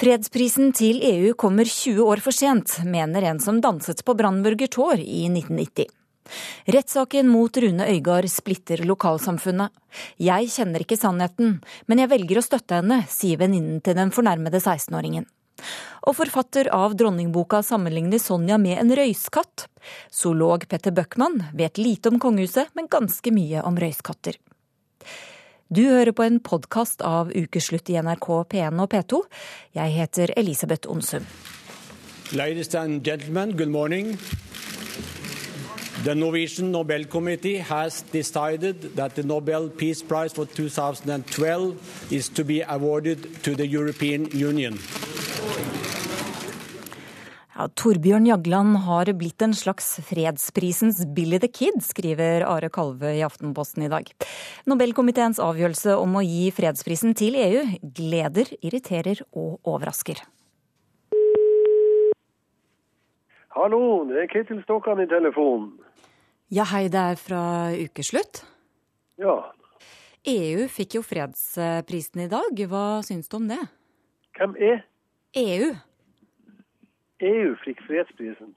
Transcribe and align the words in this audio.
Fredsprisen 0.00 0.70
til 0.72 1.02
EU 1.04 1.34
kommer 1.36 1.68
20 1.68 2.06
år 2.08 2.22
for 2.24 2.32
sent, 2.32 2.78
mener 2.88 3.26
en 3.28 3.40
som 3.42 3.58
danset 3.60 3.98
på 4.00 4.14
Brandenburger 4.16 4.70
Tor 4.72 4.96
i 4.96 5.26
1990. 5.28 5.90
Rettssaken 6.72 7.28
mot 7.28 7.58
Rune 7.60 7.84
Øygard 7.92 8.30
splitter 8.32 8.80
lokalsamfunnet. 8.88 9.68
Jeg 10.16 10.48
kjenner 10.54 10.86
ikke 10.86 10.96
sannheten, 10.96 11.58
men 11.84 12.00
jeg 12.00 12.12
velger 12.14 12.40
å 12.40 12.46
støtte 12.46 12.78
henne, 12.80 13.02
sier 13.12 13.42
venninnen 13.42 13.82
til 13.84 13.98
den 13.98 14.14
fornærmede 14.16 14.62
16-åringen. 14.62 15.28
Og 16.08 16.16
forfatter 16.16 16.72
av 16.72 16.96
dronningboka 16.96 17.60
sammenligner 17.60 18.22
Sonja 18.24 18.56
med 18.56 18.80
en 18.80 18.96
røyskatt. 18.96 19.66
Zoolog 20.08 20.64
Petter 20.70 20.96
Bøckmann 20.96 21.42
vet 21.52 21.76
lite 21.76 22.08
om 22.08 22.16
kongehuset, 22.22 22.72
men 22.72 22.88
ganske 22.88 23.36
mye 23.36 23.68
om 23.68 23.76
røyskatter. 23.76 24.40
Du 25.70 25.84
hører 25.86 26.10
på 26.10 26.24
en 26.26 26.40
podkast 26.42 26.98
av 27.06 27.28
Ukeslutt 27.30 27.92
i 27.92 27.94
NRK 28.02 28.26
P1 28.50 28.80
og 28.82 28.88
P2. 28.90 29.20
Jeg 29.78 29.92
heter 29.94 30.32
Elisabeth 30.36 30.90
Onsum. 30.90 31.22
Ladies 32.34 32.74
and 32.74 33.04
gentlemen, 33.06 33.52
good 33.56 33.70
morning. 33.70 34.18
The 36.02 36.16
Norwegian 36.16 36.72
Nobel 36.72 37.04
Committee 37.04 37.58
has 37.58 38.02
decided 38.10 38.96
that 38.96 39.14
the 39.14 39.22
Nobel 39.22 39.68
Peace 39.68 40.02
Prize 40.02 40.32
for 40.32 40.44
2012 40.44 42.10
is 42.10 42.28
to 42.30 42.42
be 42.42 42.62
awarded 42.62 43.44
to 43.44 43.54
the 43.54 43.68
European 43.68 44.26
Union. 44.34 44.80
Ja, 47.50 47.66
Torbjørn 47.74 48.28
Jagland 48.28 48.78
har 48.86 49.10
blitt 49.18 49.42
en 49.42 49.54
slags 49.56 49.96
fredsprisens 50.06 51.02
Billy 51.16 51.40
the 51.42 51.50
Kid, 51.50 51.80
skriver 51.82 52.44
Are 52.46 52.70
Kalve 52.72 53.10
i 53.18 53.22
Aftenposten 53.26 53.84
i 53.86 53.90
dag. 53.90 54.06
Nobelkomiteens 54.70 55.40
avgjørelse 55.42 55.96
om 55.98 56.14
å 56.16 56.24
gi 56.24 56.48
fredsprisen 56.54 57.16
til 57.18 57.38
EU 57.40 57.64
gleder, 57.82 58.52
irriterer 58.62 59.24
og 59.34 59.58
overrasker. 59.66 60.22
Hallo, 63.56 63.82
det 64.06 64.24
er 64.24 64.30
Ketil 64.30 64.62
Stokkan 64.62 65.02
i 65.02 65.08
telefonen. 65.10 65.72
Ja, 66.54 66.64
hei, 66.70 66.86
det 66.90 67.02
er 67.12 67.18
fra 67.18 67.42
ukeslutt. 67.74 68.44
Ja, 69.20 69.42
EU 70.28 70.66
fikk 70.68 70.98
jo 70.98 71.02
fredsprisen 71.04 72.26
i 72.26 72.28
dag. 72.28 72.64
Hva 72.68 73.00
syns 73.06 73.30
du 73.30 73.38
om 73.38 73.46
det? 73.48 73.60
hvem 74.36 74.56
er 74.56 74.82
EU? 75.36 75.74
EU 77.20 77.54
fikk 77.64 77.82
fredsprisen? 77.84 78.54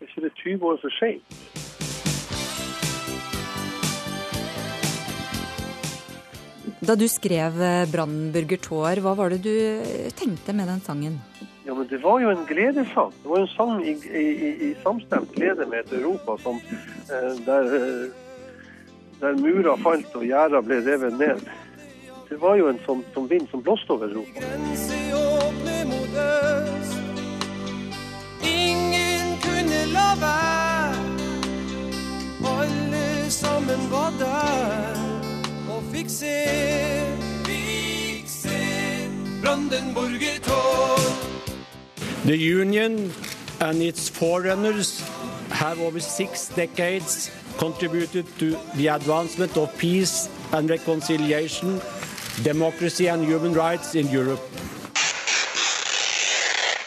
Er 0.00 0.08
ikke 0.08 0.24
det 0.26 0.32
20 0.42 0.66
år 0.66 0.78
for 0.82 0.96
seint? 0.98 1.36
Da 6.80 6.96
du 6.96 7.04
skrev 7.08 7.58
Brandenburger 7.92 8.58
Tår', 8.58 9.02
hva 9.04 9.12
var 9.14 9.30
det 9.30 9.42
du 9.44 9.54
tenkte 10.16 10.54
med 10.56 10.66
den 10.66 10.80
sangen? 10.80 11.20
Ja, 11.66 11.74
men 11.74 11.86
det 11.86 12.02
var 12.02 12.20
jo 12.20 12.30
en 12.30 12.46
gledessang. 12.46 13.12
Det 13.22 13.28
var 13.28 13.38
en 13.40 13.46
sang 13.48 13.84
i, 13.84 13.92
i, 13.92 14.24
i, 14.48 14.70
i 14.70 14.74
samstemt 14.82 15.34
glede 15.36 15.66
med 15.66 15.84
et 15.84 15.92
Europa 15.92 16.38
som, 16.42 16.56
eh, 16.56 17.36
der, 17.46 17.74
eh, 17.76 18.10
der 19.20 19.38
murer 19.38 19.76
falt 19.84 20.16
og 20.16 20.24
gjerder 20.24 20.66
ble 20.66 20.80
revet 20.88 21.18
ned. 21.18 21.46
Det 22.30 22.40
var 22.40 22.56
jo 22.56 22.72
en 22.72 22.82
sånn 22.88 23.04
som 23.14 23.30
vind 23.30 23.46
som 23.52 23.62
blåste 23.62 23.92
over 23.92 24.10
Europa. 24.10 24.40
Grenser 24.40 25.14
åpne 25.20 25.78
mot 25.92 26.20
øst. 26.24 26.69
Alle 32.60 33.30
sammen 33.30 33.90
var 33.90 34.12
der 34.18 34.96
og 35.70 35.82
fikk 35.92 36.10
se. 36.10 36.34
Fikk 37.46 38.28
se 38.28 38.58
Brandenburger. 39.42 40.40
The 42.24 42.36
Union 42.60 43.12
and 43.60 43.82
its 43.82 44.10
forerunners 44.10 45.04
have 45.50 45.80
over 45.80 46.00
six 46.00 46.48
decades 46.48 47.30
contributed 47.58 48.24
to 48.38 48.56
the 48.76 48.88
advancement 48.88 49.56
of 49.56 49.68
peace 49.78 50.28
and 50.52 50.70
reconciliation, 50.70 51.80
democracy 52.44 53.06
and 53.06 53.24
human 53.24 53.52
rights 53.52 53.94
in 53.94 54.06
Europe. 54.08 54.40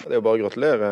Det 0.04 0.12
er 0.12 0.20
jo 0.20 0.24
bare 0.26 0.36
å 0.36 0.42
gratulere 0.42 0.88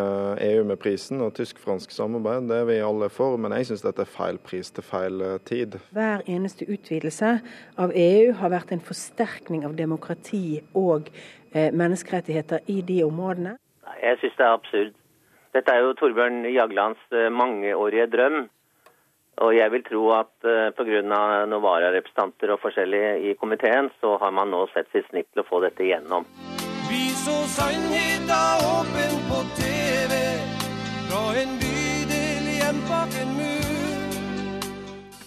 EU 0.46 0.62
med 0.70 0.80
prisen 0.80 1.20
og 1.20 1.34
tysk-fransk 1.36 1.92
samarbeid. 1.92 2.46
Det 2.48 2.62
er 2.62 2.68
vi 2.70 2.78
alle 2.80 3.10
for, 3.12 3.36
men 3.36 3.52
jeg 3.58 3.68
syns 3.68 3.84
dette 3.84 4.06
er 4.06 4.12
feil 4.12 4.40
pris 4.40 4.72
til 4.72 4.86
feil 4.88 5.20
eh, 5.26 5.34
tid. 5.44 5.76
Hver 5.92 6.24
eneste 6.32 6.64
utvidelse 6.72 7.34
av 7.84 7.92
EU 7.92 8.32
har 8.40 8.54
vært 8.54 8.72
en 8.72 8.84
forsterkning 8.88 9.66
av 9.68 9.76
demokrati 9.76 10.62
og 10.80 11.12
eh, 11.12 11.76
menneskerettigheter 11.76 12.64
i 12.72 12.80
de 12.88 13.02
områdene. 13.04 13.58
Jeg 14.00 14.22
syns 14.24 14.40
det 14.40 14.48
er 14.48 14.56
absurd. 14.56 14.96
Dette 15.52 15.76
er 15.76 15.84
jo 15.84 15.92
Torbjørn 16.00 16.48
Jaglands 16.48 17.04
eh, 17.12 17.28
mangeårige 17.36 18.08
drøm. 18.16 18.42
Og 19.44 19.56
jeg 19.58 19.74
vil 19.74 19.84
tro 19.84 20.08
at 20.14 20.50
pga. 20.78 21.02
noen 21.02 21.56
vararepresentanter 21.64 22.52
og 22.54 22.62
forskjellige 22.64 23.14
i 23.32 23.36
komiteen, 23.40 23.90
så 24.00 24.16
har 24.22 24.32
man 24.36 24.54
nå 24.54 24.68
sett 24.72 24.92
sitt 24.94 25.08
snitt 25.10 25.32
til 25.34 25.42
å 25.42 25.50
få 25.50 25.64
dette 25.66 25.84
igjennom. 25.84 26.28
Så 27.26 27.32
sannheta 27.32 28.42
åpen 28.78 29.14
på 29.30 29.40
TV 29.62 30.14
fra 31.08 31.24
en 31.42 31.52
bydel 31.62 32.46
hjem 32.60 32.80
bak 32.90 33.14
en 33.22 33.32
mur. 33.38 34.56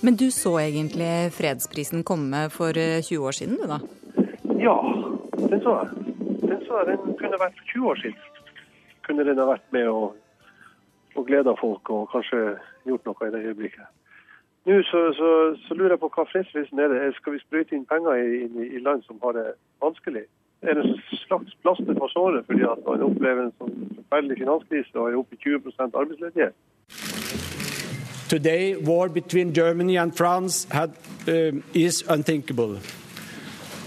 Men 0.00 0.16
du 0.16 0.30
så 0.30 0.52
egentlig 0.60 1.30
fredsprisen 1.38 2.02
komme 2.02 2.50
for 2.50 2.74
eh, 2.78 3.02
20 3.02 3.28
år 3.28 3.38
siden, 3.38 3.54
du 3.62 3.66
da? 3.70 3.78
Ja, 4.66 4.76
den 5.38 5.62
så 5.62 5.76
jeg. 5.78 5.88
Den 6.50 6.60
så 6.66 6.82
jeg. 6.82 6.98
Den 6.98 7.16
kunne 7.22 7.42
vært 7.44 7.62
for 7.62 7.72
20 7.72 7.88
år 7.92 8.02
siden. 8.02 8.20
Kunne 9.06 9.30
den 9.30 9.38
ha 9.38 9.50
vært 9.54 9.70
med 9.70 9.86
og, 9.86 10.16
og 11.14 11.26
gleda 11.30 11.54
folk 11.62 11.90
og 11.94 12.08
kanskje 12.10 12.44
gjort 12.90 13.06
noe 13.06 13.28
i 13.28 13.34
det 13.36 13.46
øyeblikket. 13.46 13.86
Nå 14.66 14.82
så, 14.90 15.08
så, 15.14 15.28
så 15.62 15.74
lurer 15.78 15.94
jeg 15.94 16.02
på 16.02 16.10
hva 16.16 16.26
fredsprisen 16.32 16.82
er. 16.82 16.90
det. 16.90 17.14
Skal 17.20 17.38
vi 17.38 17.44
sprøyte 17.46 17.78
inn 17.78 17.86
penger 17.86 18.18
i, 18.18 18.48
i, 18.50 18.72
i 18.80 18.82
land 18.82 19.06
som 19.06 19.22
har 19.22 19.38
det 19.38 19.52
vanskelig? 19.84 20.26
Er 20.68 20.74
det 20.74 20.84
en 20.84 21.00
slags 21.26 21.56
plaster 21.62 21.94
på 21.94 22.08
såret 22.12 22.44
fordi 22.46 22.62
at 22.62 22.80
man 22.88 23.02
opplever 23.02 23.42
en 23.44 23.54
sånn 23.60 23.74
forferdelig 23.98 24.38
finanskrise 24.40 24.96
og 24.96 25.10
er 25.10 25.18
oppe 25.20 25.36
i 25.36 25.42
20% 25.44 25.98
arbeidsledighet? 26.00 26.54
Today, 28.28 28.74
war 28.76 29.08
between 29.08 29.52
Germany 29.52 29.96
and 29.96 30.16
France 30.16 30.66
had, 30.70 30.90
um, 31.28 31.62
is 31.74 32.02
unthinkable. 32.08 32.78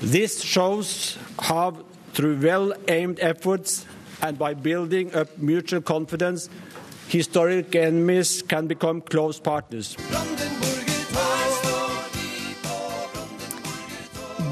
This 0.02 0.42
shows 0.44 1.18
how, 1.40 1.74
through 2.14 2.38
well 2.42 2.74
aimed 2.88 3.20
efforts 3.20 3.86
and 4.22 4.38
by 4.38 4.54
building 4.54 5.14
up 5.16 5.38
mutual 5.38 5.82
confidence, 5.82 6.50
historic 7.08 7.76
enemies 7.76 8.44
can 8.48 8.68
become 8.68 9.02
close 9.02 9.40
partners. 9.40 9.96
Brandenburger 9.96 10.57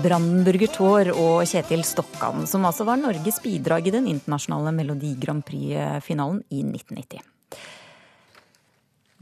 Brandenburger 0.04 0.72
Tår 0.74 1.10
og 1.14 1.46
Kjetil 1.48 1.84
Stokkan, 1.88 2.44
som 2.50 2.66
altså 2.68 2.86
var 2.88 3.00
Norges 3.00 3.38
bidrag 3.44 3.88
i 3.88 3.94
den 3.94 4.10
internasjonale 4.12 4.74
Melodi 4.76 5.14
Grand 5.22 5.46
Prix-finalen 5.46 6.42
i 6.50 6.64
1990. 6.66 7.22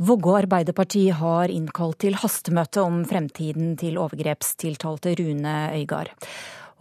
Vågå 0.03 0.33
Arbeiderparti 0.39 1.03
har 1.13 1.53
innkalt 1.53 1.99
til 2.01 2.17
hastemøte 2.17 2.81
om 2.81 3.03
fremtiden 3.05 3.75
til 3.79 3.99
overgrepstiltalte 4.01 5.13
Rune 5.19 5.55
Øygard. 5.77 6.09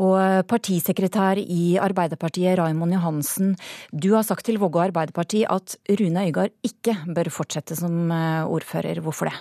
Og 0.02 0.46
partisekretær 0.48 1.38
i 1.42 1.76
Arbeiderpartiet, 1.82 2.56
Raimond 2.58 2.96
Johansen, 2.96 3.56
du 3.92 4.14
har 4.16 4.24
sagt 4.26 4.48
til 4.48 4.58
Vågå 4.62 4.86
Arbeiderparti 4.88 5.44
at 5.44 5.76
Rune 6.00 6.28
Øygard 6.30 6.56
ikke 6.64 6.96
bør 7.12 7.30
fortsette 7.30 7.76
som 7.78 8.08
eh, 8.10 8.48
ordfører. 8.48 9.04
Hvorfor 9.04 9.28
det? 9.28 9.36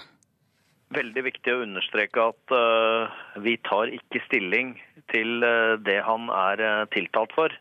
Veldig 0.96 1.24
viktig 1.28 1.54
å 1.54 1.64
understreke 1.66 2.24
at 2.32 2.54
uh, 2.56 3.12
vi 3.44 3.58
tar 3.68 3.92
ikke 3.96 4.24
stilling 4.28 4.76
til 5.14 5.44
uh, 5.44 5.78
det 5.82 6.00
han 6.06 6.30
er 6.34 6.64
uh, 6.64 6.90
tiltalt 6.94 7.34
for. 7.38 7.56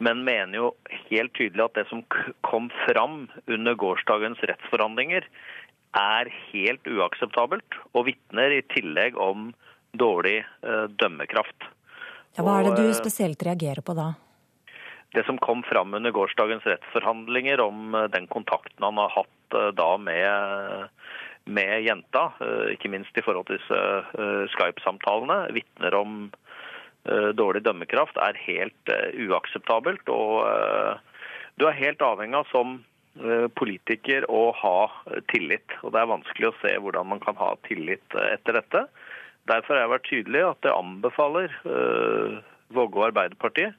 Men 0.00 0.22
mener 0.24 0.56
jo 0.56 0.68
helt 1.10 1.34
tydelig 1.36 1.66
at 1.66 1.76
det 1.76 1.86
som 1.90 2.04
kom 2.46 2.70
fram 2.86 3.26
under 3.50 3.76
gårsdagens 3.76 4.40
rettsforhandlinger, 4.48 5.26
er 5.98 6.30
helt 6.52 6.86
uakseptabelt, 6.86 7.76
og 7.98 8.06
vitner 8.06 8.54
i 8.54 8.62
tillegg 8.70 9.16
om 9.18 9.50
dårlig 9.98 10.38
dømmekraft. 11.02 11.66
Ja, 12.38 12.44
hva 12.46 12.60
er 12.60 12.68
det 12.68 12.86
du 12.86 12.94
spesielt 12.94 13.42
reagerer 13.42 13.82
på 13.84 13.96
da? 13.98 14.12
det 15.10 15.24
som 15.26 15.40
kom 15.42 15.64
fram 15.66 15.90
under 15.98 16.14
gårsdagens 16.14 16.62
rettsforhandlinger 16.70 17.58
om 17.64 17.96
den 18.14 18.28
kontakten 18.30 18.84
han 18.86 19.00
har 19.02 19.10
hatt 19.10 19.56
da 19.74 19.88
med, 19.98 20.86
med 21.44 21.84
jenta, 21.84 22.30
eh, 22.40 22.74
ikke 22.74 22.90
minst 22.92 23.16
i 23.16 23.24
forhold 23.24 23.48
til 23.48 23.58
disse 23.58 23.80
eh, 23.80 24.44
Skype-samtalene, 24.54 25.40
vitner 25.56 25.96
om 25.96 26.20
eh, 27.08 27.30
dårlig 27.36 27.64
dømmekraft, 27.66 28.18
er 28.20 28.38
helt 28.44 28.94
uakseptabelt. 29.28 30.08
Og 30.12 31.00
du 31.60 31.66
er 31.68 31.80
helt 31.80 32.02
avhengig 32.04 32.40
av 32.42 32.48
som 32.52 32.80
politiker 33.58 34.22
å 34.30 34.52
ha 34.54 34.86
tillit. 35.32 35.74
Og 35.82 35.90
det 35.92 35.98
er 35.98 36.12
vanskelig 36.12 36.46
å 36.48 36.58
se 36.60 36.70
hvordan 36.78 37.08
man 37.10 37.20
kan 37.20 37.34
ha 37.40 37.50
tillit 37.66 38.14
etter 38.22 38.54
dette. 38.54 38.84
Derfor 39.50 39.74
har 39.74 39.82
jeg 39.82 39.92
vært 39.92 40.06
tydelig 40.06 40.44
at 40.46 40.68
jeg 40.68 40.76
anbefaler 40.78 41.56
Vågå 42.70 43.02
Arbeiderpartiet 43.08 43.74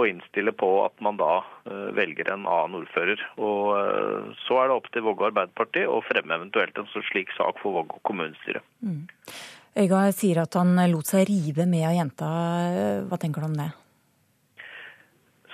og 0.00 0.08
innstille 0.08 0.52
på 0.56 0.68
at 0.84 0.96
man 1.04 1.18
da 1.20 1.40
uh, 1.42 1.90
velger 1.96 2.32
en 2.32 2.46
annen 2.48 2.80
ordfører. 2.80 3.20
Og 3.38 3.72
uh, 3.76 4.32
Så 4.46 4.58
er 4.60 4.70
det 4.70 4.76
opp 4.76 4.88
til 4.92 5.04
Vågå 5.06 5.28
Arbeiderparti 5.30 5.84
å 5.88 6.00
fremme 6.06 6.36
eventuelt 6.36 6.78
en 6.80 6.88
slik 7.10 7.32
sak 7.36 7.60
for 7.62 7.80
Vågå 7.80 8.00
kommunestyre. 8.06 8.64
Mm. 8.84 9.04
Øygard 9.80 10.16
sier 10.18 10.42
at 10.42 10.56
han 10.58 10.74
lot 10.90 11.06
seg 11.06 11.28
rive 11.28 11.66
med 11.70 11.86
av 11.86 11.94
jenta. 11.94 12.30
Hva 13.06 13.18
tenker 13.22 13.44
du 13.44 13.50
om 13.52 13.54
det? 13.60 13.68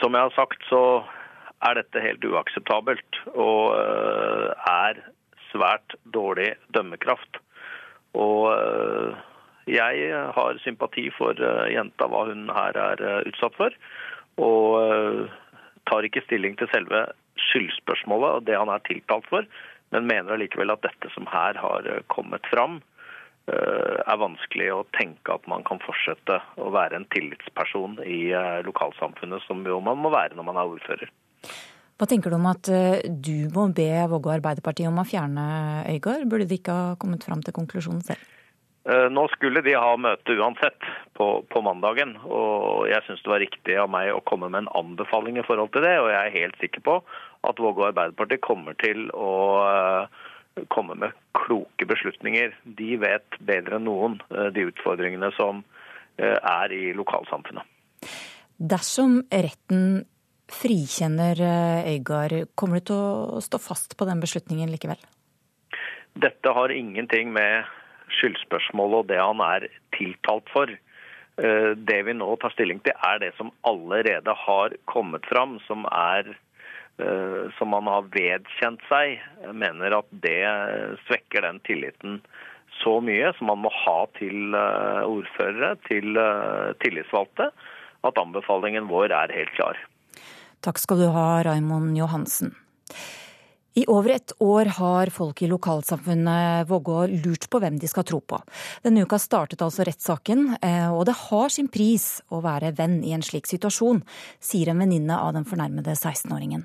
Som 0.00 0.16
jeg 0.16 0.24
har 0.24 0.32
sagt, 0.36 0.64
så 0.70 0.80
er 1.68 1.76
dette 1.76 2.00
helt 2.00 2.24
uakseptabelt. 2.24 3.20
Og 3.34 3.76
uh, 3.76 4.56
er 4.72 5.02
svært 5.50 5.98
dårlig 6.16 6.54
dømmekraft. 6.72 7.42
Og 8.16 8.48
jeg 9.68 10.20
har 10.32 10.58
sympati 10.64 11.10
for 11.12 11.36
jenta, 11.68 12.06
hva 12.08 12.22
hun 12.30 12.46
her 12.48 12.78
er 12.80 13.02
utsatt 13.28 13.56
for 13.58 13.74
og 14.42 14.80
eh, 14.80 15.36
tar 15.88 16.06
ikke 16.06 16.24
stilling 16.26 16.56
til 16.58 16.68
selve 16.72 17.06
skyldspørsmålet 17.50 18.38
og 18.40 18.44
det 18.48 18.58
han 18.58 18.72
er 18.72 18.84
tiltalt 18.88 19.28
for, 19.30 19.46
men 19.94 20.08
mener 20.08 20.34
allikevel 20.34 20.74
at 20.74 20.84
dette 20.84 21.10
som 21.14 21.28
her 21.30 21.58
har 21.60 21.88
eh, 21.88 22.02
kommet 22.12 22.46
fram, 22.52 22.80
eh, 23.52 23.96
er 24.02 24.20
vanskelig 24.22 24.72
å 24.74 24.82
tenke 24.96 25.36
at 25.36 25.46
man 25.50 25.64
kan 25.68 25.80
fortsette 25.84 26.40
å 26.60 26.72
være 26.74 27.00
en 27.00 27.08
tillitsperson 27.14 28.00
i 28.04 28.20
lokalsamfunnet, 28.66 29.44
som 29.46 29.64
jo 29.66 29.80
man 29.84 30.00
må 30.02 30.12
være 30.14 30.36
når 30.36 30.50
man 30.50 30.60
er 30.60 30.76
ordfører. 30.76 31.16
Hva 31.96 32.04
tenker 32.04 32.28
du 32.28 32.36
om 32.36 32.48
at 32.50 32.68
du 33.08 33.48
må 33.54 33.70
be 33.72 33.88
Vågå 34.12 34.34
Arbeiderparti 34.34 34.84
om 34.84 34.98
å 35.00 35.06
fjerne 35.08 35.46
Øygard? 35.94 36.26
Burde 36.28 36.44
de 36.44 36.58
ikke 36.58 36.74
ha 36.76 36.96
kommet 37.00 37.24
fram 37.24 37.40
til 37.40 37.56
konklusjonen 37.56 38.04
selv? 38.04 38.35
Eh, 38.86 39.08
nå 39.10 39.24
skulle 39.32 39.64
de 39.66 39.72
ha 39.74 39.96
møte 39.98 40.36
uansett 40.38 40.84
på, 41.18 41.26
på 41.50 41.62
mandagen, 41.66 42.12
og 42.22 42.86
jeg 42.86 43.02
syns 43.06 43.22
det 43.24 43.32
var 43.32 43.42
riktig 43.42 43.74
av 43.82 43.88
meg 43.90 44.12
å 44.14 44.22
komme 44.28 44.46
med 44.46 44.62
en 44.62 44.74
anbefaling 44.78 45.40
i 45.40 45.44
forhold 45.46 45.72
til 45.74 45.82
det. 45.82 45.96
Og 45.98 46.10
jeg 46.12 46.20
er 46.20 46.36
helt 46.36 46.60
sikker 46.62 46.84
på 46.86 46.94
at 47.50 47.62
Vågå 47.62 47.88
Arbeiderparti 47.88 48.38
kommer 48.46 48.76
til 48.78 49.08
å 49.10 49.32
eh, 49.66 50.20
komme 50.70 50.94
med 51.02 51.16
kloke 51.34 51.88
beslutninger. 51.90 52.54
De 52.78 52.92
vet 53.02 53.38
bedre 53.48 53.80
enn 53.80 53.88
noen 53.88 54.20
eh, 54.30 54.52
de 54.54 54.68
utfordringene 54.70 55.32
som 55.38 55.64
er 56.16 56.72
i 56.72 56.94
lokalsamfunnet. 56.96 57.60
Dersom 58.56 59.18
retten 59.28 60.06
frikjenner 60.48 61.36
Øygard, 61.90 62.46
kommer 62.56 62.80
du 62.80 62.86
til 62.88 63.02
å 63.36 63.42
stå 63.44 63.60
fast 63.60 63.98
på 64.00 64.06
den 64.08 64.22
beslutningen 64.22 64.72
likevel? 64.72 64.96
Dette 66.16 66.54
har 66.56 66.72
ingenting 66.72 67.34
med 67.36 67.68
skyldspørsmålet 68.18 69.02
og 69.02 69.08
det 69.10 69.20
han 69.20 69.42
er 69.44 69.68
tiltalt 69.96 70.50
for. 70.52 70.72
Eh, 71.36 71.70
det 71.76 72.00
vi 72.06 72.14
nå 72.16 72.28
tar 72.40 72.54
stilling 72.54 72.80
til, 72.84 72.96
er 73.04 73.20
det 73.20 73.32
som 73.36 73.52
allerede 73.68 74.34
har 74.46 74.76
kommet 74.88 75.26
fram, 75.28 75.58
som, 75.66 75.84
er, 75.92 76.30
eh, 77.02 77.42
som 77.58 77.72
man 77.74 77.90
har 77.90 78.08
vedkjent 78.14 78.84
seg. 78.88 79.18
Jeg 79.44 79.56
mener 79.64 79.98
at 79.98 80.08
det 80.24 80.40
svekker 81.06 81.44
den 81.44 81.60
tilliten 81.68 82.20
så 82.82 82.98
mye 83.00 83.30
som 83.38 83.48
man 83.52 83.62
må 83.64 83.72
ha 83.72 83.98
til 84.18 84.56
eh, 84.56 85.02
ordførere, 85.04 85.74
til 85.88 86.16
tillitsvalgte, 86.84 87.50
at 88.06 88.22
anbefalingen 88.22 88.88
vår 88.88 89.12
er 89.12 89.34
helt 89.36 89.52
klar. 89.58 89.80
Takk 90.64 90.80
skal 90.80 91.04
du 91.04 91.10
ha, 91.12 91.28
Raimond 91.44 91.98
Johansen. 91.98 92.54
I 93.76 93.82
over 93.92 94.14
et 94.14 94.32
år 94.40 94.70
har 94.78 95.10
folk 95.12 95.42
i 95.44 95.48
lokalsamfunnet 95.50 96.64
Vågå 96.70 97.02
lurt 97.12 97.44
på 97.52 97.58
hvem 97.60 97.74
de 97.76 97.88
skal 97.90 98.06
tro 98.08 98.22
på. 98.24 98.38
Denne 98.80 99.02
uka 99.04 99.18
startet 99.20 99.60
altså 99.60 99.84
rettssaken, 99.84 100.46
eh, 100.64 100.88
og 100.88 101.04
det 101.04 101.16
har 101.26 101.52
sin 101.52 101.68
pris 101.68 102.06
å 102.32 102.40
være 102.40 102.72
venn 102.78 103.02
i 103.04 103.12
en 103.12 103.24
slik 103.26 103.44
situasjon, 103.50 104.00
sier 104.40 104.72
en 104.72 104.80
venninne 104.80 105.18
av 105.20 105.34
den 105.36 105.44
fornærmede 105.44 105.92
16-åringen. 105.92 106.64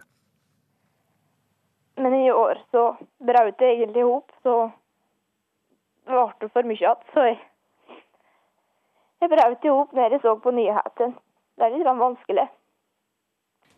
Men 1.99 2.15
i 2.15 2.31
år 2.31 2.63
så 2.71 2.85
brøt 3.19 3.59
det 3.59 3.73
egentlig 3.73 4.05
i 4.05 4.07
hop, 4.07 4.31
så 4.47 4.55
ble 6.07 6.25
det 6.39 6.51
for 6.55 6.71
mye 6.71 6.79
igjen. 6.79 7.05
Så 7.11 7.27
jeg, 7.27 7.37
jeg 9.19 9.35
brøt 9.35 9.67
i 9.67 9.75
hop 9.75 9.91
når 9.99 10.15
jeg 10.15 10.23
så 10.23 10.37
på 10.39 10.55
nyhetene. 10.55 11.19
Det 11.59 11.67
er 11.67 11.75
litt 11.75 11.91
vanskelig. 12.07 12.47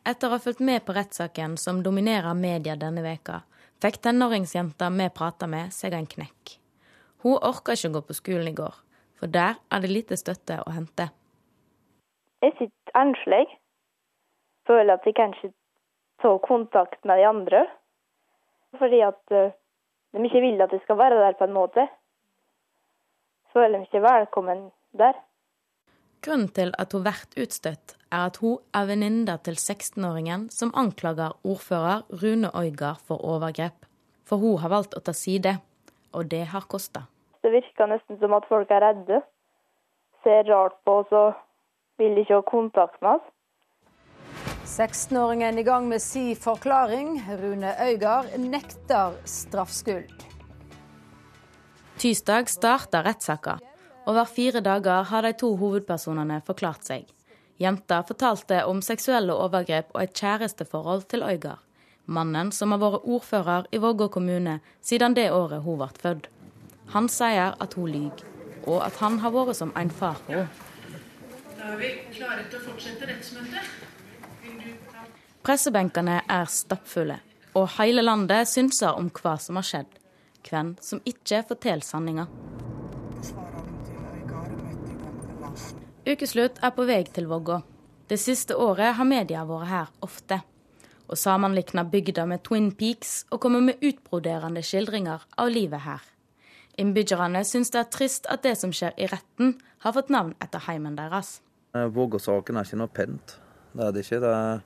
Etter 0.04 0.28
å 0.28 0.36
ha 0.36 0.40
fulgt 0.44 0.60
med 0.60 0.84
på 0.84 0.94
rettssaken 0.98 1.56
som 1.58 1.80
dominerer 1.84 2.36
media 2.36 2.76
denne 2.76 3.00
veka, 3.06 3.38
fikk 3.80 4.02
tenåringsjenta 4.04 4.90
vi 4.92 5.08
prata 5.16 5.48
med, 5.48 5.72
seg 5.72 5.96
en 5.96 6.08
knekk. 6.12 6.58
Hun 7.24 7.40
orka 7.40 7.78
ikke 7.78 7.94
å 7.94 7.96
gå 7.98 8.02
på 8.10 8.18
skolen 8.18 8.50
i 8.52 8.58
går, 8.58 8.76
for 9.16 9.32
der 9.32 9.56
er 9.72 9.84
det 9.84 9.92
lite 9.94 10.18
støtte 10.20 10.60
å 10.66 10.74
hente. 10.76 11.08
Jeg 12.44 12.52
sitter 12.60 13.00
enslig. 13.00 13.46
Føler 14.68 14.98
at 14.98 15.08
jeg 15.08 15.16
kanskje 15.16 15.54
tar 16.20 16.40
kontakt 16.44 17.00
med 17.08 17.22
de 17.22 17.28
andre. 17.30 17.64
Fordi 18.80 19.00
at 19.08 19.36
uh, 19.36 19.56
de 20.12 20.28
ikke 20.28 20.44
vil 20.44 20.64
at 20.64 20.76
jeg 20.76 20.84
skal 20.84 21.00
være 21.00 21.22
der 21.22 21.40
på 21.40 21.48
en 21.48 21.56
måte. 21.56 21.88
Føler 23.56 23.80
meg 23.80 23.88
ikke 23.88 24.04
velkommen 24.04 24.66
der. 25.00 25.16
Grunnen 26.24 26.48
til 26.56 26.72
at 26.80 26.94
hun 26.96 27.04
blir 27.04 27.44
utstøtt, 27.44 27.98
er 28.08 28.30
at 28.30 28.38
hun 28.40 28.62
er 28.72 28.86
venninna 28.88 29.36
til 29.44 29.58
16-åringen 29.60 30.46
som 30.56 30.72
anklager 30.80 31.36
ordfører 31.44 32.06
Rune 32.22 32.52
Øygard 32.56 33.02
for 33.04 33.20
overgrep. 33.20 33.84
For 34.24 34.40
hun 34.40 34.62
har 34.64 34.72
valgt 34.72 34.96
å 34.96 35.02
ta 35.04 35.12
side, 35.12 35.58
og 36.16 36.30
det 36.32 36.46
har 36.54 36.64
kosta. 36.72 37.10
Det 37.44 37.52
virker 37.52 37.92
nesten 37.92 38.22
som 38.22 38.36
at 38.38 38.48
folk 38.48 38.72
er 38.72 38.86
redde. 38.86 39.20
Ser 40.24 40.48
rart 40.48 40.78
på 40.88 41.02
oss 41.02 41.12
og 41.12 41.34
vil 42.00 42.16
ikke 42.22 42.40
ha 42.40 42.46
kontakt 42.48 43.02
med 43.04 43.18
oss. 43.18 43.28
16-åringen 44.64 45.60
i 45.60 45.68
gang 45.68 45.92
med 45.92 46.00
si 46.00 46.38
forklaring. 46.40 47.18
Rune 47.44 47.76
Øygard 47.84 48.32
nekter 48.40 49.20
straffskyld. 49.28 50.24
Tirsdag 52.00 52.48
starta 52.50 53.04
rettssaka. 53.04 53.60
Over 54.06 54.26
fire 54.26 54.60
dager 54.62 55.04
har 55.04 55.22
de 55.24 55.34
to 55.40 55.54
hovedpersonene 55.56 56.42
forklart 56.46 56.84
seg. 56.84 57.06
Jenta 57.62 58.02
fortalte 58.04 58.64
om 58.68 58.82
seksuelle 58.84 59.34
overgrep 59.34 59.94
og 59.94 60.02
et 60.04 60.18
kjæresteforhold 60.18 61.06
til 61.14 61.24
Øygard. 61.24 61.62
Mannen 62.06 62.52
som 62.52 62.74
har 62.76 62.82
vært 62.82 63.06
ordfører 63.08 63.70
i 63.72 63.80
Vågå 63.80 64.10
kommune 64.12 64.58
siden 64.84 65.16
det 65.16 65.30
året 65.32 65.64
hun 65.64 65.80
ble 65.80 65.88
født. 66.02 66.28
Han 66.92 67.08
sier 67.08 67.56
at 67.64 67.74
hun 67.80 67.88
lyver, 67.94 68.26
og 68.68 68.84
at 68.84 69.00
han 69.00 69.20
har 69.24 69.32
vært 69.32 69.56
som 69.56 69.72
en 69.80 69.92
far 69.92 70.20
for 70.26 70.34
henne. 70.36 70.50
Da 71.56 71.72
er 71.72 71.80
vi 71.80 71.94
klare 72.12 72.44
til 72.50 72.60
å 72.60 72.66
fortsette 72.66 73.08
rettsmøtet. 73.08 73.64
Pressebenkene 75.44 76.22
er 76.28 76.52
stappfulle, 76.52 77.22
og 77.56 77.72
hele 77.78 78.04
landet 78.04 78.52
synser 78.52 79.00
om 79.00 79.08
hva 79.16 79.38
som 79.40 79.56
har 79.60 79.68
skjedd. 79.70 79.96
Hvem 80.44 80.76
som 80.84 81.00
ikke 81.08 81.46
forteller 81.48 81.88
sanninga. 81.88 82.28
Ukeslutt 86.04 86.58
er 86.60 86.72
på 86.76 86.84
vei 86.84 87.06
til 87.08 87.30
Vågå. 87.32 87.62
Det 88.12 88.18
siste 88.20 88.58
året 88.60 88.98
har 88.98 89.08
media 89.08 89.46
vært 89.48 89.70
her 89.70 89.92
ofte. 90.04 90.42
Og 91.08 91.16
sammenlikna 91.16 91.86
bygda 91.88 92.26
med 92.28 92.44
Twin 92.44 92.74
Peaks 92.76 93.22
og 93.32 93.40
kommer 93.46 93.64
med 93.64 93.80
utbroderende 93.80 94.60
skildringer 94.68 95.24
av 95.40 95.48
livet 95.54 95.86
her. 95.86 96.02
Innbyggerne 96.76 97.46
syns 97.48 97.72
det 97.72 97.80
er 97.80 97.88
trist 97.96 98.28
at 98.28 98.44
det 98.44 98.58
som 98.60 98.74
skjer 98.76 98.92
i 99.00 99.08
retten, 99.08 99.56
har 99.80 99.96
fått 99.96 100.12
navn 100.12 100.36
etter 100.44 100.60
heimen 100.68 101.00
deres. 101.00 101.38
Eh, 101.72 101.88
Vågå-saken 101.88 102.60
er 102.60 102.68
ikke 102.68 102.82
noe 102.84 102.92
pent. 103.00 103.38
Det 103.72 103.88
er 103.88 103.96
det 103.96 104.04
ikke. 104.04 104.20
Det 104.26 104.36
er, 104.36 104.60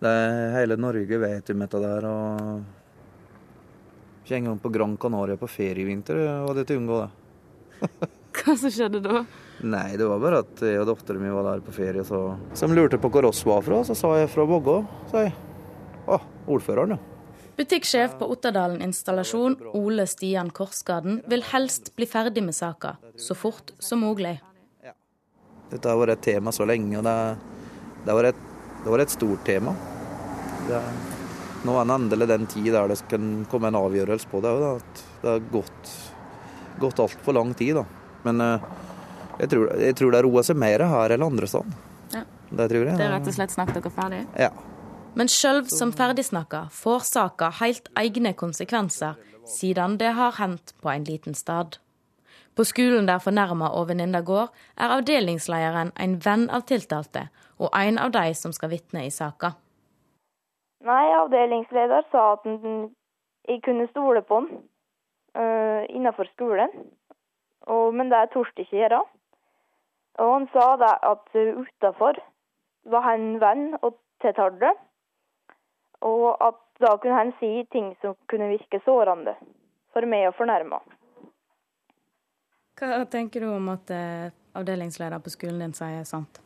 det 0.00 0.16
er 0.16 0.56
hele 0.56 0.80
Norge 0.80 1.22
vet 1.26 1.52
om 1.52 1.64
dette 1.66 1.84
der. 1.84 2.08
og 2.08 2.64
Ikke 4.24 4.40
engang 4.40 4.64
på 4.64 4.72
Gran 4.72 4.96
Canaria 4.96 5.36
på 5.36 5.52
ferie 5.60 5.84
i 5.84 5.88
vinter 5.92 6.24
var 6.46 6.56
det 6.56 6.70
til 6.70 6.80
å 6.80 6.84
unngå 6.86 7.04
det. 7.04 7.10
Hva 8.40 8.56
som 8.56 8.72
skjedde 8.72 9.04
da? 9.04 9.26
Nei, 9.62 9.96
det 9.96 10.06
var 10.10 10.18
bare 10.18 10.40
at 10.42 10.60
jeg 10.66 10.80
og 10.82 10.88
dattera 10.88 11.20
mi 11.22 11.30
var 11.30 11.46
der 11.46 11.60
på 11.62 11.74
ferie, 11.76 12.02
så 12.04 12.34
Som 12.58 12.74
lurte 12.74 12.98
på 12.98 13.10
hvor 13.14 13.28
oss 13.28 13.44
var 13.46 13.62
fra, 13.62 13.82
så 13.86 13.94
sa 13.94 14.16
jeg 14.18 14.30
fra 14.32 14.46
Vågå. 14.48 14.80
sa 15.10 15.22
jeg. 15.22 15.34
Å, 16.10 16.18
ordføreren, 16.50 16.96
ja. 16.96 16.98
Butikksjef 17.56 18.16
på 18.18 18.26
Otterdalen 18.32 18.80
installasjon, 18.82 19.54
Ole 19.78 20.06
Stian 20.10 20.50
Korsgaden, 20.50 21.20
vil 21.30 21.44
helst 21.52 21.92
bli 21.94 22.08
ferdig 22.10 22.42
med 22.42 22.56
saka 22.56 22.96
så 23.20 23.36
fort 23.38 23.70
som 23.78 24.02
mulig. 24.02 24.40
Dette 25.70 25.88
har 25.88 26.00
vært 26.00 26.18
et 26.18 26.26
tema 26.32 26.52
så 26.52 26.66
lenge, 26.68 26.98
og 26.98 27.06
det, 27.06 27.16
det, 28.04 28.12
var, 28.12 28.28
et, 28.32 28.40
det 28.82 28.90
var 28.92 29.04
et 29.04 29.14
stort 29.14 29.44
tema. 29.46 29.76
Det, 30.66 30.80
nå 31.62 31.76
er 31.78 31.86
det 31.86 31.94
endelig 32.00 32.28
den 32.32 32.48
tid 32.50 32.72
der 32.74 32.90
det 32.90 32.98
kan 33.08 33.30
komme 33.50 33.70
en 33.70 33.78
avgjørelse 33.78 34.28
på 34.32 34.42
det. 34.42 34.52
Det 35.22 35.30
har 35.30 35.46
gått, 35.52 35.92
gått 36.82 37.04
altfor 37.06 37.38
lang 37.38 37.54
tid. 37.54 37.78
da. 37.78 37.86
Men 38.26 38.42
uh, 38.42 38.66
jeg 39.42 39.50
tror, 39.50 39.72
jeg 39.82 39.96
tror 39.98 40.14
det 40.14 40.22
roer 40.22 40.46
seg 40.46 40.58
mer 40.62 40.84
her 40.86 41.14
enn 41.16 41.24
andre 41.26 41.48
steder. 41.50 41.78
Ja. 42.14 42.22
Det 42.52 42.68
tror 42.70 42.86
jeg. 42.86 42.96
Det 43.00 43.06
er 43.06 43.14
rett 43.16 43.30
og 43.30 43.34
slett 43.34 43.54
snakk 43.54 43.72
dere 43.74 43.90
ferdig? 43.90 44.22
Ja. 44.38 44.50
Men 45.18 45.28
sjøl 45.28 45.64
som 45.68 45.90
ferdigsnakka 45.92 46.66
får 46.72 47.06
saka 47.08 47.50
helt 47.58 47.90
egne 48.00 48.32
konsekvenser, 48.38 49.18
siden 49.48 49.98
det 50.00 50.12
har 50.16 50.36
hendt 50.38 50.74
på 50.80 50.92
en 50.92 51.04
liten 51.08 51.34
stad. 51.34 51.80
På 52.56 52.64
skolen 52.68 53.08
der 53.08 53.20
fornærma 53.24 53.70
og 53.76 53.88
venninna 53.88 54.20
går, 54.24 54.48
er 54.76 54.94
avdelingslederen 54.98 55.92
en 56.04 56.16
venn 56.24 56.48
av 56.52 56.66
tiltalte, 56.68 57.26
og 57.58 57.72
en 57.76 57.98
av 57.98 58.12
de 58.12 58.32
som 58.36 58.52
skal 58.52 58.72
vitne 58.72 59.06
i 59.08 59.12
saka. 59.12 59.54
Nei, 60.84 61.06
avdelingsleder 61.16 62.08
sa 62.12 62.34
at 62.36 62.46
jeg 63.48 63.62
kunne 63.64 63.88
stole 63.90 64.22
på 64.26 64.40
han 64.40 64.50
uh, 64.52 65.82
innenfor 65.88 66.28
skolen, 66.34 66.72
og, 67.66 67.94
men 67.94 68.10
det 68.12 68.28
torde 68.32 68.64
ikke 68.64 68.80
gjøre. 68.80 69.02
Og 70.20 70.32
han 70.34 70.48
sa 70.52 70.76
da 70.76 70.92
at 71.08 71.28
utafor 71.34 72.18
var 72.92 73.06
han 73.06 73.38
venn 73.40 73.76
og 73.80 73.96
tiltalte, 74.20 74.74
og 76.02 76.36
at 76.42 76.60
da 76.82 76.96
kunne 76.98 77.18
han 77.18 77.32
si 77.38 77.62
ting 77.72 77.92
som 78.02 78.16
kunne 78.30 78.50
virke 78.50 78.82
sårende 78.84 79.36
for 79.94 80.06
meg 80.08 80.28
og 80.28 80.36
fornærma. 80.36 80.80
Hva 82.80 83.04
tenker 83.10 83.44
du 83.44 83.52
om 83.52 83.68
at 83.70 83.90
eh, 83.94 84.32
avdelingsleder 84.58 85.22
på 85.22 85.30
skolen 85.30 85.60
din 85.62 85.76
sier 85.76 86.06
sant? 86.08 86.40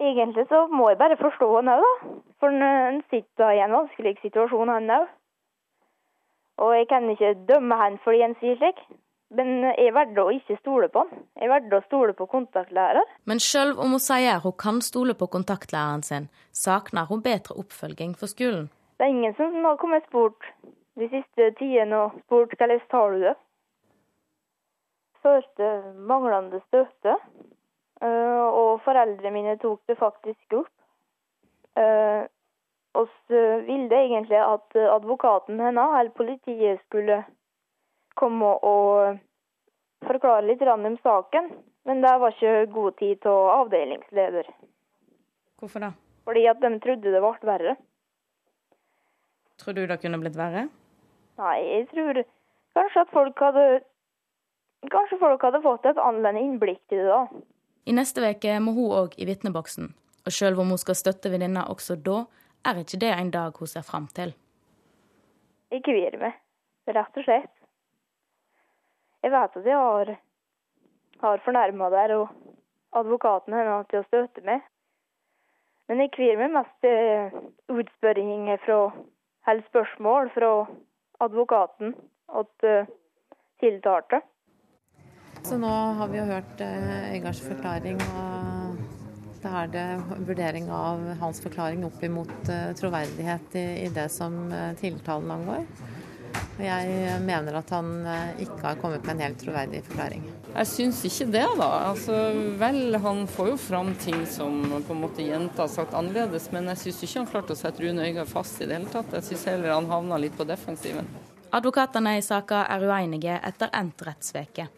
Egentlig 0.00 0.46
så 0.48 0.66
må 0.72 0.88
jeg 0.88 0.98
bare 1.00 1.18
forstå 1.20 1.48
han 1.56 1.72
òg, 1.74 1.82
da. 1.84 2.12
For 2.40 2.54
han 2.64 3.02
sitter 3.10 3.56
i 3.56 3.60
en 3.64 3.74
vanskelig 3.74 4.14
situasjon, 4.22 4.72
han 4.72 4.92
òg. 4.94 5.08
Og 6.60 6.74
jeg 6.76 6.88
kan 6.88 7.08
ikke 7.10 7.34
dømme 7.48 7.76
han 7.80 7.98
fordi 8.04 8.22
han 8.22 8.36
sier 8.40 8.56
slik. 8.60 8.80
Men 9.30 9.62
jeg 9.78 9.92
valgte 9.94 10.24
å 10.26 10.32
ikke 10.34 10.56
stole 10.58 10.88
på 10.90 11.04
han. 11.04 11.22
Jeg 11.38 11.50
valgte 11.52 11.78
å 11.78 11.84
stole 11.86 12.14
på 12.18 12.26
kontaktlærer. 12.30 13.06
Men 13.30 13.38
sjøl 13.42 13.76
om 13.78 13.94
hun 13.94 14.02
sier 14.02 14.42
hun 14.42 14.56
kan 14.58 14.80
stole 14.82 15.14
på 15.14 15.30
kontaktlæreren 15.30 16.02
sin, 16.02 16.26
savner 16.50 17.06
hun 17.06 17.22
bedre 17.22 17.54
oppfølging 17.62 18.16
for 18.18 18.32
skolen. 18.32 18.66
Det 18.98 19.06
er 19.06 19.14
ingen 19.14 19.36
som 19.38 19.54
har 19.64 19.78
kommet 19.80 20.08
spurt 20.10 20.50
de 20.98 21.06
siste 21.12 21.52
tidene 21.60 22.08
og 22.08 22.18
spurt 22.24 22.58
hvordan 22.58 22.82
tar 22.90 23.14
du 23.14 23.22
det 23.28 23.36
følte 25.22 25.70
manglende 26.10 26.60
støtte. 26.68 27.16
Eh, 28.00 28.46
og 28.60 28.80
foreldrene 28.84 29.32
mine 29.34 29.56
tok 29.60 29.80
det 29.88 29.98
faktisk 30.00 30.60
opp. 30.62 30.76
Vi 32.90 33.06
så 33.30 33.40
ville 33.66 33.96
egentlig 33.96 34.38
at 34.42 34.76
advokaten 34.76 35.60
hennes, 35.62 35.92
eller 35.98 36.10
politiet, 36.16 36.80
skulle 36.86 37.22
komme 38.18 38.54
og 38.66 39.18
forklare 40.06 40.46
litt 40.46 40.62
om 40.62 40.96
saken. 41.02 41.50
Men 41.88 42.02
det 42.04 42.16
var 42.20 42.34
ikke 42.34 42.72
god 42.72 42.96
tid 42.98 43.22
til 43.24 43.52
avdelingsleder. 43.54 44.50
Hvorfor 45.60 45.80
da? 45.80 45.92
Fordi 46.24 46.46
at 46.46 46.60
de 46.60 46.70
trodde 46.80 47.12
det 47.14 47.22
ble 47.22 47.48
verre. 47.48 47.76
Tror 49.60 49.76
du 49.76 49.86
det 49.86 50.00
kunne 50.00 50.20
blitt 50.20 50.36
verre? 50.36 50.68
Nei, 51.40 51.56
jeg 51.64 51.86
tror 51.92 52.20
kanskje 52.76 53.06
at 53.06 53.14
folk 53.14 53.40
hadde 53.44 53.64
Kanskje 54.80 55.18
folk 55.20 55.42
hadde 55.44 55.58
fått 55.60 55.84
et 55.90 55.98
annerledes 56.00 56.40
innblikk 56.40 56.78
til 56.88 57.02
det 57.02 57.08
da. 57.10 57.40
I 57.84 57.92
neste 57.92 58.22
uke 58.24 58.54
må 58.64 58.72
hun 58.72 58.94
òg 58.96 59.16
i 59.20 59.26
vitneboksen. 59.28 59.90
Og 60.24 60.32
sjøl 60.32 60.56
om 60.56 60.72
hun 60.72 60.80
skal 60.80 60.96
støtte 60.96 61.28
venninna 61.28 61.66
også 61.68 61.98
da, 62.00 62.22
er 62.64 62.80
ikke 62.80 63.00
det 63.02 63.10
en 63.12 63.32
dag 63.34 63.60
hun 63.60 63.68
ser 63.68 63.84
fram 63.84 64.06
til. 64.16 64.32
Jeg 65.68 65.84
kvier 65.84 66.16
meg, 66.22 66.38
rett 66.88 67.20
og 67.20 67.28
slett. 67.28 67.59
Jeg 69.22 69.32
vet 69.34 69.56
at 69.60 69.66
jeg 69.66 69.76
har, 69.76 70.14
har 71.20 71.44
fornærma 71.44 71.90
der 71.92 72.16
og 72.16 72.28
advokaten 72.96 73.54
hennes 73.54 73.88
til 73.90 74.00
å 74.00 74.08
støte 74.08 74.44
meg. 74.46 74.64
Men 75.90 76.04
jeg 76.04 76.14
kvier 76.14 76.38
meg 76.38 76.54
mest 76.54 76.76
til 76.84 77.76
utspørringer 77.80 78.60
fra 78.64 78.80
eller 79.50 79.64
spørsmål 79.66 80.28
fra 80.34 80.50
advokaten 81.24 81.94
og 82.28 82.50
tiltalte. 83.60 84.20
Så 85.42 85.56
nå 85.58 85.70
har 85.98 86.10
vi 86.12 86.18
jo 86.18 86.26
hørt 86.28 86.60
eh, 86.62 87.14
Øygards 87.16 87.40
forklaring, 87.42 88.00
og 88.20 88.76
da 89.42 89.62
er 89.62 89.70
det 89.72 89.86
vurdering 90.28 90.68
av 90.74 91.00
hans 91.22 91.40
forklaring 91.42 91.84
opp 91.88 92.02
imot 92.04 92.50
eh, 92.52 92.70
troverdighet 92.76 93.56
i, 93.56 93.64
i 93.86 93.88
det 93.94 94.06
som 94.12 94.36
eh, 94.52 94.74
tiltalen 94.80 95.32
angår. 95.38 95.64
Og 96.58 96.64
jeg 96.66 97.20
mener 97.24 97.56
at 97.60 97.70
han 97.72 97.90
eh, 98.04 98.42
ikke 98.44 98.58
har 98.64 98.80
kommet 98.82 99.04
med 99.06 99.14
en 99.14 99.22
helt 99.24 99.38
troverdig 99.40 99.80
forklaring. 99.86 100.26
Jeg 100.50 100.68
syns 100.68 101.00
ikke 101.08 101.26
det, 101.32 101.44
da. 101.60 101.68
Altså, 101.88 102.16
vel, 102.60 102.98
han 103.00 103.22
får 103.30 103.52
jo 103.52 103.60
fram 103.60 103.94
ting 104.02 104.26
som 104.28 104.58
på 104.74 104.96
en 104.96 105.02
måte 105.06 105.24
jenta 105.24 105.64
har 105.64 105.72
sagt 105.72 105.96
annerledes, 105.96 106.50
men 106.52 106.68
jeg 106.72 106.82
syns 106.84 107.04
ikke 107.06 107.20
han 107.22 107.30
klarte 107.32 107.56
å 107.56 107.60
sette 107.60 107.84
Rune 107.84 108.04
Øygard 108.08 108.28
fast 108.28 108.60
i 108.60 108.68
det 108.68 108.76
hele 108.76 108.92
tatt. 108.92 109.14
Jeg 109.20 109.30
syns 109.30 109.46
heller 109.52 109.72
han 109.76 109.88
havna 109.88 110.20
litt 110.20 110.36
på 110.36 110.48
defensiven. 110.48 111.08
Advokatene 111.56 112.18
i 112.18 112.22
saka 112.22 112.66
er 112.70 112.84
uenige 112.86 113.38
etter 113.46 113.72
endt 113.74 114.04
rettsveke. 114.06 114.68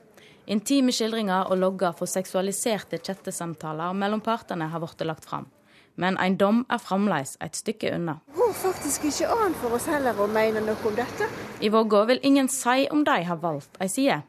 Intime 0.53 0.93
skildringer 0.95 1.51
og 1.53 1.59
logger 1.61 1.93
for 1.97 2.11
seksualiserte 2.11 2.99
chattesamtaler 2.99 3.93
mellom 3.95 4.23
partene 4.25 4.67
har 4.73 4.83
blitt 4.83 5.05
lagt 5.07 5.29
fram. 5.29 5.51
Men 6.01 6.17
en 6.19 6.37
dom 6.41 6.63
er 6.73 6.81
fremdeles 6.81 7.37
et 7.45 7.57
stykke 7.57 7.93
unna. 7.95 8.17
Det 8.27 8.39
går 8.39 8.53
faktisk 8.57 9.05
ikke 9.11 9.29
an 9.45 9.57
for 9.61 9.77
oss 9.77 9.89
heller 9.93 10.17
å 10.17 10.29
mene 10.31 10.63
noe 10.65 10.89
om 10.89 10.97
dette. 10.97 11.29
I 11.61 11.69
Vågå 11.73 12.05
vil 12.09 12.23
ingen 12.23 12.49
si 12.49 12.87
om 12.91 13.05
de 13.05 13.19
har 13.29 13.41
valgt 13.43 13.77
ei 13.81 13.91
side. 13.93 14.23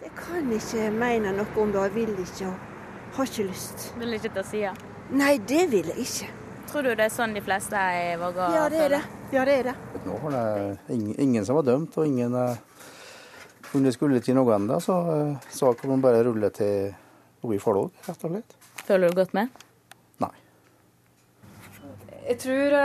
Jeg 0.00 0.12
kan 0.16 0.48
ikke 0.52 0.90
mene 0.92 1.34
noe 1.36 1.60
om 1.60 1.72
det, 1.72 1.84
jeg 1.88 1.94
vil 1.94 2.16
ikke 2.24 2.48
og 2.48 3.16
har 3.18 3.30
ikke 3.30 3.46
lyst. 3.50 3.90
Vil 4.00 4.16
ikke 4.16 4.32
ta 4.34 4.44
side? 4.44 4.72
Nei, 5.16 5.36
det 5.38 5.66
vil 5.72 5.92
jeg 5.92 6.06
ikke. 6.06 6.30
Tror 6.66 6.82
du 6.82 6.90
det 6.94 7.06
er 7.06 7.12
sånn 7.14 7.36
de 7.36 7.42
fleste 7.44 7.76
i 7.76 8.16
Vågå 8.20 8.48
Ja, 8.56 8.66
det 8.72 8.80
er 8.86 8.96
det. 8.96 9.02
Ja, 9.34 9.44
det 9.48 9.60
er 9.60 9.70
det. 9.70 9.76
Nå 10.06 10.16
var 10.22 10.36
det 10.36 10.96
ingen 11.22 11.44
som 11.46 11.58
var 11.60 11.66
dømt, 11.66 11.96
og 11.98 12.06
ingen 12.06 12.34
om 13.76 13.84
det 13.84 13.92
skulle 13.92 14.20
til 14.24 14.36
noe 14.38 14.54
enda, 14.56 14.78
så 14.80 14.96
uh, 15.04 15.48
saken 15.52 16.02
bare 16.02 16.22
rulle 16.26 16.50
til 16.54 16.92
noe 17.42 17.56
i 17.56 17.60
Follo, 17.62 17.90
rett 18.06 18.24
og 18.24 18.32
slett. 18.32 18.58
Føler 18.86 19.10
du 19.10 19.18
godt 19.18 19.34
med? 19.36 19.65
Jeg 22.26 22.40
tror, 22.42 22.76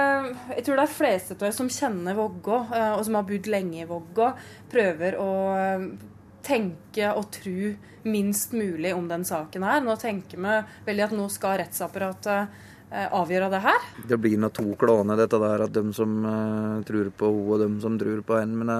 jeg 0.53 0.63
tror 0.67 0.77
de 0.77 0.87
fleste 0.91 1.33
av 1.39 1.47
oss 1.47 1.57
som 1.57 1.69
kjenner 1.71 2.13
Vågå, 2.13 2.57
og 2.69 2.99
som 3.07 3.15
har 3.17 3.25
bodd 3.25 3.47
lenge 3.49 3.79
i 3.81 3.87
Vågå, 3.89 4.27
prøver 4.69 5.17
å 5.17 5.29
tenke 6.45 7.09
og 7.15 7.31
tro 7.33 7.71
minst 8.05 8.53
mulig 8.53 8.93
om 8.93 9.07
den 9.09 9.25
saken 9.25 9.65
her. 9.65 9.81
Nå 9.81 9.95
tenker 10.01 10.37
vi 10.41 10.59
veldig 10.85 11.07
at 11.07 11.15
nå 11.17 11.25
skal 11.33 11.57
rettsapparatet 11.63 12.69
Eh, 12.91 13.07
avgjøre 13.15 13.47
det 13.47 13.59
her. 13.63 13.83
Det 14.03 14.17
blir 14.19 14.33
nå 14.35 14.49
to 14.51 14.65
klaner, 14.75 15.15
dette 15.15 15.37
der, 15.39 15.61
at 15.63 15.71
de 15.71 15.93
som 15.95 16.11
tror 16.83 17.07
på 17.15 17.29
henne 17.29 17.53
og 17.55 17.61
de 17.61 17.67
som 17.79 17.95
tror 17.95 18.19
på 18.27 18.35
henne. 18.35 18.57
Men 18.59 18.71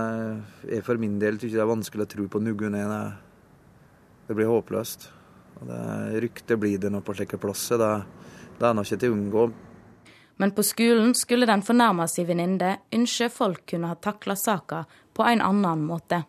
jeg, 0.67 0.83
for 0.83 0.99
min 0.99 1.15
del 1.21 1.39
syns 1.39 1.55
det 1.55 1.61
er 1.63 1.69
vanskelig 1.69 2.03
å 2.03 2.11
tro 2.11 2.25
på 2.27 2.41
noen. 2.43 2.75
Det 4.27 4.35
blir 4.35 4.51
håpløst. 4.51 5.07
Og 5.61 5.71
det, 5.71 5.79
rykte 6.25 6.59
blir 6.59 6.81
det 6.83 6.91
nå 6.91 6.99
på 7.07 7.15
slike 7.15 7.39
plasser. 7.39 7.79
Det, 7.79 7.93
det 8.59 8.67
er 8.67 8.75
nå 8.75 8.83
ikke 8.83 8.99
til 8.99 9.13
å 9.13 9.15
unngå. 9.15 9.45
Men 10.41 10.51
på 10.57 10.63
skolen 10.65 11.13
skulle 11.13 11.45
den 11.45 11.61
fornærma 11.61 12.07
si 12.09 12.23
venninne 12.25 12.71
ønske 12.97 13.27
folk 13.29 13.59
kunne 13.69 13.91
ha 13.91 13.97
takla 14.07 14.33
saka 14.35 14.79
på 15.13 15.25
en 15.29 15.43
annen 15.45 15.83
måte. 15.85 16.23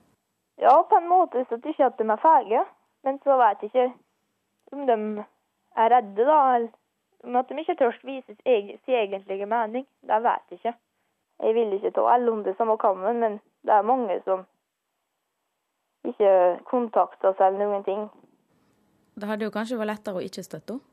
Ja, 0.61 0.75
på 0.91 0.99
en 1.01 1.09
måte 1.09 1.47
så 1.49 1.57
syns 1.63 1.81
jeg 1.81 1.87
at 1.87 1.97
de 1.97 2.05
er 2.13 2.21
ferdige. 2.21 2.65
Men 3.05 3.17
så 3.25 3.39
vet 3.41 3.65
jeg 3.65 3.71
ikke 3.71 3.87
om 4.77 4.85
de 4.91 5.25
er 5.77 5.91
redde, 5.95 6.27
da. 6.29 6.37
men 7.25 7.41
at 7.41 7.49
de 7.49 7.59
ikke 7.65 7.79
tør 7.81 7.97
vise 8.05 8.37
sin 8.37 8.95
egentlige 8.99 9.47
mening, 9.47 9.89
det 10.03 10.21
vet 10.29 10.45
jeg 10.51 10.61
ikke. 10.61 10.75
Jeg 11.43 11.55
vil 11.55 11.73
ikke 11.73 11.91
ta 11.97 12.07
alle 12.13 12.33
om 12.33 12.45
det 12.45 12.57
samme 12.57 12.77
kammen, 12.79 13.21
men 13.21 13.41
det 13.65 13.73
er 13.73 13.83
mange 13.83 14.21
som 14.25 14.45
ikke 16.05 16.31
kontakter 16.69 17.33
oss 17.33 17.41
eller 17.41 17.65
noen 17.65 17.85
ting. 17.85 18.09
Det 19.15 19.29
hadde 19.29 19.49
jo 19.49 19.57
kanskje 19.57 19.81
vært 19.81 19.95
lettere 19.97 20.21
å 20.21 20.27
ikke 20.29 20.45
støtte 20.45 20.77
henne? 20.77 20.92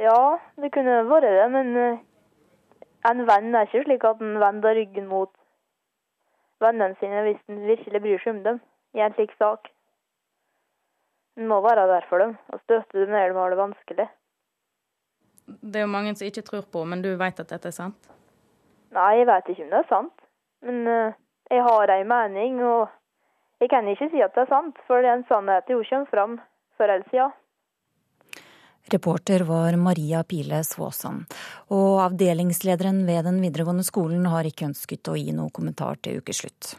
Ja, 0.00 0.38
det 0.56 0.70
kunne 0.72 1.02
vært 1.10 1.28
det, 1.28 1.48
men 1.52 1.74
eh, 1.76 1.98
en 3.10 3.26
venn 3.28 3.52
er 3.56 3.68
ikke 3.68 3.84
slik 3.84 4.06
at 4.08 4.22
en 4.24 4.38
vender 4.40 4.76
ryggen 4.78 5.08
mot 5.10 5.32
vennene 6.60 6.96
sine 7.00 7.24
hvis 7.26 7.40
en 7.48 7.60
virkelig 7.68 8.00
bryr 8.04 8.22
seg 8.22 8.34
om 8.34 8.40
dem 8.46 8.62
i 8.96 9.04
en 9.04 9.16
slik 9.16 9.34
sak. 9.40 9.68
En 11.38 11.48
må 11.50 11.60
være 11.64 11.86
der 11.88 12.06
for 12.08 12.22
dem 12.22 12.36
og 12.52 12.62
støtte 12.64 12.96
dem 12.96 13.12
når 13.12 13.32
de 13.32 13.38
har 13.40 13.52
det 13.52 13.60
vanskelig. 13.60 14.08
Det 15.50 15.80
er 15.80 15.86
jo 15.86 15.92
mange 15.92 16.14
som 16.14 16.28
ikke 16.28 16.46
tror 16.46 16.64
på, 16.72 16.84
men 16.84 17.02
du 17.02 17.10
vet 17.20 17.40
at 17.42 17.52
dette 17.52 17.68
er 17.68 17.76
sant? 17.76 18.10
Nei, 18.94 19.10
jeg 19.20 19.28
vet 19.28 19.48
ikke 19.50 19.66
om 19.66 19.72
det 19.74 19.80
er 19.80 19.90
sant. 19.90 20.26
Men 20.66 20.80
uh, 20.86 21.18
jeg 21.50 21.64
har 21.66 21.92
ei 21.94 22.04
mening, 22.06 22.60
og 22.64 22.88
jeg 23.62 23.70
kan 23.72 23.88
ikke 23.88 24.10
si 24.12 24.22
at 24.22 24.34
det 24.36 24.44
er 24.46 24.52
sant, 24.52 24.78
for 24.86 25.02
den 25.04 25.24
sannheten 25.28 25.76
jo 25.76 25.84
kommer 25.88 26.12
fram 26.12 26.36
før 26.78 26.94
eller 26.94 27.08
siden. 27.10 27.36
Reporter 28.90 29.44
var 29.46 29.76
Maria 29.78 30.22
Pile 30.24 30.62
Svåsand. 30.66 31.28
Og 31.74 32.00
avdelingslederen 32.06 33.04
ved 33.06 33.26
den 33.28 33.40
videregående 33.44 33.86
skolen 33.86 34.24
har 34.32 34.48
ikke 34.48 34.70
ønsket 34.70 35.10
å 35.12 35.18
gi 35.18 35.34
noe 35.36 35.52
kommentar 35.54 36.00
til 36.02 36.22
ukeslutt. 36.22 36.74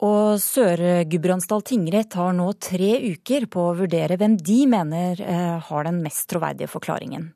Og 0.00 0.40
Sør-Gudbrandsdal 0.40 1.62
tingrett 1.68 2.16
har 2.16 2.32
nå 2.32 2.48
tre 2.56 2.94
uker 3.12 3.44
på 3.52 3.66
å 3.68 3.76
vurdere 3.82 4.16
hvem 4.16 4.38
de 4.40 4.58
mener 4.72 5.20
eh, 5.20 5.58
har 5.68 5.86
den 5.86 6.00
mest 6.00 6.30
troverdige 6.32 6.70
forklaringen. 6.72 7.28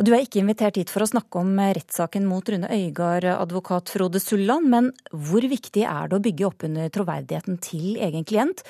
Og 0.00 0.06
Du 0.08 0.14
er 0.16 0.24
ikke 0.24 0.40
invitert 0.40 0.78
hit 0.80 0.88
for 0.88 1.04
å 1.04 1.10
snakke 1.10 1.42
om 1.42 1.58
rettssaken 1.60 2.24
mot 2.24 2.46
Rune 2.48 2.70
Øygard, 2.72 3.26
advokat 3.34 3.92
Frode 3.92 4.22
Sulland, 4.22 4.70
men 4.72 4.88
hvor 5.12 5.44
viktig 5.44 5.84
er 5.84 6.08
det 6.08 6.16
å 6.16 6.24
bygge 6.24 6.46
opp 6.48 6.64
under 6.70 6.88
troverdigheten 6.94 7.60
til 7.60 7.98
egen 8.00 8.24
klient, 8.24 8.64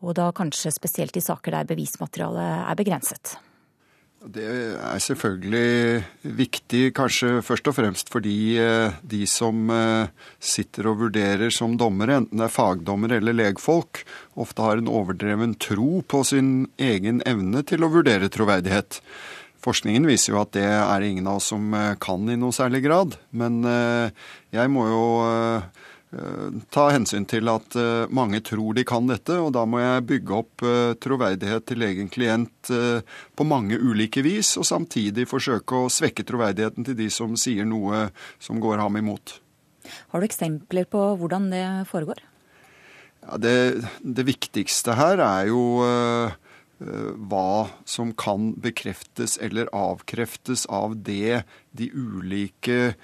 og 0.00 0.16
da 0.18 0.30
kanskje 0.36 0.72
spesielt 0.74 1.16
i 1.16 1.24
saker 1.24 1.58
der 1.58 1.68
bevismaterialet 1.68 2.66
er 2.66 2.78
begrenset? 2.78 3.36
Det 4.20 4.44
er 4.44 5.00
selvfølgelig 5.00 6.02
viktig, 6.36 6.80
kanskje 6.92 7.38
først 7.40 7.70
og 7.70 7.76
fremst 7.78 8.10
fordi 8.12 8.58
eh, 8.60 8.92
de 9.00 9.22
som 9.24 9.70
eh, 9.72 10.10
sitter 10.36 10.90
og 10.90 10.98
vurderer 11.06 11.48
som 11.54 11.78
dommere, 11.80 12.18
enten 12.20 12.36
det 12.36 12.44
er 12.44 12.52
fagdommere 12.52 13.16
eller 13.16 13.38
legfolk, 13.38 14.02
ofte 14.36 14.66
har 14.66 14.76
en 14.76 14.92
overdreven 14.92 15.56
tro 15.56 16.02
på 16.04 16.20
sin 16.28 16.68
egen 16.76 17.24
evne 17.24 17.64
til 17.64 17.86
å 17.86 17.92
vurdere 17.94 18.28
troverdighet. 18.28 19.00
Forskningen 19.64 20.04
viser 20.08 20.34
jo 20.34 20.42
at 20.42 20.52
det 20.52 20.68
er 20.68 21.08
ingen 21.08 21.24
av 21.24 21.40
oss 21.40 21.48
som 21.54 21.72
eh, 21.72 21.96
kan 22.04 22.28
i 22.28 22.36
noe 22.36 22.52
særlig 22.52 22.84
grad. 22.84 23.16
Men 23.32 23.64
jeg 23.64 24.72
må 24.72 24.84
jo 24.90 25.04
ta 26.74 26.88
hensyn 26.90 27.22
til 27.30 27.46
at 27.52 27.76
eh, 27.78 28.10
mange 28.10 28.40
tror 28.42 28.74
de 28.74 28.82
kan 28.86 29.06
dette, 29.06 29.36
og 29.38 29.52
da 29.54 29.62
må 29.62 29.78
jeg 29.78 30.06
bygge 30.08 30.34
opp 30.40 30.64
eh, 30.66 30.94
troverdighet 30.98 31.68
til 31.70 31.86
egen 31.86 32.10
klient 32.10 32.70
på 32.70 33.46
mange 33.46 33.78
ulike 33.78 34.24
vis, 34.26 34.56
og 34.58 34.66
samtidig 34.66 35.28
forsøke 35.30 35.84
å 35.84 35.92
svekke 35.92 36.26
troverdigheten 36.26 36.86
til 36.86 36.98
de 36.98 37.06
som 37.14 37.36
sier 37.38 37.68
noe 37.68 38.08
som 38.42 38.58
går 38.62 38.82
ham 38.82 38.98
imot. 38.98 39.38
Har 40.10 40.20
du 40.20 40.26
eksempler 40.26 40.86
på 40.90 41.04
hvordan 41.20 41.48
det 41.54 41.64
foregår? 41.90 42.20
Ja, 43.22 43.38
det, 43.38 43.54
det, 44.02 44.26
viktigste 44.26 44.96
her 44.98 45.20
er 45.22 45.50
jo 45.50 45.62
hva 46.80 47.68
som 47.84 48.14
kan 48.16 48.54
bekreftes 48.56 49.36
eller 49.44 49.68
avkreftes 49.76 50.64
av 50.72 50.94
det 51.04 51.42
de 51.76 51.90
ulike 51.92 52.94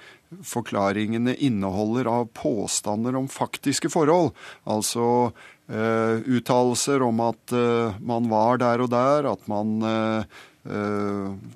forklaringene 0.43 1.35
inneholder 1.35 2.09
av 2.11 2.25
påstander 2.35 3.15
om 3.15 3.29
faktiske 3.31 3.89
forhold. 3.91 4.33
Altså 4.67 5.31
eh, 5.71 6.19
uttalelser 6.27 7.05
om 7.05 7.21
at 7.23 7.55
eh, 7.55 7.95
man 8.03 8.27
var 8.31 8.59
der 8.63 8.83
og 8.83 8.91
der, 8.91 9.29
at 9.31 9.47
man 9.51 9.77
eh, 9.87 10.37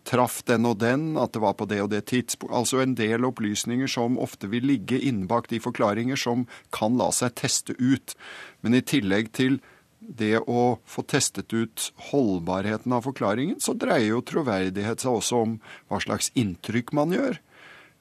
traff 0.08 0.40
den 0.48 0.70
og 0.70 0.78
den, 0.80 1.18
at 1.20 1.34
det 1.36 1.42
var 1.44 1.58
på 1.60 1.68
det 1.68 1.82
og 1.84 1.92
det 1.92 2.06
tidspunkt. 2.14 2.56
Altså 2.56 2.80
en 2.80 2.96
del 2.96 3.28
opplysninger 3.28 3.92
som 3.92 4.20
ofte 4.22 4.48
vil 4.52 4.70
ligge 4.70 5.02
innbakt 5.04 5.52
i 5.52 5.60
forklaringer 5.60 6.20
som 6.20 6.48
kan 6.72 6.96
la 7.00 7.12
seg 7.16 7.36
teste 7.42 7.76
ut. 7.80 8.16
Men 8.64 8.78
i 8.78 8.86
tillegg 8.86 9.34
til 9.36 9.60
det 10.02 10.40
å 10.50 10.80
få 10.90 11.04
testet 11.06 11.54
ut 11.54 11.92
holdbarheten 12.10 12.94
av 12.96 13.06
forklaringen, 13.06 13.60
så 13.62 13.76
dreier 13.78 14.16
jo 14.16 14.26
troverdighet 14.26 15.04
seg 15.04 15.20
også 15.20 15.44
om 15.46 15.58
hva 15.92 16.00
slags 16.02 16.32
inntrykk 16.34 16.96
man 16.98 17.14
gjør. 17.14 17.38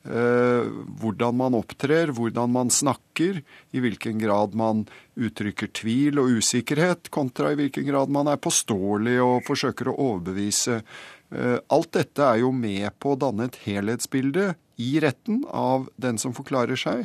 Eh, 0.01 0.69
hvordan 0.97 1.37
man 1.37 1.55
opptrer, 1.59 2.09
hvordan 2.17 2.53
man 2.55 2.71
snakker, 2.73 3.43
i 3.71 3.81
hvilken 3.85 4.21
grad 4.23 4.55
man 4.57 4.87
uttrykker 5.21 5.69
tvil 5.77 6.23
og 6.23 6.39
usikkerhet, 6.41 7.11
kontra 7.13 7.53
i 7.53 7.59
hvilken 7.59 7.85
grad 7.85 8.13
man 8.13 8.31
er 8.33 8.41
påståelig 8.41 9.19
og 9.21 9.45
forsøker 9.45 9.91
å 9.93 9.99
overbevise. 10.07 10.81
Eh, 11.29 11.59
alt 11.69 11.93
dette 11.99 12.25
er 12.25 12.41
jo 12.41 12.53
med 12.57 12.89
på 12.97 13.13
å 13.13 13.21
danne 13.21 13.51
et 13.51 13.61
helhetsbilde 13.67 14.55
i 14.81 14.95
retten 15.05 15.45
av 15.53 15.91
den 16.01 16.17
som 16.23 16.33
forklarer 16.33 16.81
seg. 16.81 17.05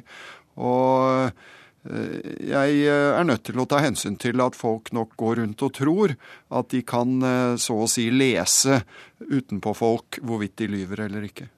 Og 0.56 1.28
eh, 1.28 2.32
jeg 2.48 2.80
er 2.96 3.28
nødt 3.28 3.44
til 3.50 3.60
å 3.60 3.68
ta 3.70 3.82
hensyn 3.84 4.16
til 4.18 4.40
at 4.42 4.56
folk 4.56 4.94
nok 4.96 5.18
går 5.20 5.44
rundt 5.44 5.68
og 5.68 5.76
tror 5.76 6.16
at 6.48 6.72
de 6.72 6.80
kan 6.82 7.20
så 7.62 7.76
å 7.84 7.92
si 7.92 8.08
lese 8.10 8.80
utenpå 9.20 9.76
folk 9.78 10.18
hvorvidt 10.24 10.64
de 10.64 10.72
lyver 10.80 11.04
eller 11.06 11.28
ikke. 11.28 11.52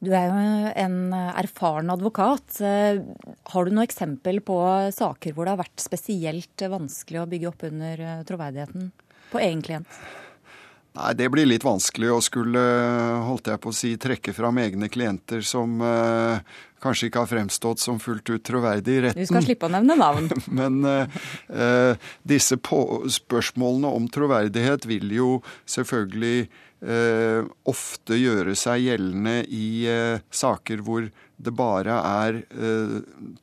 Du 0.00 0.08
er 0.16 0.30
jo 0.30 0.70
en 0.80 1.12
erfaren 1.12 1.92
advokat. 1.92 2.56
Har 3.52 3.66
du 3.68 3.74
noe 3.76 3.84
eksempel 3.84 4.40
på 4.40 4.56
saker 4.96 5.36
hvor 5.36 5.44
det 5.44 5.52
har 5.52 5.60
vært 5.60 5.84
spesielt 5.84 6.64
vanskelig 6.72 7.20
å 7.20 7.28
bygge 7.28 7.50
opp 7.50 7.66
under 7.68 8.00
eh, 8.00 8.22
troverdigheten 8.28 8.90
på 9.30 9.42
egen 9.44 9.60
klient? 9.66 10.00
Nei, 10.96 11.12
Det 11.14 11.28
blir 11.30 11.46
litt 11.46 11.66
vanskelig 11.66 12.10
å 12.10 12.22
skulle 12.24 12.62
holdt 13.28 13.52
jeg 13.52 13.62
på 13.62 13.70
å 13.70 13.76
si, 13.76 13.92
trekke 14.00 14.34
fram 14.34 14.58
egne 14.58 14.88
klienter 14.90 15.44
som 15.46 15.76
eh, 15.84 16.40
kanskje 16.82 17.10
ikke 17.10 17.24
har 17.24 17.30
fremstått 17.30 17.82
som 17.82 18.00
fullt 18.02 18.30
ut 18.32 18.44
troverdig 18.46 18.96
i 18.96 19.04
retten. 19.06 19.22
Du 19.22 19.30
skal 19.30 19.44
slippe 19.46 19.68
å 19.68 19.72
nevne 19.72 19.96
navn. 20.00 20.30
Men 20.60 20.80
eh, 20.88 21.20
eh, 21.52 22.10
disse 22.26 22.58
spørsmålene 22.60 23.94
om 24.00 24.08
troverdighet 24.12 24.86
vil 24.90 25.12
jo 25.14 25.30
selvfølgelig 25.70 26.48
eh, 26.80 27.48
ofte 27.70 28.18
gjøre 28.20 28.56
seg 28.58 28.86
gjeldende 28.88 29.40
i 29.46 29.70
eh, 29.90 30.22
saker 30.30 30.84
hvor 30.86 31.10
det 31.40 31.52
bare 31.56 31.96
er 32.04 32.42
eh, 32.52 32.96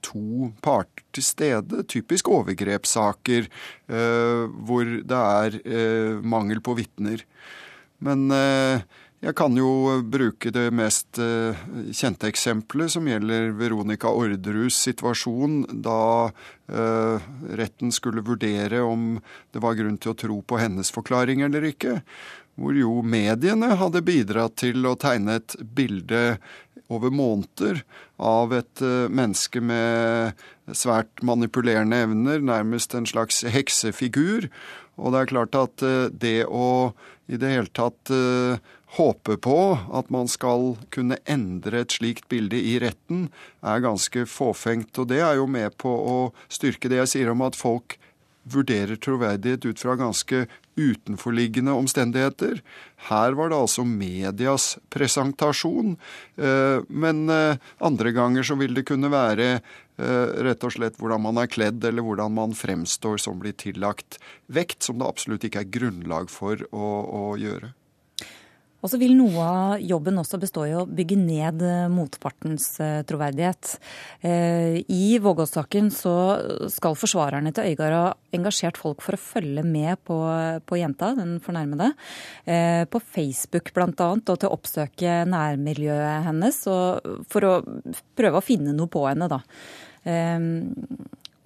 to 0.06 0.52
parter 0.62 1.06
til 1.18 1.26
stede. 1.26 1.82
Typisk 1.90 2.30
overgrepssaker 2.30 3.48
eh, 3.48 4.44
hvor 4.68 4.86
det 4.86 5.24
er 5.42 5.60
eh, 5.64 6.20
mangel 6.22 6.62
på 6.62 6.78
vitner. 6.78 7.26
Men 8.06 8.30
eh, 8.30 8.86
jeg 9.24 9.34
kan 9.40 9.56
jo 9.58 9.98
bruke 10.06 10.52
det 10.54 10.68
mest 10.78 11.18
kjente 11.18 12.30
eksempelet, 12.30 12.92
som 12.94 13.08
gjelder 13.10 13.50
Veronica 13.58 14.12
Orderus 14.14 14.78
situasjon 14.86 15.64
da 15.84 16.30
retten 17.58 17.94
skulle 17.96 18.22
vurdere 18.22 18.84
om 18.86 19.16
det 19.56 19.64
var 19.64 19.80
grunn 19.80 19.98
til 19.98 20.14
å 20.14 20.20
tro 20.22 20.38
på 20.46 20.60
hennes 20.62 20.94
forklaring 20.94 21.42
eller 21.48 21.66
ikke 21.72 21.96
hvor 22.58 22.78
jo 22.78 23.02
mediene 23.06 23.76
hadde 23.78 24.02
bidratt 24.06 24.58
til 24.64 24.86
å 24.90 24.98
tegne 25.00 25.38
et 25.40 25.56
bilde 25.62 26.38
over 26.94 27.12
måneder 27.14 27.84
av 28.18 28.54
et 28.56 28.82
eh, 28.82 29.06
menneske 29.12 29.62
med 29.62 30.38
svært 30.76 31.22
manipulerende 31.26 32.00
evner, 32.08 32.42
nærmest 32.42 32.96
en 32.96 33.08
slags 33.08 33.44
heksefigur. 33.48 34.50
Og 34.98 35.14
det 35.14 35.22
er 35.22 35.32
klart 35.34 35.60
at 35.60 35.84
eh, 35.86 36.08
det 36.10 36.40
å 36.48 36.96
i 37.28 37.38
det 37.40 37.52
hele 37.52 37.74
tatt 37.76 38.14
eh, 38.14 38.58
håpe 38.96 39.36
på 39.44 39.60
at 39.76 40.10
man 40.14 40.30
skal 40.32 40.78
kunne 40.96 41.20
endre 41.28 41.84
et 41.84 41.96
slikt 41.98 42.30
bilde 42.32 42.60
i 42.60 42.78
retten, 42.80 43.28
er 43.60 43.84
ganske 43.84 44.24
fåfengt. 44.32 44.96
Og 44.98 45.10
det 45.12 45.20
er 45.20 45.40
jo 45.42 45.48
med 45.52 45.76
på 45.82 45.92
å 45.92 46.20
styrke 46.48 46.90
det 46.92 47.02
jeg 47.04 47.14
sier 47.16 47.34
om 47.34 47.44
at 47.46 47.60
folk 47.60 47.98
vurderer 48.48 48.96
troverdighet 48.96 49.66
ut 49.68 49.82
fra 49.82 49.98
ganske 50.00 50.46
utenforliggende 50.78 51.74
omstendigheter. 51.74 52.62
Her 53.10 53.36
var 53.38 53.52
det 53.52 53.60
altså 53.60 53.84
medias 53.84 54.78
presentasjon. 54.94 55.98
Eh, 56.38 56.86
men 56.88 57.26
eh, 57.34 57.60
andre 57.84 58.14
ganger 58.16 58.48
så 58.48 58.56
vil 58.60 58.78
det 58.78 58.86
kunne 58.88 59.12
være 59.12 59.50
eh, 59.58 60.38
rett 60.48 60.64
og 60.64 60.76
slett 60.78 61.00
hvordan 61.02 61.26
man 61.26 61.42
er 61.42 61.52
kledd, 61.52 61.82
eller 61.84 62.06
hvordan 62.06 62.38
man 62.38 62.56
fremstår 62.58 63.20
som 63.20 63.42
blir 63.42 63.58
tillagt 63.58 64.22
vekt, 64.48 64.80
som 64.86 65.02
det 65.02 65.10
absolutt 65.10 65.50
ikke 65.50 65.66
er 65.66 65.74
grunnlag 65.80 66.32
for 66.32 66.62
å, 66.72 66.94
å 67.04 67.26
gjøre. 67.42 67.74
Og 68.86 68.92
så 68.92 69.00
vil 69.02 69.16
noe 69.18 69.42
av 69.42 69.82
jobben 69.82 70.20
også 70.22 70.38
bestå 70.42 70.68
i 70.70 70.76
å 70.78 70.86
bygge 70.86 71.18
ned 71.18 71.64
eh, 71.66 71.88
motpartens 71.90 72.68
eh, 72.84 73.00
troverdighet. 73.10 73.72
Eh, 74.22 74.78
I 74.86 75.18
Vågås-saken 75.24 75.90
så 75.94 76.14
skal 76.72 76.98
forsvarerne 77.00 77.54
til 77.56 77.72
Øygard 77.72 77.96
ha 77.98 78.06
engasjert 78.38 78.78
folk 78.78 79.02
for 79.06 79.18
å 79.18 79.22
følge 79.22 79.66
med 79.66 79.98
på, 80.06 80.20
på 80.70 80.80
jenta, 80.80 81.14
den 81.18 81.38
fornærmede, 81.44 81.90
på 82.92 83.02
Facebook 83.02 83.72
bl.a., 83.76 83.88
og 83.88 84.22
til 84.28 84.48
å 84.48 84.54
oppsøke 84.54 85.16
nærmiljøet 85.30 86.28
hennes 86.28 86.60
for 86.68 87.48
å 87.48 87.54
prøve 88.18 88.40
å 88.40 88.46
finne 88.46 88.76
noe 88.78 88.92
på 88.92 89.04
henne. 89.08 89.30
da. 89.32 89.42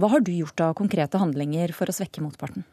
Hva 0.01 0.11
har 0.11 0.25
du 0.25 0.33
gjort 0.33 0.65
av 0.65 0.75
konkrete 0.77 1.21
handlinger 1.21 1.73
for 1.77 1.89
å 1.89 1.95
svekke 1.95 2.23
motparten? 2.25 2.65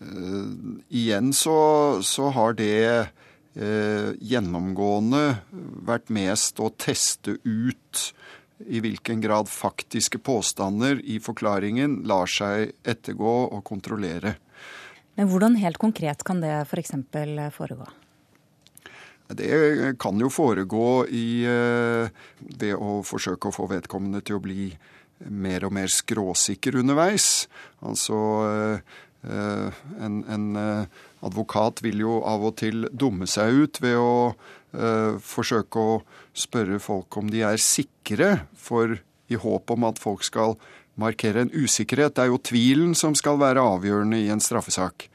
Uh, 0.00 0.76
igjen 0.92 1.32
så, 1.32 1.56
så, 2.04 2.28
har 2.36 2.56
det 2.58 3.08
uh, 3.56 4.10
gjennomgående 4.20 5.22
vært 5.88 6.10
mest 6.12 6.60
å 6.60 6.68
teste 6.76 7.38
ut 7.44 8.02
i 8.68 8.80
hvilken 8.84 9.22
grad 9.24 9.48
faktiske 9.48 10.20
påstander 10.24 11.00
i 11.04 11.16
forklaringen 11.20 12.02
lar 12.08 12.28
seg 12.28 12.74
ettergå 12.84 13.36
og 13.48 13.62
kontrollere. 13.64 14.36
Men 15.16 15.30
hvordan 15.32 15.56
helt 15.60 15.80
konkret 15.80 16.24
kan 16.28 16.42
det 16.44 16.52
f.eks. 16.66 16.92
For 17.12 17.52
foregå? 17.56 17.88
Det 19.26 19.96
kan 19.98 20.20
jo 20.20 20.28
foregå 20.30 21.06
i, 21.08 21.28
uh, 21.48 22.04
ved 22.60 22.76
å 22.76 23.00
forsøke 23.04 23.48
å 23.48 23.56
få 23.56 23.70
vedkommende 23.72 24.20
til 24.20 24.36
å 24.36 24.44
bli 24.44 24.68
mer 25.32 25.64
og 25.64 25.72
mer 25.72 25.88
skråsikker 25.88 26.76
underveis. 26.82 27.46
Altså 27.80 28.16
Eh, 28.76 28.78
en, 29.24 30.20
en, 30.28 30.46
eh, 30.60 30.86
advokat 31.26 31.82
vil 31.82 32.04
jo 32.04 32.20
av 32.26 32.44
og 32.46 32.56
til 32.60 32.86
dumme 32.92 33.26
seg 33.30 33.64
ut 33.64 33.80
ved 33.82 33.96
å 33.98 34.12
uh, 34.76 35.16
forsøke 35.18 35.80
å 35.80 35.96
spørre 36.36 36.78
folk 36.82 37.16
om 37.18 37.30
de 37.32 37.40
er 37.48 37.58
sikre, 37.62 38.46
for 38.54 38.98
i 39.26 39.38
håp 39.40 39.72
om 39.74 39.86
at 39.88 39.98
folk 39.98 40.22
skal 40.26 40.54
markere 41.00 41.42
en 41.42 41.52
usikkerhet. 41.52 42.14
Det 42.14 42.26
er 42.26 42.30
jo 42.30 42.42
tvilen 42.44 42.94
som 42.94 43.16
skal 43.18 43.40
være 43.40 43.64
avgjørende 43.64 44.20
i 44.22 44.30
en 44.30 44.42
straffesak. 44.42 45.08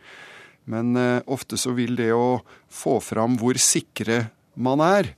Men 0.70 0.96
eh, 1.00 1.22
ofte 1.32 1.58
så 1.58 1.74
vil 1.78 1.96
det 1.98 2.12
å 2.14 2.42
få 2.70 3.00
fram 3.04 3.38
hvor 3.42 3.58
sikre 3.62 4.26
man 4.56 4.84
er, 4.84 5.14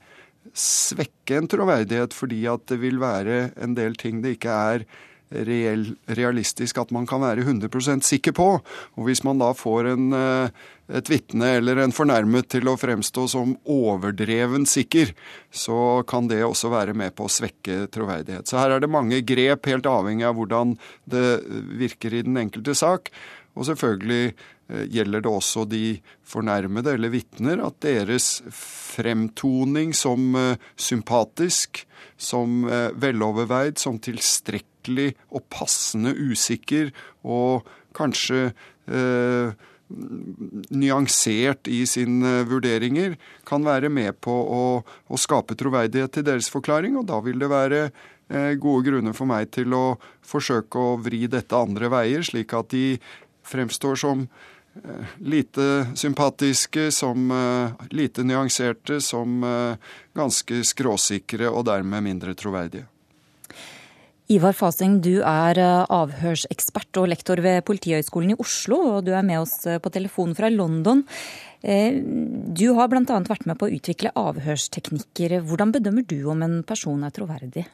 svekke 0.54 1.40
en 1.40 1.48
troverdighet 1.50 2.14
fordi 2.14 2.44
at 2.46 2.62
det 2.70 2.78
vil 2.82 3.00
være 3.02 3.48
en 3.60 3.74
del 3.74 3.96
ting 3.98 4.20
det 4.22 4.36
ikke 4.36 4.54
er 4.54 4.84
reell, 5.30 5.86
realistisk 6.06 6.78
at 6.78 6.92
man 6.94 7.06
kan 7.06 7.22
være 7.22 7.44
100 7.44 8.02
sikker 8.04 8.32
på. 8.32 8.48
Og 8.96 9.06
hvis 9.08 9.24
man 9.24 9.38
da 9.38 9.52
får 9.56 9.92
en, 9.94 10.12
eh, 10.12 10.48
et 10.88 11.10
vitne 11.10 11.56
eller 11.58 11.76
en 11.78 11.92
fornærmet 11.92 12.48
til 12.48 12.68
å 12.68 12.76
fremstå 12.76 13.28
som 13.28 13.56
overdreven 13.64 14.66
sikker, 14.66 15.14
så 15.50 16.04
kan 16.06 16.28
det 16.28 16.44
også 16.44 16.70
være 16.70 16.94
med 16.94 17.14
på 17.16 17.24
å 17.24 17.32
svekke 17.32 17.88
troverdighet. 17.90 18.46
Så 18.46 18.58
her 18.58 18.70
er 18.70 18.80
det 18.80 18.90
mange 18.90 19.22
grep, 19.24 19.66
helt 19.66 19.86
avhengig 19.86 20.24
av 20.24 20.36
hvordan 20.36 20.78
det 21.06 21.40
virker 21.78 22.14
i 22.14 22.22
den 22.22 22.36
enkelte 22.36 22.74
sak. 22.74 23.10
Og 23.54 23.66
selvfølgelig 23.66 24.34
eh, 24.34 24.53
gjelder 24.68 25.24
det 25.24 25.30
også 25.30 25.66
de 25.68 25.98
fornærmede 26.24 26.94
eller 26.96 27.12
vitner 27.12 27.60
at 27.66 27.80
deres 27.84 28.38
fremtoning 28.48 29.92
som 29.96 30.32
eh, 30.38 30.56
sympatisk, 30.76 31.84
som 32.16 32.62
veloverveid, 32.94 33.76
som 33.82 33.98
tilstrekkelig 33.98 35.10
og 35.34 35.42
passende 35.52 36.14
usikker 36.14 36.92
og 37.26 37.66
kanskje 37.96 38.52
eh, 38.86 39.54
nyansert 40.74 41.68
i 41.70 41.82
sine 41.88 42.40
vurderinger, 42.48 43.18
kan 43.46 43.64
være 43.66 43.90
med 43.92 44.16
på 44.24 44.32
å, 44.32 44.64
å, 44.84 45.20
skape 45.20 45.56
troverdighet 45.58 46.16
til 46.16 46.26
deres 46.26 46.48
forklaring. 46.52 46.96
Og 47.00 47.06
da 47.10 47.20
vil 47.24 47.38
det 47.42 47.50
være 47.52 47.82
eh, 47.84 48.54
gode 48.60 48.88
grunner 48.88 49.16
for 49.16 49.30
meg 49.30 49.52
til 49.54 49.76
å 49.76 49.84
forsøke 50.24 50.80
å 50.80 50.96
vri 51.02 51.26
dette 51.30 51.58
andre 51.58 51.92
veier, 51.92 52.24
slik 52.26 52.56
at 52.56 52.72
de 52.74 52.96
fremstår 53.44 54.00
som 54.00 54.24
eh, 54.24 54.53
lite 55.18 55.86
sympatiske, 55.94 56.90
som 56.90 57.30
eh, 57.30 57.86
lite 57.90 58.24
nyanserte, 58.26 59.00
som 59.00 59.44
eh, 59.44 59.76
ganske 60.14 60.64
skråsikre 60.64 61.50
og 61.50 61.64
dermed 61.68 62.02
mindre 62.02 62.34
troverdige. 62.34 62.88
Ivar 64.32 64.54
Fasing, 64.56 65.02
du 65.04 65.18
er 65.20 65.58
eh, 65.60 65.84
avhørsekspert 65.92 66.96
og 67.02 67.10
lektor 67.12 67.42
ved 67.44 67.60
Politihøgskolen 67.68 68.32
i 68.32 68.38
Oslo, 68.40 68.78
og 68.96 69.04
du 69.04 69.12
er 69.12 69.26
med 69.26 69.42
oss 69.42 69.66
eh, 69.68 69.80
på 69.84 69.92
telefon 69.92 70.32
fra 70.36 70.48
London. 70.48 71.04
Eh, 71.60 72.00
du 72.00 72.70
har 72.78 72.88
bl.a. 72.88 73.04
vært 73.28 73.44
med 73.44 73.60
på 73.60 73.68
å 73.68 73.74
utvikle 73.76 74.14
avhørsteknikker. 74.16 75.36
Hvordan 75.44 75.74
bedømmer 75.76 76.08
du 76.08 76.22
om 76.32 76.40
en 76.46 76.62
person 76.64 77.04
er 77.04 77.12
troverdig? 77.12 77.66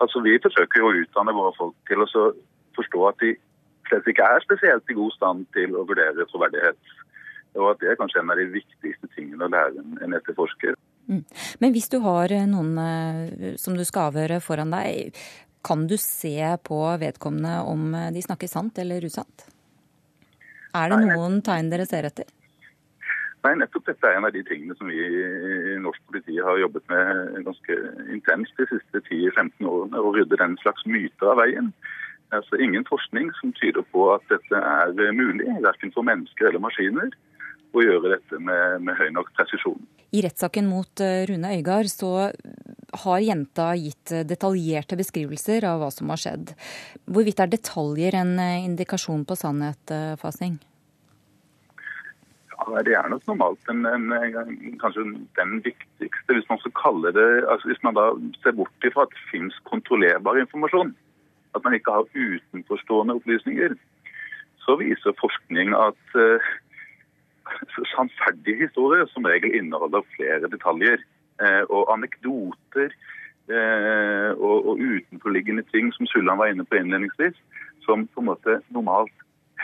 Altså, 0.00 0.24
Vi 0.24 0.40
forsøker 0.40 0.80
jo 0.80 0.88
å 0.88 0.96
utdanne 1.04 1.36
våre 1.36 1.52
folk 1.58 1.76
til 1.86 2.00
å 2.00 2.08
forstå 2.72 3.04
at 3.12 3.20
de 3.20 3.36
slett 3.92 4.10
ikke 4.10 4.26
er 4.26 4.44
spesielt 4.44 4.90
i 4.90 4.98
god 4.98 5.14
stand 5.16 5.46
til 5.56 5.76
å 5.76 5.86
vurdere 5.88 6.26
troverdighet. 6.32 6.98
Og 7.60 7.68
at 7.74 7.82
det 7.82 7.92
er 7.92 8.00
kanskje 8.00 8.22
en 8.22 8.32
av 8.32 8.40
de 8.40 8.48
viktigste 8.48 9.10
tingene 9.12 9.46
å 9.46 9.52
lære 9.52 9.84
en 10.04 10.16
etterforsker. 10.16 10.76
Mm. 11.10 11.24
Men 11.60 11.72
hvis 11.74 11.90
du 11.92 11.98
har 12.04 12.32
eh, 12.32 12.48
noen 12.48 12.76
eh, 12.80 13.56
som 13.60 13.76
du 13.76 13.84
skal 13.84 14.12
avhøre 14.12 14.40
foran 14.40 14.72
deg, 14.72 15.18
kan 15.62 15.86
du 15.90 15.96
se 16.00 16.36
på 16.64 16.78
vedkommende 17.02 17.58
om 17.68 17.90
eh, 17.98 18.12
de 18.14 18.22
snakker 18.24 18.50
sant 18.50 18.78
eller 18.80 19.04
usant? 19.04 19.48
Er 20.72 20.88
det 20.88 21.02
noen 21.02 21.42
tegn 21.44 21.68
dere 21.68 21.84
ser 21.84 22.08
etter? 22.08 22.30
Nei, 23.42 23.56
nettopp 23.58 23.88
dette 23.88 24.06
er 24.06 24.16
en 24.16 24.28
av 24.28 24.32
de 24.32 24.44
tingene 24.46 24.74
som 24.78 24.86
vi 24.86 25.00
i 25.02 25.78
norsk 25.82 25.98
politi 26.06 26.36
har 26.38 26.60
jobbet 26.62 26.84
med 26.92 27.40
ganske 27.48 27.78
intenst 28.14 28.54
de 28.60 28.68
siste 28.70 29.02
10-15 29.02 29.66
årene. 29.66 29.98
Å 29.98 30.12
rydde 30.14 30.38
den 30.38 30.54
slags 30.62 30.86
myter 30.86 31.32
av 31.32 31.40
veien. 31.42 31.72
Altså 32.32 32.56
Ingen 32.64 32.86
forskning 32.88 33.28
som 33.40 33.52
tyder 33.58 33.84
på 33.92 34.06
at 34.14 34.24
dette 34.32 34.56
er 34.56 35.16
mulig, 35.16 35.48
verken 35.64 35.92
for 35.94 36.06
mennesker 36.06 36.48
eller 36.48 36.62
maskiner, 36.64 37.12
å 37.72 37.84
gjøre 37.84 38.16
dette 38.16 38.40
med, 38.40 38.82
med 38.86 38.96
høy 38.98 39.10
nok 39.16 39.30
presisjon. 39.36 39.80
I 40.12 40.20
rettssaken 40.26 40.66
mot 40.68 41.00
eh, 41.00 41.22
Rune 41.28 41.54
Øygard 41.56 41.88
så 41.88 42.10
har 43.04 43.22
jenta 43.24 43.70
gitt 43.80 44.12
eh, 44.12 44.26
detaljerte 44.28 44.98
beskrivelser 45.00 45.64
av 45.64 45.80
hva 45.80 45.88
som 45.94 46.12
har 46.12 46.20
skjedd. 46.20 46.52
Hvorvidt 47.08 47.40
er 47.40 47.52
detaljer 47.54 48.18
en 48.20 48.34
eh, 48.36 48.66
indikasjon 48.66 49.24
på 49.28 49.38
sannhet, 49.40 49.94
Fasing? 50.20 50.58
Ja, 52.52 52.82
det 52.84 52.92
er 52.94 53.08
nok 53.10 53.24
normalt 53.26 53.72
en, 53.72 53.86
en, 53.88 54.12
kanskje 54.82 55.06
den 55.40 55.56
viktigste, 55.64 56.36
hvis 56.36 56.50
man 56.50 56.60
skal 56.62 56.76
kalle 56.78 57.10
det 57.16 57.24
altså 57.50 57.72
Hvis 57.72 57.80
man 57.82 57.96
da 57.96 58.04
ser 58.44 58.54
bort 58.54 58.86
ifra 58.86 59.08
at 59.08 59.16
det 59.16 59.24
finnes 59.32 59.56
kontrollerbar 59.66 60.38
informasjon, 60.44 60.92
at 61.54 61.64
man 61.64 61.74
ikke 61.74 61.92
har 61.92 62.10
utenforstående 62.16 63.14
opplysninger, 63.14 63.74
så 64.64 64.76
viser 64.78 65.18
forskning 65.20 65.74
at 65.76 66.18
eh, 66.18 66.52
sannferdige 67.94 68.66
historier 68.66 69.06
som 69.10 69.26
regel 69.26 69.54
inneholder 69.58 70.06
flere 70.16 70.50
detaljer. 70.50 71.02
Eh, 71.42 71.64
og 71.68 71.88
anekdoter 71.94 72.90
eh, 73.50 74.30
og, 74.36 74.56
og 74.68 74.78
utenforliggende 74.78 75.64
ting 75.72 75.90
som 75.94 76.06
Sulland 76.06 76.38
var 76.38 76.52
inne 76.52 76.64
på 76.64 76.78
innledningsvis, 76.78 77.38
som 77.86 78.06
på 78.06 78.22
en 78.22 78.28
måte 78.30 78.60
normalt 78.70 79.14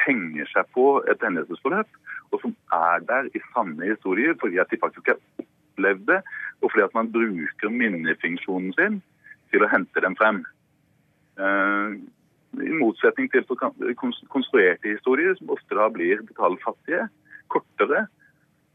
henger 0.06 0.48
seg 0.50 0.66
på 0.74 0.86
et 1.10 1.22
hendelsesforløp, 1.22 1.90
og 2.32 2.42
som 2.42 2.54
er 2.74 3.04
der 3.08 3.28
i 3.36 3.42
sanne 3.52 3.92
historier 3.92 4.34
fordi 4.40 4.58
at 4.62 4.70
de 4.72 4.80
faktisk 4.80 5.12
har 5.12 5.20
opplevd 5.38 6.06
det, 6.10 6.20
og 6.62 6.72
fordi 6.72 6.86
at 6.88 6.96
man 6.98 7.12
bruker 7.12 7.74
minnefunksjonen 7.82 8.74
sin 8.78 9.00
til 9.52 9.64
å 9.64 9.70
hente 9.70 10.02
dem 10.04 10.16
frem. 10.18 10.42
Eh, 11.38 11.96
I 12.58 12.74
motsetning 12.80 13.28
til 13.30 13.44
konstruerte 13.54 14.88
historier, 14.88 15.34
som 15.38 15.52
ofte 15.54 15.78
da 15.78 15.88
blir 15.92 16.22
detaljfattige, 16.26 17.08
kortere 17.52 18.06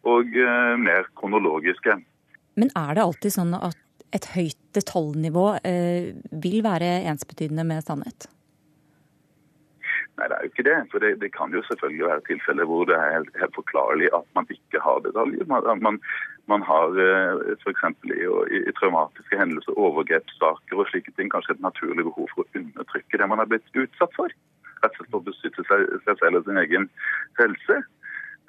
og 0.07 0.35
eh, 0.37 0.75
mer 0.79 1.07
kronologiske. 1.19 1.97
Men 2.59 2.69
er 2.77 2.93
det 2.95 3.07
alltid 3.07 3.33
sånn 3.33 3.55
at 3.57 3.79
et 4.13 4.29
høyt 4.35 4.59
detaljnivå 4.77 5.47
eh, 5.65 6.13
vil 6.43 6.61
være 6.65 6.99
ensbetydende 7.09 7.65
med 7.65 7.85
sannhet? 7.85 8.29
Nei, 10.19 10.27
det 10.29 10.35
er 10.35 10.43
jo 10.45 10.51
ikke 10.51 10.67
det. 10.67 10.77
For 10.91 11.01
det, 11.01 11.11
det 11.23 11.31
kan 11.33 11.55
jo 11.55 11.63
selvfølgelig 11.65 12.05
være 12.05 12.25
tilfeller 12.27 12.69
hvor 12.69 12.85
det 12.89 12.97
er 12.99 13.15
helt, 13.15 13.31
helt, 13.41 13.55
forklarlig 13.57 14.11
at 14.13 14.27
man 14.37 14.49
ikke 14.53 14.81
har 14.85 15.01
detaljer. 15.07 15.47
Man, 15.49 15.81
man, 15.81 15.97
man 16.51 16.61
har 16.67 16.97
eh, 16.99 17.55
f.eks. 17.63 17.83
I, 18.03 18.15
i, 18.55 18.61
i 18.69 18.73
traumatiske 18.79 19.39
hendelser, 19.39 19.77
overgrepssaker 19.79 20.79
og 20.79 20.89
slike 20.89 21.13
ting 21.15 21.31
kanskje 21.31 21.55
et 21.55 21.63
naturlig 21.63 22.03
behov 22.09 22.27
for 22.33 22.43
å 22.43 22.59
undertrykke 22.59 23.19
det 23.19 23.29
man 23.31 23.39
har 23.39 23.49
blitt 23.51 23.79
utsatt 23.79 24.15
for. 24.17 24.33
Rett 24.83 24.91
og 24.91 24.99
slett 24.99 25.11
for 25.13 25.21
å 25.21 25.27
beskytte 25.29 25.65
seg, 25.69 25.85
seg 26.07 26.19
selv 26.19 26.41
og 26.41 26.49
sin 26.49 26.59
egen 26.59 26.89
helse. 27.39 27.79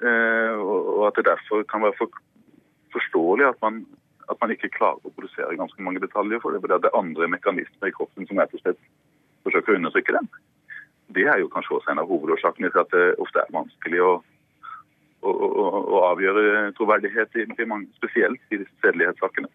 Eh, 0.03 0.55
og 0.59 1.05
at 1.07 1.19
det 1.19 1.29
derfor 1.29 1.63
kan 1.71 1.85
være 1.85 1.95
for, 2.01 2.19
forståelig 2.95 3.47
at 3.53 3.61
man, 3.63 3.85
at 4.27 4.41
man, 4.41 4.51
ikke 4.51 4.73
klarer 4.75 4.99
å 4.99 5.15
produsere 5.15 5.55
ganske 5.55 5.87
mange 5.87 6.03
detaljer 6.03 6.43
for 6.43 6.51
det. 6.51 6.63
For 6.63 6.73
det 6.73 6.91
er 6.91 6.99
andre 6.99 7.31
mekanismer 7.31 7.91
i 7.91 7.95
kroppen 7.95 8.27
som 8.27 8.43
rett 8.43 8.55
og 8.57 8.65
slett 8.65 8.81
forsøker 9.47 9.75
å 9.75 9.79
undertrykke 9.79 10.19
dem. 10.19 10.29
Det 11.15 11.27
er 11.29 11.39
jo 11.39 11.51
kanskje 11.53 11.77
også 11.77 11.93
en 11.93 12.01
av 12.01 12.09
hovedårsakene 12.09 12.71
til 12.73 12.81
at 12.81 12.91
det 12.91 13.07
ofte 13.23 13.39
er 13.39 13.55
vanskelig 13.55 14.01
å, 14.03 14.13
å, 15.25 15.33
å, 15.65 15.65
å 15.97 16.03
avgjøre 16.11 16.71
troverdighet, 16.77 17.35
i, 17.41 17.47
spesielt 17.97 18.55
i 18.55 18.61
disse 18.61 18.85
sedelighetssakene. 18.85 19.51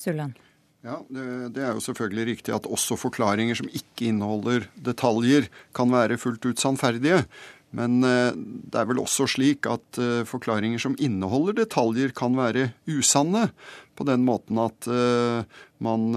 Sulland. 0.00 0.42
Ja, 0.86 1.00
det, 1.10 1.24
det, 1.56 1.62
er 1.64 1.74
jo 1.74 1.82
selvfølgelig 1.82 2.24
riktig 2.28 2.54
at 2.54 2.68
også 2.70 2.98
forklaringer 3.00 3.58
som 3.58 3.68
ikke 3.74 4.10
inneholder 4.12 4.68
detaljer, 4.86 5.48
kan 5.74 5.90
være 5.90 6.18
fullt 6.20 6.46
ut 6.46 6.62
sannferdige. 6.62 7.24
Men 7.74 7.98
eh, 8.06 8.30
det 8.36 8.78
er 8.78 8.86
vel 8.88 9.02
også 9.02 9.26
slik 9.30 9.66
at 9.68 9.98
eh, 9.98 10.22
forklaringer 10.28 10.80
som 10.82 10.94
inneholder 11.02 11.58
detaljer, 11.64 12.14
kan 12.16 12.36
være 12.38 12.70
usanne. 12.86 13.48
På 13.98 14.06
den 14.06 14.22
måten 14.28 14.60
at 14.62 14.86
eh, 14.92 15.42
man 15.82 16.10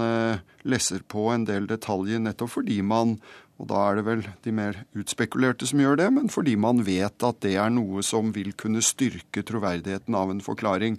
lesser 0.68 1.02
på 1.08 1.30
en 1.32 1.46
del 1.48 1.66
detaljer 1.68 2.20
nettopp 2.22 2.54
fordi 2.58 2.78
man 2.84 3.18
og 3.60 3.68
da 3.68 3.80
er 3.90 3.98
det 3.98 4.04
vel 4.06 4.22
de 4.44 4.52
mer 4.56 4.78
utspekulerte 4.96 5.66
som 5.68 5.82
gjør 5.82 5.98
det, 6.00 6.06
men 6.16 6.30
fordi 6.32 6.54
man 6.56 6.80
vet 6.86 7.20
at 7.26 7.42
det 7.44 7.58
er 7.60 7.68
noe 7.74 8.00
som 8.06 8.30
vil 8.32 8.54
kunne 8.56 8.80
styrke 8.84 9.44
troverdigheten 9.44 10.16
av 10.16 10.32
en 10.32 10.40
forklaring. 10.40 10.96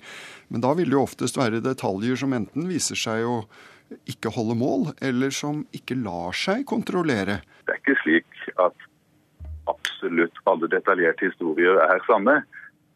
Men 0.53 0.61
da 0.61 0.75
vil 0.77 0.91
det 0.91 0.97
jo 0.99 1.05
oftest 1.07 1.39
være 1.41 1.63
detaljer 1.65 2.19
som 2.21 2.35
enten 2.37 2.69
viser 2.69 2.99
seg 2.99 3.25
å 3.25 3.39
ikke 4.11 4.31
holde 4.35 4.55
mål, 4.59 4.91
eller 5.01 5.33
som 5.33 5.65
ikke 5.75 5.97
lar 6.03 6.37
seg 6.37 6.67
kontrollere. 6.69 7.41
Det 7.65 7.73
er 7.73 7.81
ikke 7.81 7.97
slik 8.03 8.45
at 8.61 8.87
absolutt 9.71 10.37
alle 10.49 10.69
detaljerte 10.69 11.31
historier 11.31 11.81
er 11.87 12.05
sanne. 12.05 12.43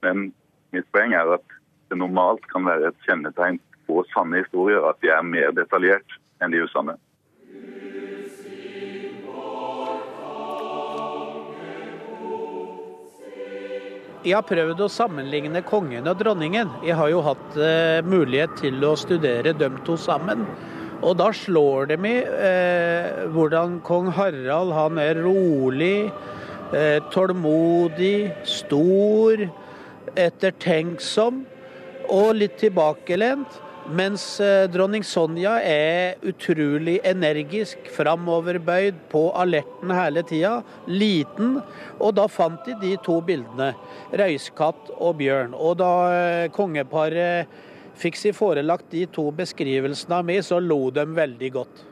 Men 0.06 0.30
mitt 0.76 0.88
poeng 0.94 1.18
er 1.18 1.36
at 1.40 1.58
det 1.90 1.98
normalt 1.98 2.46
kan 2.54 2.70
være 2.70 2.94
et 2.94 3.10
kjennetegn 3.10 3.58
på 3.90 4.06
sanne 4.14 4.44
historier 4.46 4.86
at 4.90 5.02
de 5.02 5.10
er 5.14 5.26
mer 5.26 5.58
detaljert 5.58 6.20
enn 6.44 6.54
de 6.54 6.62
usanne. 6.66 7.00
Jeg 14.26 14.40
har 14.40 14.46
prøvd 14.50 14.80
å 14.82 14.90
sammenligne 14.90 15.62
kongen 15.68 16.10
og 16.10 16.18
dronningen. 16.18 16.72
Jeg 16.86 16.98
har 16.98 17.12
jo 17.14 17.22
hatt 17.26 17.60
eh, 17.62 18.02
mulighet 18.06 18.56
til 18.58 18.82
å 18.88 18.96
studere 18.98 19.54
dem 19.54 19.78
to 19.86 19.94
sammen. 20.02 20.48
Og 21.06 21.14
da 21.20 21.30
slår 21.36 21.92
det 21.92 22.00
meg 22.02 22.26
eh, 22.26 23.28
hvordan 23.36 23.78
kong 23.86 24.10
Harald 24.18 24.74
han 24.74 24.98
er 25.04 25.22
rolig, 25.22 26.10
Eh, 26.74 26.98
tålmodig, 27.14 28.34
stor, 28.44 29.44
ettertenksom 30.18 31.44
og 32.10 32.32
litt 32.40 32.58
tilbakelent. 32.58 33.60
Mens 33.86 34.40
eh, 34.42 34.66
dronning 34.74 35.04
Sonja 35.06 35.60
er 35.62 36.16
utrolig 36.26 36.96
energisk, 37.06 37.86
framoverbøyd, 37.94 38.98
på 39.12 39.28
alerten 39.38 39.94
hele 39.94 40.24
tida. 40.26 40.56
Liten. 40.90 41.60
Og 42.00 42.16
da 42.18 42.26
fant 42.32 42.66
de 42.66 42.74
de 42.82 42.96
to 43.06 43.20
bildene, 43.26 43.74
røyskatt 44.10 44.90
og 44.98 45.20
bjørn. 45.22 45.54
Og 45.54 45.78
da 45.84 45.92
eh, 46.16 46.48
kongeparet 46.56 47.52
fikk 47.96 48.18
seg 48.20 48.34
forelagt 48.36 48.90
de 48.92 49.06
to 49.06 49.30
beskrivelsene 49.36 50.18
av 50.18 50.26
meg, 50.26 50.42
så 50.44 50.58
lo 50.60 50.90
de 50.94 51.06
veldig 51.06 51.52
godt. 51.54 51.86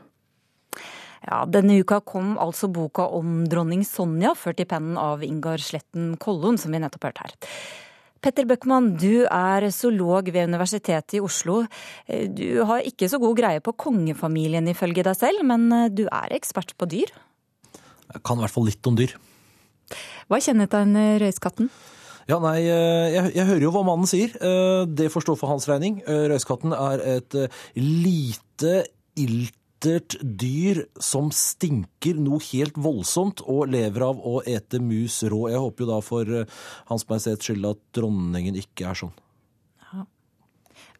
Ja, 1.24 1.44
Denne 1.48 1.78
uka 1.80 2.02
kom 2.04 2.34
altså 2.42 2.68
boka 2.68 3.06
om 3.16 3.46
dronning 3.48 3.86
Sonja, 3.86 4.34
ført 4.36 4.60
i 4.60 4.66
pennen 4.68 4.98
av 5.00 5.22
Ingar 5.24 5.62
Sletten 5.62 6.18
Kollund, 6.20 6.60
som 6.60 6.74
vi 6.74 6.82
nettopp 6.82 7.06
hørte 7.08 7.28
her. 7.30 7.38
Petter 8.24 8.46
Bøckmann, 8.48 8.94
du 8.96 9.26
er 9.28 9.66
zoolog 9.68 10.30
ved 10.32 10.48
Universitetet 10.48 11.18
i 11.18 11.20
Oslo. 11.20 11.58
Du 12.08 12.62
har 12.64 12.86
ikke 12.88 13.08
så 13.12 13.20
god 13.20 13.36
greie 13.36 13.60
på 13.60 13.74
kongefamilien 13.84 14.64
ifølge 14.72 15.04
deg 15.04 15.18
selv, 15.18 15.42
men 15.44 15.68
du 15.92 16.06
er 16.08 16.32
ekspert 16.32 16.72
på 16.80 16.88
dyr? 16.88 17.12
Jeg 18.14 18.22
kan 18.24 18.40
i 18.40 18.44
hvert 18.44 18.54
fall 18.54 18.64
litt 18.70 18.88
om 18.88 18.96
dyr. 18.96 19.12
Hva 20.30 20.40
kjennetegner 20.40 21.18
røyskatten? 21.20 21.68
Ja, 22.30 22.38
nei, 22.40 22.62
jeg, 22.64 23.34
jeg, 23.34 23.44
hører 23.44 23.66
jo 23.66 23.74
hva 23.74 23.84
mannen 23.84 24.08
sier. 24.08 24.32
Det 24.88 25.10
får 25.12 25.26
stå 25.26 25.36
for 25.36 25.52
hans 25.52 25.68
regning. 25.68 26.00
Røyskatten 26.08 26.72
er 26.72 27.04
et 27.18 27.36
lite, 27.76 28.86
ilt 29.20 29.58
bittert 29.84 30.16
dyr 30.20 30.84
som 31.02 31.30
stinker 31.34 32.16
noe 32.20 32.40
helt 32.50 32.78
voldsomt 32.80 33.42
og 33.44 33.68
lever 33.72 34.04
av 34.06 34.20
å 34.20 34.38
ete 34.48 34.80
mus 34.80 35.20
rå. 35.28 35.48
Jeg 35.52 35.60
håper 35.60 35.84
jo 35.84 35.90
da 35.90 35.98
for 36.04 36.30
eh, 36.40 36.62
Hans 36.88 37.04
Majestets 37.08 37.44
skyld 37.44 37.68
at 37.68 37.82
dronningen 37.96 38.56
ikke 38.60 38.88
er 38.88 39.02
sånn. 39.04 39.12
Ja. 39.90 40.06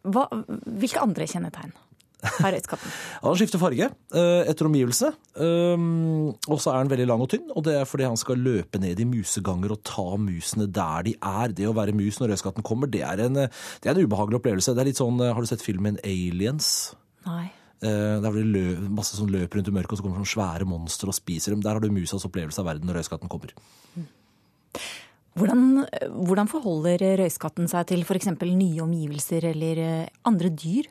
Hva, 0.05 0.29
hvilke 0.29 1.01
andre 1.01 1.29
kjennetegn 1.31 1.73
har 2.25 2.55
røyskatten? 2.57 2.93
han 3.25 3.41
skifter 3.41 3.63
farge 3.63 3.89
eh, 3.89 4.45
etter 4.53 4.69
omgivelsene. 4.69 5.17
Um, 5.35 6.35
og 6.45 6.61
så 6.61 6.75
er 6.75 6.83
han 6.83 6.93
veldig 6.93 7.09
lang 7.09 7.25
og 7.25 7.33
tynn, 7.33 7.49
og 7.57 7.65
det 7.67 7.79
er 7.81 7.89
fordi 7.89 8.09
han 8.09 8.21
skal 8.21 8.45
løpe 8.45 8.81
ned 8.85 9.01
i 9.01 9.09
museganger 9.09 9.77
og 9.79 9.83
ta 9.89 10.07
musene 10.21 10.69
der 10.69 11.09
de 11.09 11.17
er. 11.19 11.57
Det 11.57 11.69
å 11.71 11.77
være 11.77 11.97
mus 11.97 12.21
når 12.21 12.35
røyskatten 12.35 12.67
kommer, 12.67 12.93
det 12.93 13.05
er, 13.07 13.27
en, 13.31 13.47
det 13.47 13.89
er 13.89 13.97
en 13.97 14.05
ubehagelig 14.05 14.43
opplevelse. 14.43 14.77
Det 14.77 14.85
er 14.85 14.93
litt 14.93 15.01
sånn, 15.01 15.25
Har 15.25 15.41
du 15.41 15.49
sett 15.49 15.65
filmen 15.65 16.01
Aliens? 16.05 16.73
Nei. 17.25 17.49
Eh, 17.85 18.17
der 18.23 18.31
hvor 18.31 18.39
det 18.39 18.49
løp, 18.49 18.85
masse 18.97 19.17
sånn 19.19 19.33
løper 19.33 19.59
rundt 19.59 19.69
i 19.69 19.75
mørket, 19.75 19.93
og 19.93 20.01
så 20.01 20.05
kommer 20.05 20.23
sånne 20.23 20.33
svære 20.33 20.69
monstre 20.69 21.11
og 21.13 21.17
spiser 21.17 21.53
dem. 21.53 21.65
Der 21.65 21.77
har 21.77 21.85
du 21.85 21.93
musas 21.93 22.25
opplevelse 22.25 22.63
av 22.63 22.71
verden 22.71 22.89
når 22.89 23.01
røyskatten 23.01 23.33
kommer. 23.33 23.53
Hvordan, 25.35 25.83
hvordan 26.25 26.49
forholder 26.49 27.03
røyskatten 27.21 27.69
seg 27.69 27.89
til 27.91 28.05
f.eks. 28.07 28.31
nye 28.41 28.85
omgivelser 28.85 29.51
eller 29.51 29.83
eh, 29.85 30.13
andre 30.31 30.53
dyr? 30.55 30.89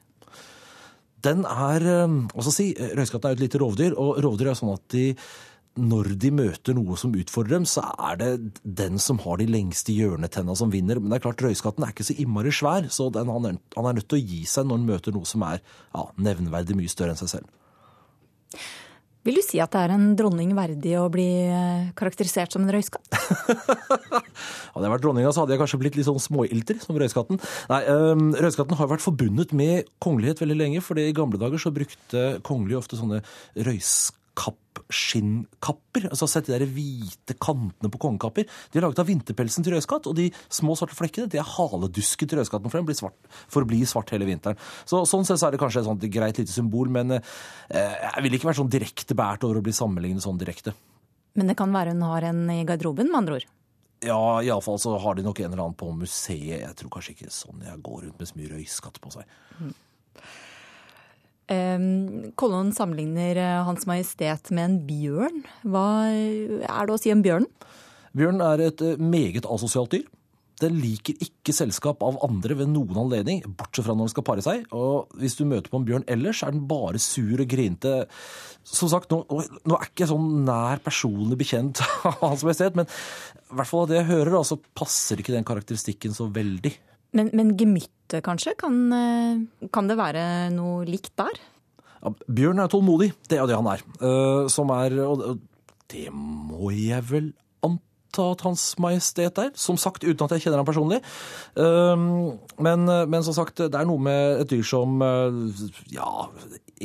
Den 1.23 1.45
er 1.47 1.86
altså 2.03 2.51
si, 2.51 2.73
Røyskatten 2.75 3.29
er 3.29 3.32
jo 3.32 3.38
et 3.38 3.43
lite 3.45 3.60
rovdyr, 3.62 3.93
og 3.95 4.17
rovdyr 4.25 4.49
er 4.51 4.58
sånn 4.60 4.73
at 4.73 4.84
de 4.91 5.06
når 5.79 6.12
de 6.21 6.29
møter 6.36 6.75
noe 6.77 6.97
som 6.99 7.15
utfordrer 7.17 7.57
dem, 7.57 7.65
så 7.69 7.86
er 8.09 8.19
det 8.19 8.29
den 8.62 8.99
som 9.01 9.17
har 9.23 9.39
de 9.41 9.47
lengste 9.49 9.95
hjørnetenna 9.95 10.55
som 10.57 10.71
vinner. 10.73 11.01
Men 11.01 11.09
det 11.09 11.19
er 11.19 11.25
klart, 11.25 11.41
røyskatten 11.41 11.86
er 11.86 11.95
ikke 11.95 12.05
så 12.05 12.17
innmari 12.21 12.53
svær, 12.53 12.88
så 12.93 13.09
den, 13.13 13.31
han, 13.33 13.49
er, 13.49 13.59
han, 13.73 13.89
er, 13.89 13.97
nødt 13.97 14.09
til 14.12 14.21
å 14.21 14.23
gi 14.23 14.43
seg 14.49 14.69
når 14.69 14.79
han 14.79 14.88
møter 14.91 15.15
noe 15.15 15.29
som 15.29 15.45
er 15.49 15.59
ja, 15.63 16.07
nevnverdig 16.29 16.77
mye 16.77 16.93
større 16.93 17.15
enn 17.15 17.21
seg 17.23 17.36
selv. 17.39 17.51
Vil 19.23 19.38
du 19.39 19.41
si 19.41 19.59
at 19.63 19.71
det 19.71 19.81
er 19.86 19.93
en 19.95 20.09
dronning 20.19 20.49
verdig 20.51 20.97
å 20.99 21.05
bli 21.12 21.25
eh, 21.47 21.91
karakterisert 21.97 22.53
som 22.53 22.65
en 22.65 22.73
røyskatt? 22.75 23.07
Hadde 24.73 24.83
jeg 24.83 24.93
vært 24.93 25.05
dronninga, 25.05 25.31
så 25.31 25.43
hadde 25.43 25.55
jeg 25.55 25.62
kanskje 25.62 25.79
blitt 25.79 25.95
litt 25.95 26.07
sånn 26.09 26.19
småilter 26.19 26.81
som 26.83 26.97
røyskatten. 26.99 27.39
Nei, 27.69 27.79
um, 27.88 28.33
Røyskatten 28.36 28.75
har 28.79 28.89
vært 28.91 29.05
forbundet 29.05 29.53
med 29.55 29.88
kongelighet 30.03 30.41
veldig 30.43 30.57
lenge, 30.59 30.81
for 30.83 30.99
i 30.99 31.13
gamle 31.15 31.39
dager 31.39 31.62
så 31.62 31.71
brukte 31.73 32.25
kongelige 32.43 32.81
ofte 32.81 32.99
sånne 32.99 33.21
røyskatter 33.55 34.19
kappskinnkapper. 34.39 36.08
Altså 36.10 36.28
Sett 36.30 36.48
de 36.48 36.56
der 36.56 36.65
hvite 36.69 37.36
kantene 37.41 37.91
på 37.93 38.02
kongekapper. 38.02 38.48
De 38.72 38.80
er 38.80 38.86
laget 38.86 39.02
av 39.04 39.10
vinterpelsen 39.10 39.65
til 39.65 39.76
rødskatt, 39.76 40.10
og 40.10 40.17
de 40.17 40.30
små 40.48 40.78
svarte 40.80 40.98
flekkene 40.98 41.30
det 41.32 41.41
er 41.41 41.50
haledusken 41.56 42.30
til 42.30 42.41
rødskatten, 42.41 42.72
for 42.72 42.82
den 42.82 42.88
blir 42.89 42.98
svart, 42.98 43.17
forblir 43.54 43.86
svart 43.89 44.13
hele 44.15 44.28
vinteren. 44.30 44.60
Så, 44.89 45.04
sånn 45.10 45.28
sett 45.28 45.41
så 45.41 45.50
er 45.50 45.56
det 45.56 45.62
kanskje 45.62 45.84
et 45.84 45.89
sånt 45.89 46.08
greit 46.13 46.41
lite 46.41 46.54
symbol, 46.54 46.91
men 46.93 47.19
eh, 47.19 47.22
jeg 47.74 48.26
ville 48.26 48.39
ikke 48.39 48.52
vært 48.52 48.62
sånn 48.62 48.74
direkte 48.74 49.17
bært 49.17 49.46
over 49.48 49.62
å 49.62 49.65
bli 49.65 49.76
sammenlignet 49.76 50.26
sånn 50.26 50.41
direkte. 50.41 50.76
Men 51.38 51.50
det 51.50 51.58
kan 51.58 51.74
være 51.74 51.96
hun 51.96 52.06
har 52.06 52.30
en 52.30 52.46
i 52.54 52.63
garderoben, 52.67 53.10
med 53.10 53.24
andre 53.24 53.41
ord? 53.41 53.52
Ja, 54.04 54.41
iallfall 54.43 54.80
så 54.82 54.98
har 55.00 55.15
de 55.15 55.24
nok 55.24 55.39
en 55.39 55.54
eller 55.54 55.63
annen 55.63 55.80
på 55.80 55.88
museet. 55.96 56.60
Jeg 56.60 56.76
tror 56.80 56.91
kanskje 56.91 57.13
ikke 57.15 57.32
sånn 57.32 57.63
jeg 57.63 57.84
går 57.86 58.02
rundt 58.04 58.19
med 58.19 58.30
så 58.30 58.39
mye 58.39 58.52
røyskatt 58.52 59.00
på 59.00 59.13
seg. 59.13 59.38
Mm. 59.60 59.72
Kollon 62.39 62.71
sammenligner 62.75 63.39
eh, 63.41 63.62
Hans 63.67 63.88
Majestet 63.89 64.51
med 64.56 64.63
en 64.63 64.77
bjørn. 64.88 65.43
Hva 65.67 65.86
er 66.08 66.88
det 66.88 66.95
å 66.95 66.99
si 67.01 67.12
om 67.13 67.23
bjørnen? 67.25 67.49
Bjørnen 68.13 68.43
er 68.45 68.67
et 68.69 68.84
eh, 68.86 68.99
meget 69.01 69.47
asosialt 69.49 69.95
dyr. 69.95 70.06
Den 70.62 70.77
liker 70.77 71.17
ikke 71.23 71.51
selskap 71.56 72.03
av 72.06 72.19
andre 72.23 72.56
ved 72.60 72.69
noen 72.71 72.99
anledning, 73.01 73.41
bortsett 73.58 73.88
fra 73.88 73.95
når 73.97 74.08
den 74.08 74.13
skal 74.13 74.25
pare 74.27 74.43
seg. 74.45 74.67
Og 74.77 75.12
hvis 75.19 75.36
du 75.39 75.43
møter 75.49 75.71
på 75.71 75.82
en 75.82 75.88
bjørn 75.88 76.06
ellers, 76.13 76.43
er 76.45 76.53
den 76.53 76.67
bare 76.69 77.01
sur 77.01 77.41
og 77.41 77.49
grinete. 77.49 78.06
Som 78.63 78.91
sagt, 78.91 79.12
nå, 79.12 79.25
nå 79.65 79.75
er 79.75 79.89
ikke 79.89 80.06
jeg 80.06 80.13
sånn 80.13 80.45
nær 80.47 80.84
personlig 80.86 81.41
bekjent 81.41 81.82
av 82.08 82.21
Hans 82.21 82.45
Majestet, 82.45 82.77
men 82.79 82.88
i 82.88 83.58
hvert 83.58 83.69
fall 83.69 83.84
av 83.84 83.91
det 83.91 83.99
jeg 83.99 84.12
hører, 84.13 84.39
så 84.47 84.62
passer 84.77 85.19
ikke 85.19 85.36
den 85.36 85.47
karakteristikken 85.47 86.15
så 86.15 86.29
veldig. 86.32 86.71
Men, 87.13 87.30
men 87.38 87.54
gemyttet, 87.58 88.21
kanskje? 88.26 88.56
Kan, 88.60 88.78
eh, 88.93 89.67
kan, 89.73 89.89
det 89.89 89.97
være 89.99 90.26
noe 90.54 90.84
likt 90.88 91.13
der? 91.19 91.41
Ja, 92.02 92.12
Bjørn 92.28 92.60
er 92.60 92.71
tålmodig, 92.71 93.13
det 93.30 93.39
er 93.39 93.47
det 93.49 93.58
han 93.58 93.69
er. 93.71 93.84
Uh, 94.02 94.49
som 94.52 94.73
er 94.76 94.97
Og 95.06 95.39
det 95.93 96.10
må 96.12 96.73
jeg 96.73 97.06
vel 97.10 97.32
anta 98.13 98.32
at 98.36 98.45
Hans 98.45 98.65
Majestet 98.82 99.41
er. 99.41 99.52
Som 99.58 99.80
sagt, 99.82 100.06
uten 100.06 100.26
at 100.26 100.36
jeg 100.36 100.45
kjenner 100.45 100.62
ham 100.62 100.69
personlig. 100.69 101.02
Uh, 101.58 102.38
men, 102.62 102.86
men, 102.86 103.23
som 103.26 103.34
sagt, 103.34 103.58
det 103.58 103.80
er 103.80 103.89
noe 103.89 104.02
med 104.02 104.43
et 104.43 104.54
dyr 104.54 104.63
som 104.67 105.02
uh, 105.02 105.65
ja, 105.91 106.10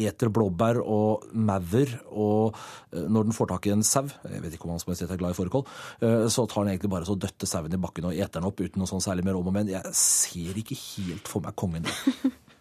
eter 0.06 0.30
blåbær 0.32 0.80
og 0.82 1.28
maur, 1.32 1.94
og 2.12 2.58
eh, 2.92 3.06
når 3.08 3.28
den 3.28 3.36
får 3.36 3.50
tak 3.52 3.68
i 3.68 3.74
en 3.74 3.84
sau 3.86 4.06
Jeg 4.06 4.42
vet 4.44 4.54
ikke 4.54 4.68
om 4.68 4.74
Hans 4.76 4.86
Majestet 4.88 5.12
er 5.14 5.20
glad 5.20 5.34
i 5.34 5.38
fårikål. 5.38 5.64
Eh, 6.04 6.26
så 6.32 6.46
tar 6.46 6.64
den 6.64 6.74
egentlig 6.74 6.92
bare 6.92 7.08
så 7.08 7.16
døtte 7.18 7.48
sauen 7.48 7.74
i 7.74 7.80
bakken 7.80 8.10
og 8.10 8.16
eter 8.16 8.38
den 8.38 8.48
opp 8.50 8.62
uten 8.62 8.82
noe 8.82 8.90
sånn 8.90 9.04
særlig 9.04 9.26
mer 9.26 9.38
om 9.38 9.50
og 9.50 9.56
men. 9.56 9.72
Jeg 9.72 9.96
ser 9.96 10.58
ikke 10.60 10.78
helt 10.78 11.30
for 11.30 11.44
meg 11.44 11.56
kongen. 11.58 11.88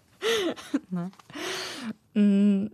Nei. 0.97 1.10
Mm, 2.17 2.67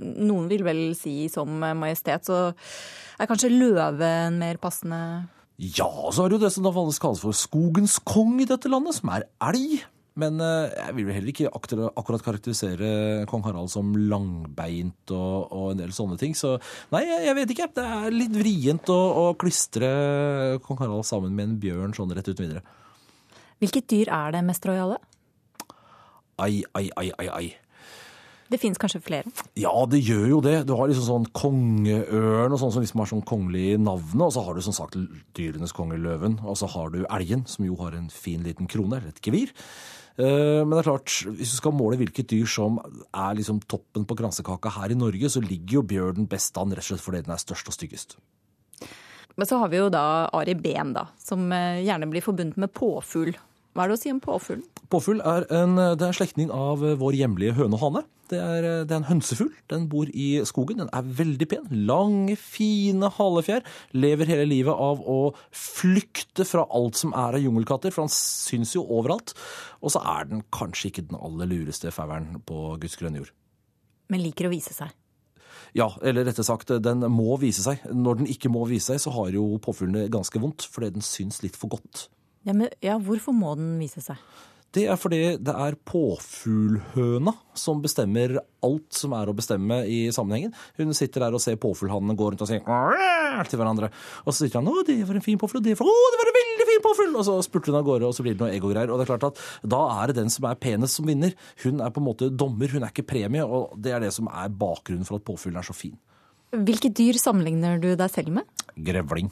noen 0.00 0.50
vil 0.50 0.64
vel 0.66 0.82
si 0.98 1.28
som 1.32 1.50
majestet, 1.78 2.26
så 2.26 2.50
er 3.18 3.30
kanskje 3.30 3.52
løve 3.52 4.10
en 4.26 4.38
mer 4.40 4.60
passende 4.62 5.00
Ja, 5.58 5.90
så 6.10 6.24
er 6.24 6.30
det 6.30 6.38
jo 6.38 6.44
det 6.46 6.52
som 6.54 6.66
da 6.66 6.74
vanligvis 6.74 7.02
kalles 7.02 7.22
for 7.22 7.36
skogens 7.36 8.00
kong 8.02 8.40
i 8.42 8.48
dette 8.50 8.70
landet, 8.70 8.98
som 8.98 9.12
er 9.14 9.28
elg. 9.50 9.84
Men 10.20 10.38
eh, 10.38 10.70
jeg 10.78 10.94
vil 10.94 11.10
heller 11.10 11.32
ikke 11.32 11.50
akkurat 11.50 12.22
karakterisere 12.22 13.24
kong 13.30 13.42
Harald 13.48 13.72
som 13.72 13.90
langbeint 13.98 15.10
og, 15.14 15.50
og 15.50 15.72
en 15.72 15.80
del 15.80 15.94
sånne 15.94 16.18
ting. 16.20 16.36
Så 16.38 16.54
nei, 16.94 17.02
jeg 17.08 17.34
vet 17.38 17.54
ikke. 17.54 17.70
Det 17.74 17.86
er 17.96 18.14
litt 18.14 18.36
vrient 18.36 18.92
å, 18.94 19.00
å 19.24 19.24
klistre 19.38 19.90
kong 20.66 20.78
Harald 20.84 21.06
sammen 21.08 21.34
med 21.34 21.48
en 21.48 21.58
bjørn 21.62 21.96
sånn 21.98 22.14
rett 22.14 22.30
uten 22.30 22.46
videre. 22.46 22.62
Hvilket 23.62 23.90
dyr 23.90 24.12
er 24.14 24.36
det 24.36 24.44
mest 24.46 24.66
rojale? 24.68 25.00
Ai, 26.42 26.62
ai, 26.74 26.88
ai, 26.98 27.10
ai, 27.18 27.28
ai. 27.30 27.46
Det 28.54 28.60
finnes 28.62 28.78
kanskje 28.78 29.00
flere? 29.02 29.30
Ja, 29.58 29.72
det 29.90 29.98
gjør 30.06 30.28
jo 30.30 30.36
det. 30.44 30.60
Du 30.68 30.76
har 30.78 30.86
liksom 30.86 31.08
sånn 31.08 31.24
kongeørn 31.34 32.54
og 32.54 32.60
sånn 32.60 32.70
som 32.76 32.84
liksom 32.84 33.00
har 33.02 33.10
sånn 33.10 33.24
kongelig 33.26 33.80
navn. 33.82 34.20
Og 34.22 34.30
så 34.30 34.44
har 34.46 34.54
du 34.54 34.62
som 34.62 34.76
sagt 34.76 34.94
dyrenes 35.34 35.74
konge 35.74 35.98
løven. 35.98 36.36
Og 36.46 36.54
så 36.60 36.68
har 36.70 36.92
du 36.94 37.00
elgen, 37.02 37.42
som 37.50 37.66
jo 37.66 37.74
har 37.82 37.96
en 37.98 38.06
fin 38.14 38.44
liten 38.46 38.70
krone, 38.70 39.00
eller 39.00 39.10
et 39.10 39.18
gevir. 39.26 39.50
Eh, 40.14 40.60
men 40.62 40.70
det 40.70 40.84
er 40.84 40.90
klart, 40.92 41.16
hvis 41.34 41.56
du 41.56 41.58
skal 41.58 41.74
måle 41.74 41.98
hvilket 41.98 42.30
dyr 42.30 42.46
som 42.46 42.78
er 42.78 43.34
liksom 43.40 43.58
toppen 43.66 44.06
på 44.06 44.18
kransekaka 44.20 44.70
her 44.76 44.94
i 44.94 44.98
Norge, 45.00 45.32
så 45.34 45.42
ligger 45.42 45.80
jo 45.80 45.88
bjørnen 45.90 46.30
best 46.30 46.54
an, 46.60 46.70
rett 46.70 46.86
og 46.86 46.92
slett 46.92 47.02
fordi 47.02 47.24
den 47.26 47.34
er 47.34 47.42
størst 47.42 47.72
og 47.72 47.74
styggest. 47.74 48.14
Men 49.34 49.50
så 49.50 49.58
har 49.58 49.72
vi 49.72 49.80
jo 49.80 49.90
da 49.90 50.30
Ari 50.30 50.54
Behn, 50.54 50.94
da, 50.94 51.08
som 51.18 51.50
eh, 51.50 51.82
gjerne 51.82 52.06
blir 52.12 52.22
forbundet 52.22 52.60
med 52.62 52.70
påfugl. 52.70 53.34
Hva 53.74 53.84
er 53.84 53.90
det 53.90 53.96
å 53.96 54.02
si 54.04 54.10
om 54.14 54.20
påfuglen? 54.22 54.62
Påfugl 54.92 55.18
er 55.26 55.48
en, 55.54 55.74
det 55.98 56.06
er 56.06 56.14
slektning 56.14 56.52
av 56.54 56.82
vår 57.00 57.16
hjemlige 57.18 57.56
høne 57.58 57.74
og 57.74 57.82
hane. 57.82 58.04
Det 58.30 58.38
er, 58.40 58.66
det 58.86 58.94
er, 58.94 59.00
en 59.00 59.08
hønsefugl. 59.08 59.50
Den 59.68 59.88
bor 59.90 60.08
i 60.08 60.28
skogen. 60.48 60.78
Den 60.80 60.92
er 60.94 61.08
veldig 61.18 61.48
pen. 61.50 61.66
Lange, 61.88 62.36
fine 62.40 63.10
halefjær. 63.16 63.66
Lever 63.98 64.30
hele 64.30 64.46
livet 64.48 64.72
av 64.72 65.02
å 65.02 65.18
flykte 65.50 66.46
fra 66.48 66.64
alt 66.70 67.02
som 67.02 67.12
er 67.18 67.36
av 67.36 67.44
jungelkatter, 67.44 67.92
for 67.92 68.06
han 68.06 68.14
syns 68.14 68.76
jo 68.76 68.86
overalt. 68.86 69.34
Og 69.82 69.92
så 69.92 70.02
er 70.14 70.30
den 70.30 70.44
kanskje 70.54 70.92
ikke 70.92 71.08
den 71.10 71.20
aller 71.20 71.50
lureste 71.50 71.92
fauren 71.94 72.38
på 72.46 72.76
Guds 72.80 72.96
grønne 73.00 73.24
jord. 73.24 73.34
Men 74.12 74.22
liker 74.22 74.48
å 74.48 74.54
vise 74.54 74.72
seg? 74.76 74.94
Ja, 75.74 75.88
eller 76.06 76.28
rettere 76.28 76.46
sagt, 76.46 76.70
den 76.86 77.02
må 77.10 77.34
vise 77.42 77.64
seg. 77.64 77.82
Når 77.90 78.22
den 78.22 78.30
ikke 78.30 78.52
må 78.52 78.62
vise 78.70 78.92
seg, 78.94 79.02
så 79.02 79.12
har 79.18 79.34
jo 79.34 79.56
påfuglene 79.62 80.06
ganske 80.12 80.38
vondt, 80.38 80.68
fordi 80.70 80.94
den 80.94 81.04
syns 81.04 81.42
litt 81.42 81.58
for 81.58 81.74
godt. 81.74 82.06
Ja, 82.44 82.52
men, 82.52 82.68
ja, 82.84 82.98
hvorfor 83.00 83.32
må 83.36 83.54
den 83.58 83.78
vise 83.80 84.02
seg? 84.04 84.20
Det 84.74 84.88
er 84.90 84.98
fordi 84.98 85.20
det 85.38 85.52
er 85.54 85.76
påfuglhøna 85.86 87.30
som 87.54 87.78
bestemmer 87.82 88.40
alt 88.64 88.96
som 88.96 89.12
er 89.14 89.30
å 89.30 89.34
bestemme 89.36 89.84
i 89.86 90.08
sammenhengen. 90.14 90.50
Hun 90.80 90.90
sitter 90.98 91.22
der 91.22 91.36
og 91.36 91.42
ser 91.44 91.60
påfuglhannene 91.62 92.16
gå 92.18 92.32
rundt 92.32 92.42
og 92.42 92.50
si 92.50 92.58
til 92.58 93.60
hverandre. 93.60 93.92
Og 94.24 94.34
så 94.34 94.48
sier 94.48 94.58
han 94.58 94.66
'Å, 94.66 94.82
det 94.86 95.06
var 95.06 95.14
en 95.14 95.22
fin 95.22 95.38
påfugl', 95.38 95.62
og 95.62 95.62
det 95.62 95.78
var, 95.78 95.86
'Å, 95.86 96.10
det 96.10 96.18
var 96.18 96.30
en 96.30 96.38
veldig 96.40 96.66
fin 96.70 96.82
påfugl', 96.82 97.14
og 97.14 97.24
så 97.24 97.34
spurter 97.46 97.70
hun 97.70 97.78
av 97.78 97.86
gårde, 97.86 98.08
og 98.08 98.14
så 98.14 98.22
blir 98.22 98.34
det 98.34 98.42
noe 98.42 98.50
egogreier. 98.50 98.90
Og 98.90 98.98
det 98.98 99.06
er 99.06 99.16
klart 99.16 99.30
at 99.30 99.38
da 99.62 100.02
er 100.02 100.06
det 100.08 100.16
den 100.16 100.30
som 100.30 100.44
er 100.50 100.58
penest 100.58 100.98
som 100.98 101.06
vinner. 101.06 101.34
Hun 101.62 101.80
er 101.80 101.90
på 101.90 102.02
en 102.02 102.08
måte 102.10 102.34
dommer, 102.34 102.66
hun 102.66 102.82
er 102.82 102.90
ikke 102.90 103.06
premie, 103.06 103.46
og 103.46 103.80
det 103.80 103.92
er 103.92 104.00
det 104.00 104.12
som 104.12 104.26
er 104.26 104.48
bakgrunnen 104.48 105.06
for 105.06 105.16
at 105.16 105.24
påfuglen 105.24 105.58
er 105.58 105.62
så 105.62 105.74
fin. 105.74 105.96
Hvilke 106.50 106.90
dyr 106.90 107.14
sammenligner 107.14 107.80
du 107.80 107.94
deg 107.94 108.10
selv 108.10 108.30
med? 108.30 108.42
Grevling. 108.74 109.30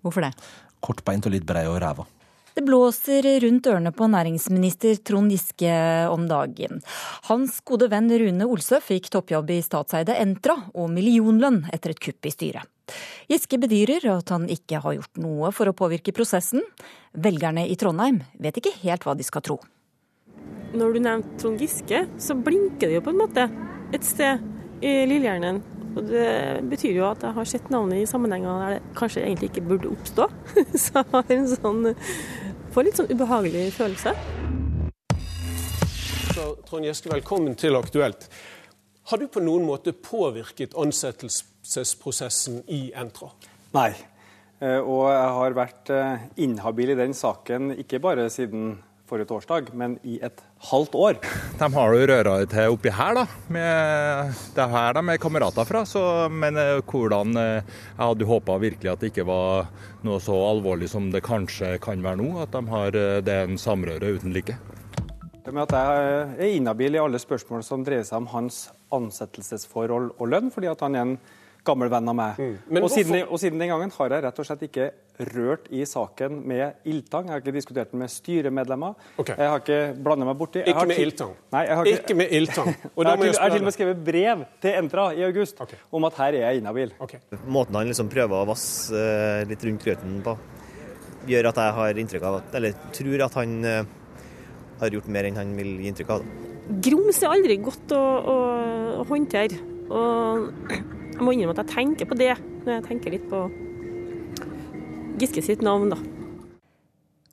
Hvorfor 0.00 0.24
det? 0.24 0.32
Kortbeint 0.80 1.26
og 1.26 1.32
litt 1.32 1.44
brei 1.44 1.66
og 1.68 1.80
ræva. 1.80 2.08
Det 2.54 2.64
blåser 2.66 3.24
rundt 3.40 3.66
ørene 3.66 3.92
på 3.96 4.06
næringsminister 4.12 4.98
Trond 5.08 5.32
Giske 5.32 5.72
om 6.12 6.26
dagen. 6.28 6.82
Hans 7.30 7.62
gode 7.64 7.88
venn 7.92 8.10
Rune 8.12 8.48
Olsø 8.48 8.80
fikk 8.84 9.08
toppjobb 9.14 9.54
i 9.54 9.62
statseide 9.64 10.18
Entra 10.20 10.58
og 10.74 10.90
millionlønn 10.92 11.62
etter 11.72 11.94
et 11.94 12.02
kupp 12.02 12.28
i 12.28 12.34
styret. 12.34 12.68
Giske 13.30 13.56
bedyrer 13.62 14.04
at 14.12 14.34
han 14.34 14.44
ikke 14.52 14.82
har 14.84 14.98
gjort 14.98 15.20
noe 15.22 15.52
for 15.56 15.70
å 15.70 15.76
påvirke 15.76 16.12
prosessen. 16.12 16.60
Velgerne 17.16 17.64
i 17.64 17.78
Trondheim 17.80 18.20
vet 18.36 18.60
ikke 18.60 18.74
helt 18.82 19.06
hva 19.06 19.16
de 19.16 19.24
skal 19.24 19.44
tro. 19.46 19.60
Når 20.76 20.92
du 20.92 21.04
nevnte 21.04 21.38
Trond 21.40 21.60
Giske, 21.60 22.06
så 22.20 22.36
blinker 22.36 22.88
det 22.88 22.98
jo 22.98 23.04
på 23.06 23.12
en 23.14 23.22
måte 23.22 23.48
et 23.96 24.04
sted 24.04 24.44
i 24.84 24.92
lillehjernen. 25.08 25.62
Og 25.92 26.06
det 26.08 26.28
betyr 26.70 26.96
jo 26.96 27.08
at 27.10 27.24
jeg 27.24 27.36
har 27.36 27.48
sett 27.48 27.68
navnet 27.72 28.00
i 28.00 28.08
sammenhenger 28.08 28.62
der 28.62 28.74
det 28.76 28.94
kanskje 28.96 29.24
egentlig 29.26 29.50
ikke 29.50 29.66
burde 29.68 29.90
oppstå. 29.92 30.28
Så 30.82 31.02
jeg 31.02 31.10
har 31.12 31.32
en 31.36 31.48
sånn 31.50 31.82
får 32.72 32.86
litt 32.86 32.98
sånn 33.00 33.10
ubehagelig 33.12 33.66
følelse. 33.76 34.14
Så, 36.32 36.46
Trond 36.68 36.86
Giske, 36.88 37.10
velkommen 37.12 37.56
til 37.60 37.76
Aktuelt. 37.76 38.28
Har 39.10 39.18
du 39.20 39.26
på 39.28 39.42
noen 39.42 39.66
måte 39.66 39.92
påvirket 39.92 40.76
ansettelsesprosessen 40.78 42.62
i 42.72 42.86
Entra? 42.96 43.28
Nei. 43.74 43.90
Eh, 44.62 44.78
Og 44.78 45.08
jeg 45.10 45.34
har 45.36 45.56
vært 45.58 45.90
eh, 45.92 46.24
inhabil 46.44 46.94
i 46.94 46.98
den 46.98 47.12
saken 47.18 47.74
ikke 47.82 48.00
bare 48.00 48.28
siden 48.30 48.78
forrige 49.08 49.28
torsdag, 49.28 49.70
men 49.76 49.96
i 50.06 50.18
et 50.24 50.42
halvt 50.70 50.94
år. 50.94 51.18
De 51.60 51.68
har 51.74 51.94
jo 51.94 52.06
røra 52.08 52.34
det 52.40 52.50
til 52.54 52.74
oppi 52.74 52.92
her, 52.94 53.16
da. 53.18 53.24
Med, 53.52 54.36
det 54.56 54.64
er 54.64 54.72
her 54.72 54.96
de 54.96 55.02
er 55.12 55.20
kamerater 55.22 55.68
fra. 55.68 55.84
Så, 55.88 56.02
men 56.32 56.58
eh, 56.60 56.80
hvordan 56.88 57.36
eh, 57.36 57.78
Jeg 57.92 58.00
hadde 58.02 58.28
håpa 58.28 58.58
virkelig 58.62 58.92
at 58.92 59.02
det 59.02 59.12
ikke 59.12 59.26
var 59.28 59.68
noe 60.06 60.20
så 60.22 60.36
alvorlig 60.48 60.90
som 60.90 61.10
det 61.12 61.24
kanskje 61.26 61.76
kan 61.82 62.02
være 62.04 62.22
nå. 62.22 62.30
At 62.46 62.54
de 62.54 62.62
har 62.72 62.98
eh, 62.98 63.18
det 63.24 63.38
en 63.42 63.60
samrøre 63.60 64.16
uten 64.16 64.34
like. 64.34 64.56
Med 65.42 65.64
at 65.66 65.74
jeg 65.74 66.26
er 66.38 66.56
inhabil 66.56 66.94
i 66.94 67.02
alle 67.02 67.18
spørsmål 67.18 67.64
som 67.66 67.82
dreier 67.84 68.06
seg 68.06 68.22
om 68.22 68.30
hans 68.30 68.68
ansettelsesforhold 68.94 70.12
og 70.18 70.28
lønn, 70.30 70.52
fordi 70.54 70.70
at 70.70 70.84
han 70.86 70.96
er 70.96 71.06
en 71.06 71.16
gammel 71.66 71.90
venn 71.92 72.10
av 72.10 72.16
meg. 72.18 72.38
Mm. 72.40 72.78
og, 72.80 72.88
siden, 72.90 73.22
og 73.28 73.38
siden 73.40 73.60
den 73.62 73.70
gangen 73.70 73.92
har 73.94 74.14
jeg 74.16 74.24
rett 74.24 74.40
og 74.42 74.46
slett 74.48 74.64
ikke 74.66 74.88
rørt 75.32 75.68
i 75.70 75.84
saken 75.86 76.40
med 76.48 76.88
ildtang. 76.88 77.28
Jeg 77.28 77.34
har 77.34 77.42
ikke 77.42 77.54
diskutert 77.54 77.92
den 77.92 78.02
med 78.02 78.10
styremedlemmer. 78.10 78.96
Jeg 79.20 79.36
har 79.38 79.60
ikke 79.60 79.80
blandet 80.02 80.28
meg 80.30 80.38
borti. 80.40 80.64
Ikke 80.66 80.86
med 80.90 81.02
ildtang? 81.04 81.34
Nei, 81.54 81.62
jeg 81.68 81.78
har 81.78 81.90
Ikke 81.92 82.18
med 82.18 82.34
ildtang. 82.38 82.70
Og 82.96 83.04
jeg 83.04 83.10
har 83.10 83.22
til, 83.22 83.30
jeg 83.30 83.42
har 83.42 83.54
til 83.54 83.62
og 83.62 83.68
med 83.68 83.76
skrevet 83.76 84.04
brev 84.10 84.44
til 84.64 84.78
Entra 84.82 85.08
i 85.14 85.24
august 85.28 85.62
om 85.92 86.08
at 86.08 86.18
her 86.18 86.38
er 86.38 86.46
jeg 86.46 86.62
inhabil. 86.62 86.94
Måten 87.46 87.78
han 87.78 87.90
liksom 87.92 88.10
prøver 88.12 88.42
å 88.42 88.48
vasse 88.48 88.98
eh, 88.98 89.42
litt 89.50 89.66
rundt 89.68 89.86
grøten 89.86 90.22
på, 90.24 90.36
gjør 91.30 91.50
at 91.52 91.60
jeg 91.62 91.76
har 91.78 92.00
inntrykk 92.02 92.24
av 92.30 92.38
at, 92.40 92.56
eller 92.58 92.78
tror 92.96 93.26
at 93.28 93.36
han 93.38 93.58
eh, 93.68 93.92
har 94.82 94.96
gjort 94.96 95.12
mer 95.14 95.28
enn 95.28 95.38
han 95.38 95.52
vil 95.58 95.76
gi 95.78 95.92
inntrykk 95.92 96.16
av. 96.16 96.24
Da. 96.24 96.48
Grums 96.82 97.20
er 97.22 97.34
aldri 97.34 97.58
godt 97.62 97.94
å, 97.94 98.00
å, 98.00 98.36
å 99.02 99.06
håndtere. 99.10 99.60
Og 99.92 100.91
jeg 101.12 101.22
må 101.24 101.34
innrømme 101.34 101.54
at 101.56 101.62
jeg 101.66 101.74
tenker 101.76 102.08
på 102.10 102.18
det 102.18 102.32
når 102.64 102.72
jeg 102.78 102.84
tenker 102.88 103.14
litt 103.16 103.28
på 103.30 103.44
Giske 105.22 105.42
sitt 105.44 105.60
navn, 105.62 105.92
da. 105.92 105.98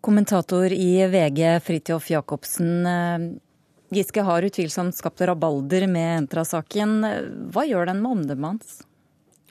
Kommentator 0.05 0.71
i 0.71 0.91
VG, 1.09 1.39
Fridtjof 1.63 2.09
Jacobsen. 2.11 2.85
eh, 2.85 3.23
Giske 3.95 4.21
har 4.21 4.45
utvilsomt 4.45 4.93
skapt 4.95 5.23
rabalder 5.25 5.87
med 5.89 6.19
Entra-saken. 6.19 6.99
Hva 7.49 7.63
gjør 7.65 7.89
den 7.89 8.01
med 8.03 8.11
omdømmet 8.11 8.51
hans? 8.51 8.75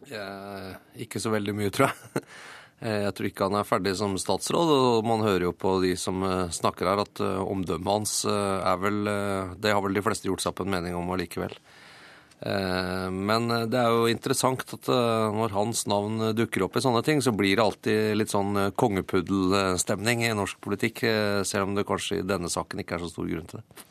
Eh, 0.08 0.76
ikke 1.04 1.18
så 1.20 1.32
veldig 1.34 1.56
mye, 1.56 1.70
tror 1.74 1.90
jeg. 1.90 2.22
Eh, 2.78 3.00
Jeg 3.08 3.14
tror 3.18 3.26
ikke 3.26 3.46
han 3.48 3.56
er 3.58 3.64
ferdig 3.66 3.96
som 3.98 4.12
statsråd, 4.14 4.68
og 4.70 5.02
man 5.02 5.24
hører 5.26 5.48
jo 5.48 5.50
på 5.50 5.80
de 5.82 5.96
som 5.98 6.22
eh, 6.22 6.44
snakker 6.54 6.86
her 6.86 7.00
at 7.02 7.18
omdømmet 7.18 7.90
hans 7.90 8.12
er 8.30 8.76
vel 8.78 9.00
Det 9.58 9.72
har 9.74 9.82
vel 9.82 9.98
de 9.98 10.04
fleste 10.06 10.30
gjort 10.30 10.44
seg 10.44 10.52
opp 10.52 10.62
en 10.62 10.70
mening 10.76 10.94
om 10.94 11.10
allikevel. 11.10 11.50
Eh, 11.58 11.77
Men 12.40 13.50
eh, 13.50 13.66
det 13.66 13.78
er 13.80 13.90
jo 13.90 14.06
interessant 14.10 14.62
at 14.76 14.90
eh, 14.92 15.34
når 15.34 15.54
hans 15.56 15.84
navn 15.90 16.30
dukker 16.38 16.66
opp 16.66 16.78
i 16.78 16.82
sånne 16.84 17.02
ting, 17.06 17.22
så 17.24 17.34
blir 17.34 17.58
det 17.58 17.64
alltid 17.64 18.18
litt 18.18 18.30
sånn 18.30 18.54
eh, 18.56 18.70
kongepuddelstemning 18.78 20.22
i 20.28 20.34
norsk 20.38 20.60
politikk, 20.62 21.02
selv 21.48 21.68
om 21.68 21.78
det 21.78 21.86
kanskje 21.88 22.20
i 22.20 22.26
denne 22.26 22.50
saken 22.52 22.84
ikke 22.84 22.98
er 22.98 23.06
så 23.06 23.10
stor 23.10 23.30
grunn 23.30 23.48
til 23.50 23.62
det. 23.62 23.86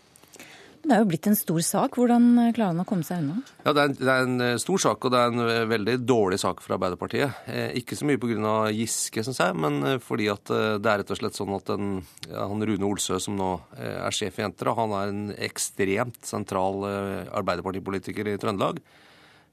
Det 0.87 0.95
er 0.95 1.01
jo 1.03 1.07
blitt 1.09 1.27
en 1.27 1.35
stor 1.35 1.63
sak. 1.67 1.97
Hvordan 1.99 2.27
klarer 2.55 2.71
han 2.71 2.79
å 2.79 2.85
komme 2.87 3.03
seg 3.03 3.19
unna? 3.19 3.41
Ja, 3.65 3.73
det 3.75 3.81
er, 3.81 3.89
en, 3.89 3.95
det 3.99 4.11
er 4.13 4.21
en 4.23 4.43
eh, 4.45 4.59
stor 4.61 4.79
sak, 4.79 5.03
og 5.03 5.11
det 5.11 5.19
er 5.19 5.33
en 5.33 5.43
eh, 5.43 5.65
veldig 5.67 5.95
dårlig 6.07 6.37
sak 6.39 6.61
for 6.63 6.77
Arbeiderpartiet. 6.77 7.41
Eh, 7.51 7.73
ikke 7.81 7.97
så 7.99 8.07
mye 8.07 8.21
pga. 8.21 8.53
Giske, 8.71 9.25
syns 9.27 9.41
jeg, 9.43 9.57
men 9.59 9.81
eh, 9.83 9.97
fordi 10.03 10.29
at 10.31 10.53
eh, 10.53 10.77
det 10.79 10.91
er 10.91 11.01
rett 11.01 11.11
og 11.11 11.19
slett 11.19 11.35
sånn 11.35 11.51
at 11.57 11.73
den, 11.73 11.89
han 12.31 12.63
Rune 12.69 12.87
Olsø, 12.87 13.19
som 13.19 13.35
nå 13.35 13.49
eh, 13.75 13.97
er 13.99 14.15
sjef 14.15 14.39
i 14.39 14.47
Entra, 14.47 14.77
han 14.79 14.95
er 14.95 15.11
en 15.11 15.27
ekstremt 15.49 16.21
sentral 16.29 16.87
eh, 16.87 17.35
Arbeiderpartipolitiker 17.35 18.31
i 18.31 18.37
Trøndelag. 18.39 18.79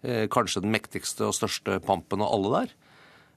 Eh, 0.06 0.28
kanskje 0.30 0.62
den 0.62 0.74
mektigste 0.74 1.26
og 1.32 1.34
største 1.34 1.80
pampen 1.82 2.22
av 2.22 2.30
alle 2.36 2.54
der. 2.60 2.74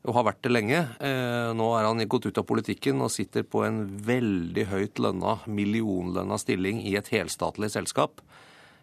Og 0.08 0.16
har 0.16 0.24
vært 0.30 0.46
det 0.46 0.54
lenge. 0.54 0.80
Eh, 1.04 1.50
nå 1.58 1.68
er 1.76 1.86
han 1.90 2.04
gått 2.08 2.30
ut 2.30 2.40
av 2.40 2.48
politikken 2.48 3.04
og 3.04 3.12
sitter 3.12 3.44
på 3.44 3.66
en 3.68 3.82
veldig 4.08 4.64
høyt 4.72 5.02
lønna, 5.04 5.42
millionlønna 5.52 6.38
stilling 6.40 6.80
i 6.88 6.96
et 6.96 7.12
helstatlig 7.12 7.74
selskap. 7.74 8.24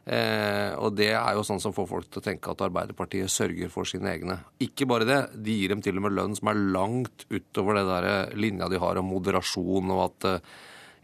Eh, 0.04 0.76
og 0.76 0.92
det 0.98 1.14
er 1.16 1.32
jo 1.32 1.46
sånn 1.48 1.62
som 1.64 1.72
får 1.72 1.88
folk 1.88 2.10
til 2.10 2.20
å 2.20 2.26
tenke 2.26 2.52
at 2.52 2.66
Arbeiderpartiet 2.66 3.32
sørger 3.32 3.72
for 3.72 3.88
sine 3.88 4.12
egne. 4.12 4.36
Ikke 4.60 4.84
bare 4.90 5.08
det, 5.08 5.18
de 5.46 5.56
gir 5.62 5.72
dem 5.72 5.80
til 5.84 5.96
og 5.96 6.04
med 6.04 6.16
lønn 6.18 6.36
som 6.36 6.52
er 6.52 6.60
langt 6.76 7.24
utover 7.32 7.80
det 7.80 7.86
der 7.88 8.10
eh, 8.10 8.36
linja 8.36 8.68
de 8.68 8.84
har 8.84 9.00
om 9.00 9.08
moderasjon 9.08 9.96
og 9.96 10.04
at 10.10 10.30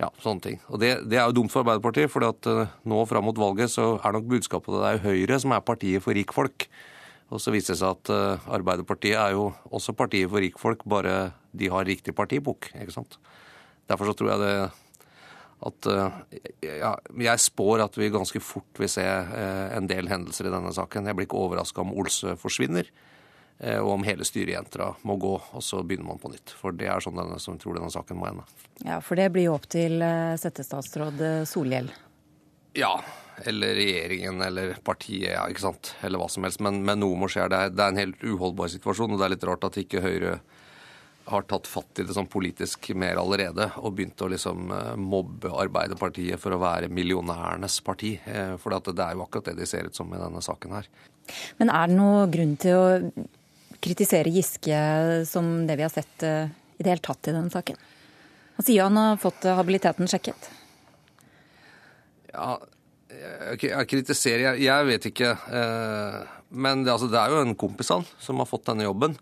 ja, 0.00 0.08
sånne 0.20 0.44
ting. 0.44 0.60
Og 0.68 0.80
det, 0.84 0.94
det 1.08 1.16
er 1.16 1.28
jo 1.28 1.40
dumt 1.40 1.52
for 1.52 1.64
Arbeiderpartiet, 1.64 2.12
for 2.12 2.28
nå 2.92 3.02
fram 3.08 3.28
mot 3.28 3.40
valget 3.40 3.72
så 3.72 3.94
er 3.98 4.16
nok 4.16 4.28
budskapet 4.36 4.76
at 4.76 4.84
det 4.84 4.92
er 4.92 5.04
Høyre 5.08 5.40
som 5.40 5.56
er 5.56 5.64
partiet 5.64 6.04
for 6.04 6.16
rikfolk. 6.16 6.68
Og 7.30 7.38
så 7.38 7.52
viser 7.54 7.74
det 7.74 7.80
seg 7.80 7.94
at 7.94 8.10
eh, 8.12 8.52
Arbeiderpartiet 8.56 9.18
er 9.18 9.34
jo 9.36 9.50
også 9.70 9.94
partiet 9.96 10.30
for 10.30 10.42
rikfolk, 10.42 10.82
bare 10.90 11.32
de 11.54 11.70
har 11.70 11.86
riktig 11.86 12.14
partibok. 12.16 12.72
ikke 12.74 12.94
sant? 12.94 13.18
Derfor 13.90 14.10
så 14.10 14.16
tror 14.18 14.32
jeg 14.32 14.42
det 14.42 14.54
at 15.60 15.86
eh, 15.92 16.18
ja, 16.80 16.94
Jeg 17.20 17.42
spår 17.44 17.84
at 17.84 17.98
vi 17.98 18.10
ganske 18.10 18.42
fort 18.42 18.80
vil 18.80 18.90
se 18.90 19.04
eh, 19.04 19.76
en 19.76 19.86
del 19.90 20.10
hendelser 20.10 20.48
i 20.48 20.52
denne 20.54 20.74
saken. 20.74 21.06
Jeg 21.06 21.18
blir 21.18 21.28
ikke 21.28 21.38
overraska 21.38 21.84
om 21.84 21.94
Olsø 21.94 22.34
forsvinner, 22.40 22.90
og 23.60 23.90
om 23.92 24.04
hele 24.06 24.24
styret 24.24 24.54
i 24.54 24.56
Entra 24.56 24.86
må 25.04 25.18
gå, 25.20 25.34
og 25.36 25.60
så 25.60 25.82
begynner 25.84 26.06
man 26.08 26.20
på 26.22 26.30
nytt. 26.32 26.54
For 26.56 26.72
det 26.72 26.86
er 26.88 27.02
sånn 27.04 27.18
denne, 27.18 27.36
som 27.44 27.58
tror 27.60 27.76
denne 27.76 27.92
saken 27.92 28.16
må 28.16 28.30
ende. 28.30 28.46
Ja, 28.86 29.02
For 29.04 29.20
det 29.20 29.26
blir 29.34 29.50
jo 29.50 29.56
opp 29.58 29.66
til 29.68 30.00
settestatsråd 30.40 31.20
Solhjell. 31.44 31.90
Ja, 32.80 32.94
eller 33.48 33.74
regjeringen 33.78 34.42
eller 34.42 34.74
partiet, 34.84 35.32
ja, 35.34 35.44
ikke 35.50 35.64
sant. 35.64 35.94
Eller 36.04 36.20
hva 36.20 36.28
som 36.32 36.44
helst. 36.46 36.60
Men, 36.64 36.82
men 36.86 37.00
noe 37.02 37.18
må 37.18 37.28
skje. 37.30 37.48
Det 37.50 37.58
er, 37.58 37.74
det 37.74 37.84
er 37.84 37.94
en 37.94 38.00
helt 38.00 38.24
uholdbar 38.24 38.72
situasjon, 38.72 39.14
og 39.14 39.20
det 39.20 39.28
er 39.28 39.34
litt 39.36 39.46
rart 39.48 39.68
at 39.68 39.78
ikke 39.80 40.02
Høyre 40.04 40.40
har 41.30 41.42
tatt 41.46 41.68
fatt 41.70 42.00
i 42.00 42.04
det 42.06 42.14
sånn 42.16 42.28
politisk 42.30 42.90
mer 42.98 43.20
allerede 43.20 43.68
og 43.78 43.94
begynt 43.98 44.22
å 44.24 44.30
liksom 44.32 44.72
eh, 44.74 44.94
mobbe 44.98 45.52
Arbeiderpartiet 45.62 46.40
for 46.42 46.56
å 46.56 46.60
være 46.62 46.90
millionærenes 46.90 47.76
parti. 47.86 48.16
Eh, 48.24 48.56
For 48.58 48.74
det 48.74 48.96
er 48.96 49.14
jo 49.14 49.26
akkurat 49.26 49.50
det 49.50 49.60
de 49.60 49.68
ser 49.68 49.86
ut 49.86 49.96
som 49.96 50.10
i 50.10 50.18
denne 50.20 50.42
saken 50.42 50.74
her. 50.78 50.88
Men 51.60 51.70
er 51.70 51.90
det 51.90 51.98
noe 52.00 52.24
grunn 52.32 52.56
til 52.60 52.78
å 52.78 52.88
kritisere 53.80 54.32
Giske 54.34 54.80
som 55.28 55.52
det 55.68 55.78
vi 55.78 55.86
har 55.86 55.94
sett 55.94 56.26
eh, 56.26 56.50
i 56.80 56.82
det 56.82 56.94
hele 56.96 57.04
tatt 57.04 57.30
i 57.30 57.36
denne 57.36 57.52
saken? 57.52 57.78
Han 58.58 58.66
sier 58.66 58.88
han 58.88 58.98
har 58.98 59.20
fått 59.20 59.46
habiliteten 59.46 60.10
sjekket. 60.10 60.50
Ja, 62.32 62.58
jeg, 63.20 63.88
kritiserer 63.90 64.46
jeg, 64.50 64.62
jeg 64.66 64.86
vet 64.88 65.10
ikke. 65.10 65.34
Eh, 65.60 66.20
men 66.50 66.84
det, 66.84 66.94
altså, 66.94 67.10
det 67.10 67.20
er 67.20 67.34
jo 67.34 67.42
en 67.44 67.58
kompis 67.58 67.92
han 67.94 68.06
som 68.22 68.40
har 68.42 68.48
fått 68.50 68.66
denne 68.70 68.86
jobben. 68.86 69.16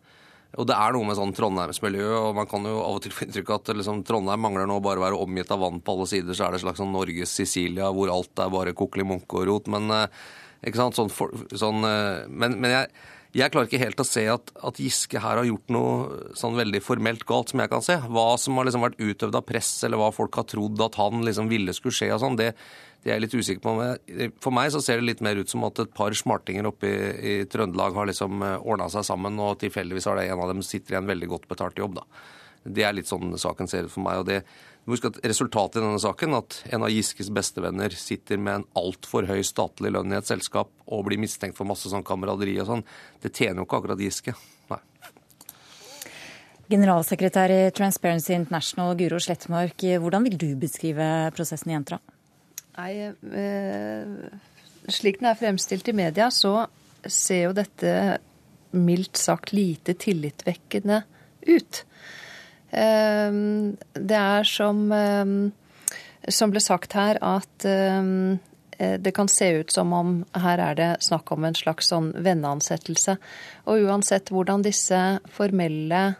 Og 0.57 0.65
det 0.67 0.77
er 0.81 0.95
noe 0.97 1.05
med 1.05 1.19
sånn 1.19 1.35
Trondheimsmiljø, 1.37 2.07
og 2.17 2.39
man 2.39 2.49
kan 2.49 2.65
jo 2.65 2.79
av 2.81 2.97
og 2.97 3.03
til 3.05 3.13
få 3.13 3.27
inntrykk 3.27 3.51
av 3.53 3.61
at 3.61 3.73
liksom, 3.77 4.01
Trondheim 4.09 4.41
mangler 4.41 4.69
nå 4.69 4.79
bare 4.85 5.03
å 5.03 5.05
være 5.05 5.21
omgitt 5.21 5.53
av 5.53 5.61
vann 5.61 5.83
på 5.85 5.95
alle 5.95 6.09
sider, 6.09 6.37
så 6.37 6.47
er 6.47 6.57
det 6.57 6.63
slags 6.63 6.81
sånn 6.81 6.95
Norges 6.95 7.35
Sicilia 7.37 7.91
hvor 7.93 8.11
alt 8.15 8.41
er 8.41 8.55
bare 8.55 8.77
kokkeli 8.77 9.05
munke 9.07 9.43
og 9.43 9.49
rot. 9.51 9.69
Men 9.75 9.93
eh, 9.93 10.25
Ikke 10.67 10.81
sant? 10.81 10.97
Sånn 10.97 11.13
for, 11.13 11.35
sånn, 11.53 11.85
eh, 11.87 12.25
men, 12.33 12.57
men 12.63 12.75
jeg, 12.75 12.89
jeg 13.37 13.53
klarer 13.53 13.69
ikke 13.69 13.81
helt 13.83 14.01
å 14.01 14.07
se 14.09 14.23
at, 14.33 14.51
at, 14.65 14.79
Giske 14.81 15.21
her 15.21 15.37
har 15.37 15.45
gjort 15.45 15.73
noe 15.75 16.35
sånn 16.39 16.57
veldig 16.57 16.81
formelt 16.81 17.27
galt, 17.29 17.53
som 17.53 17.61
jeg 17.61 17.71
kan 17.73 17.85
se. 17.85 17.99
Hva 18.09 18.29
som 18.41 18.57
har 18.57 18.69
liksom 18.69 18.87
vært 18.87 19.03
utøvd 19.03 19.37
av 19.37 19.45
press, 19.49 19.73
eller 19.85 20.01
hva 20.01 20.09
folk 20.17 20.39
har 20.41 20.47
trodd 20.49 20.81
at 20.85 20.97
han 20.97 21.21
liksom 21.27 21.51
ville 21.51 21.75
skulle 21.77 21.97
skje 21.99 22.09
og 22.15 22.23
sånn, 22.23 22.39
det, 22.41 22.55
det 23.05 23.13
er 23.13 23.19
jeg 23.19 23.27
litt 23.27 23.37
usikker 23.37 23.65
på. 23.67 23.75
For 24.45 24.57
meg 24.57 24.73
så 24.73 24.81
ser 24.85 25.03
det 25.03 25.11
litt 25.11 25.23
mer 25.25 25.37
ut 25.37 25.53
som 25.53 25.67
at 25.69 25.85
et 25.85 25.93
par 25.97 26.17
smartinger 26.17 26.71
oppe 26.71 26.89
i, 26.89 26.97
i 27.21 27.37
Trøndelag 27.53 28.01
har 28.01 28.09
liksom 28.09 28.41
ordna 28.63 28.89
seg 28.95 29.05
sammen, 29.11 29.37
og 29.45 29.61
tilfeldigvis 29.61 30.09
har 30.09 30.17
det 30.17 30.31
en 30.31 30.47
av 30.47 30.55
dem 30.55 30.65
sitter 30.65 30.97
i 30.97 31.01
en 31.03 31.13
veldig 31.13 31.29
godt 31.37 31.49
betalt 31.53 31.85
jobb, 31.85 32.01
da. 32.01 32.09
Det 32.69 32.85
er 32.85 32.97
litt 32.97 33.09
sånn 33.09 33.37
saken 33.39 33.69
ser 33.71 33.87
ut 33.87 33.93
for 33.93 34.05
meg. 34.09 34.23
og 34.23 34.27
det 34.29 34.43
Husk 34.89 35.05
at 35.05 35.19
resultatet 35.21 35.83
i 35.83 35.85
denne 35.85 36.01
saken, 36.01 36.35
at 36.39 36.63
en 36.73 36.85
av 36.87 36.93
Giskes 36.93 37.29
bestevenner 37.35 37.93
sitter 37.93 38.41
med 38.41 38.61
en 38.63 38.67
altfor 38.81 39.27
høy 39.29 39.43
statlig 39.45 39.93
lønn 39.93 40.15
i 40.15 40.17
et 40.17 40.29
selskap 40.29 40.71
og 40.87 41.03
blir 41.11 41.21
mistenkt 41.21 41.59
for 41.59 41.69
masse 41.69 41.91
sånn 41.93 42.07
kameraderi 42.07 42.55
og 42.63 42.71
sånn, 42.71 42.85
det 43.21 43.35
tjener 43.37 43.61
jo 43.61 43.67
ikke 43.69 43.83
akkurat 43.83 44.01
Giske. 44.01 44.33
Nei. 44.73 44.81
Generalsekretær 46.73 47.53
i 47.53 47.61
Transparency 47.77 48.33
International, 48.37 48.95
Guro 48.97 49.21
Slettmark, 49.21 49.85
hvordan 50.01 50.25
vil 50.25 50.39
du 50.41 50.49
beskrive 50.61 51.05
prosessen 51.37 51.75
i 51.75 51.77
Entra? 51.77 52.01
Nei, 52.79 52.93
eh, 53.11 54.41
slik 54.89 55.21
den 55.21 55.29
er 55.29 55.37
fremstilt 55.37 55.89
i 55.93 55.97
media, 55.97 56.31
så 56.33 56.65
ser 57.05 57.49
jo 57.49 57.55
dette 57.57 57.93
mildt 58.73 59.21
sagt 59.21 59.53
lite 59.57 59.97
tillitvekkende 60.01 61.03
ut. 61.49 61.85
Ehm, 62.71 63.77
det 63.95 64.19
er 64.19 64.45
som, 64.45 64.93
ehm, 64.93 65.53
som 66.29 66.53
ble 66.53 66.61
sagt 66.61 66.93
her, 66.93 67.19
at 67.23 67.65
ehm, 67.65 68.39
eh, 68.79 68.99
det 69.01 69.15
kan 69.17 69.29
se 69.29 69.51
ut 69.61 69.73
som 69.73 69.93
om 69.93 70.25
her 70.37 70.59
er 70.59 70.75
det 70.75 70.91
snakk 71.01 71.33
om 71.33 71.45
en 71.45 71.57
slags 71.57 71.89
sånn 71.89 72.13
venneansettelse. 72.13 73.17
Og 73.67 73.89
uansett 73.89 74.31
hvordan 74.31 74.63
disse 74.67 75.21
formelle 75.33 76.17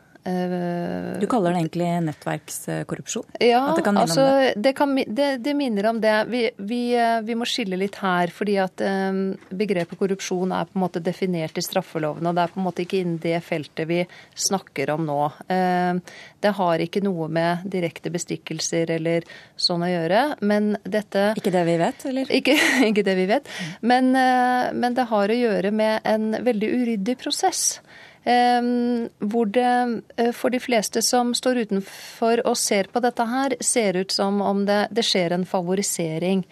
du 1.21 1.27
kaller 1.31 1.53
det 1.53 1.63
egentlig 1.63 1.89
nettverkskorrupsjon? 2.05 3.25
Ja, 3.41 3.63
det, 3.77 3.85
altså, 3.89 4.25
det, 4.57 4.73
kan, 4.77 4.95
det, 4.95 5.29
det, 5.45 5.55
minner 5.55 5.87
om 5.91 6.01
det. 6.01 6.15
Vi, 6.29 6.43
vi, 6.57 6.81
vi, 7.25 7.37
må 7.39 7.47
skille 7.49 7.79
litt 7.81 7.99
her, 8.03 8.33
fordi 8.35 8.59
at 8.63 8.83
um, 8.85 9.23
begrepet 9.49 9.99
korrupsjon 10.01 10.53
er 10.55 10.69
på 10.69 10.79
en 10.79 10.85
måte 10.85 11.03
definert 11.05 11.59
i 11.59 11.65
straffeloven, 11.65 12.27
og 12.29 12.37
det 12.37 12.45
er 12.45 12.55
på 12.55 12.61
en 12.61 12.67
måte 12.67 12.85
ikke 12.85 13.01
innen 13.03 13.21
det 13.23 13.39
feltet 13.47 13.89
vi 13.89 14.03
snakker 14.49 14.93
om 14.95 15.07
nå. 15.09 15.21
Det 15.49 16.53
har 16.59 16.85
ikke 16.85 17.03
noe 17.05 17.29
med 17.33 17.65
direkte 17.71 18.13
bestikkelser 18.15 18.91
eller 18.99 19.27
sånn 19.57 19.87
å 19.87 19.91
gjøre, 19.91 20.25
men 20.47 20.75
dette 20.85 21.33
Ikke 21.39 21.55
det 21.55 21.65
vi 21.69 21.79
vet, 21.81 22.05
eller? 22.11 22.35
Ikke, 22.35 22.59
ikke 22.91 23.07
det 23.07 23.17
vi 23.19 23.29
vet, 23.31 23.49
men, 23.81 24.13
men 24.13 24.99
det 24.99 25.09
har 25.11 25.33
å 25.33 25.41
gjøre 25.41 25.73
med 25.75 26.05
en 26.09 26.31
veldig 26.45 26.75
uryddig 26.83 27.19
prosess. 27.21 27.79
Ehm, 28.25 29.09
hvor 29.19 29.47
det 29.47 30.03
eh, 30.17 30.33
for 30.33 30.51
de 30.51 30.61
fleste 30.61 31.03
som 31.03 31.31
står 31.35 31.63
utenfor 31.65 32.43
og 32.47 32.57
ser 32.59 32.91
på 32.93 33.01
dette 33.01 33.25
her, 33.25 33.55
ser 33.61 33.97
ut 33.97 34.13
som 34.13 34.43
om 34.45 34.65
det, 34.69 34.89
det 34.91 35.05
skjer 35.07 35.37
en 35.37 35.47
favorisering. 35.49 36.45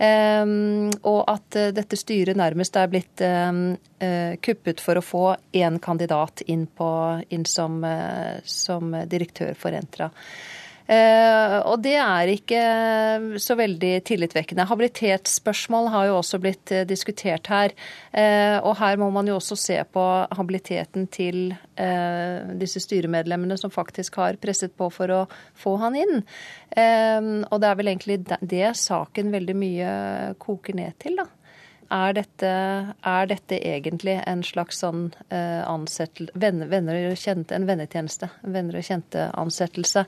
Um, 0.00 0.88
og 1.04 1.26
at 1.28 1.56
uh, 1.60 1.66
dette 1.76 1.98
styret 2.00 2.38
nærmest 2.40 2.76
er 2.80 2.88
blitt 2.88 3.20
um, 3.20 3.74
uh, 4.00 4.32
kuppet 4.40 4.80
for 4.80 4.96
å 4.96 5.04
få 5.04 5.24
én 5.52 5.76
kandidat 5.82 6.40
inn, 6.48 6.64
på, 6.64 6.88
inn 7.28 7.44
som, 7.44 7.84
som, 8.48 8.96
direktør 9.12 9.52
for 9.60 9.76
Entra. 9.76 10.08
Eh, 10.90 11.56
og 11.70 11.78
det 11.84 11.94
er 12.02 12.32
ikke 12.32 12.60
så 13.38 13.54
veldig 13.58 13.92
tillitvekkende. 14.08 14.66
Habilitetsspørsmål 14.66 15.90
har 15.94 16.08
jo 16.08 16.16
også 16.18 16.40
blitt 16.42 16.72
eh, 16.74 16.86
diskutert 16.88 17.46
her. 17.52 17.74
Eh, 18.10 18.56
og 18.58 18.74
her 18.80 18.98
må 18.98 19.10
man 19.14 19.30
jo 19.30 19.36
også 19.38 19.58
se 19.58 19.78
på 19.92 20.06
habiliteten 20.36 21.06
til 21.10 21.52
disse 22.60 22.82
styremedlemmene 22.84 23.56
som 23.56 23.72
faktisk 23.72 24.18
har 24.20 24.36
presset 24.36 24.74
på 24.76 24.90
for 24.92 25.08
å 25.14 25.20
få 25.56 25.78
han 25.80 25.94
inn. 25.96 26.18
Og 26.20 27.56
det 27.62 27.70
er 27.70 27.78
vel 27.78 27.88
egentlig 27.88 28.18
det 28.26 28.74
saken 28.76 29.32
veldig 29.32 29.54
mye 29.56 29.92
koker 30.44 30.76
ned 30.76 30.98
til, 31.00 31.16
da. 31.22 31.24
Er 31.90 32.14
dette, 32.14 32.50
er 33.02 33.26
dette, 33.26 33.56
egentlig 33.66 34.14
en 34.22 34.44
slags 34.46 34.78
sånn 34.84 35.08
eh, 35.28 35.62
ansettelse 35.66 36.38
venner, 36.38 36.68
venner 36.70 37.16
kjente, 37.18 37.56
En 37.56 37.66
vennetjeneste. 37.66 38.30
Venner 38.42 38.78
og 38.78 38.86
kjente-ansettelse. 38.86 40.04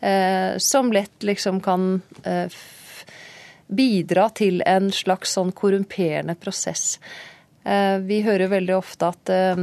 Eh, 0.00 0.56
som 0.56 0.92
lett 0.96 1.26
liksom 1.28 1.60
kan 1.60 2.00
eh, 2.24 2.48
bidra 3.66 4.30
til 4.32 4.62
en 4.66 4.88
slags 4.94 5.36
sånn 5.36 5.52
korrumperende 5.52 6.38
prosess. 6.40 6.96
Eh, 7.66 7.98
vi 8.06 8.22
hører 8.24 8.48
veldig 8.52 8.76
ofte 8.76 9.10
at 9.10 9.34
eh, 9.34 9.62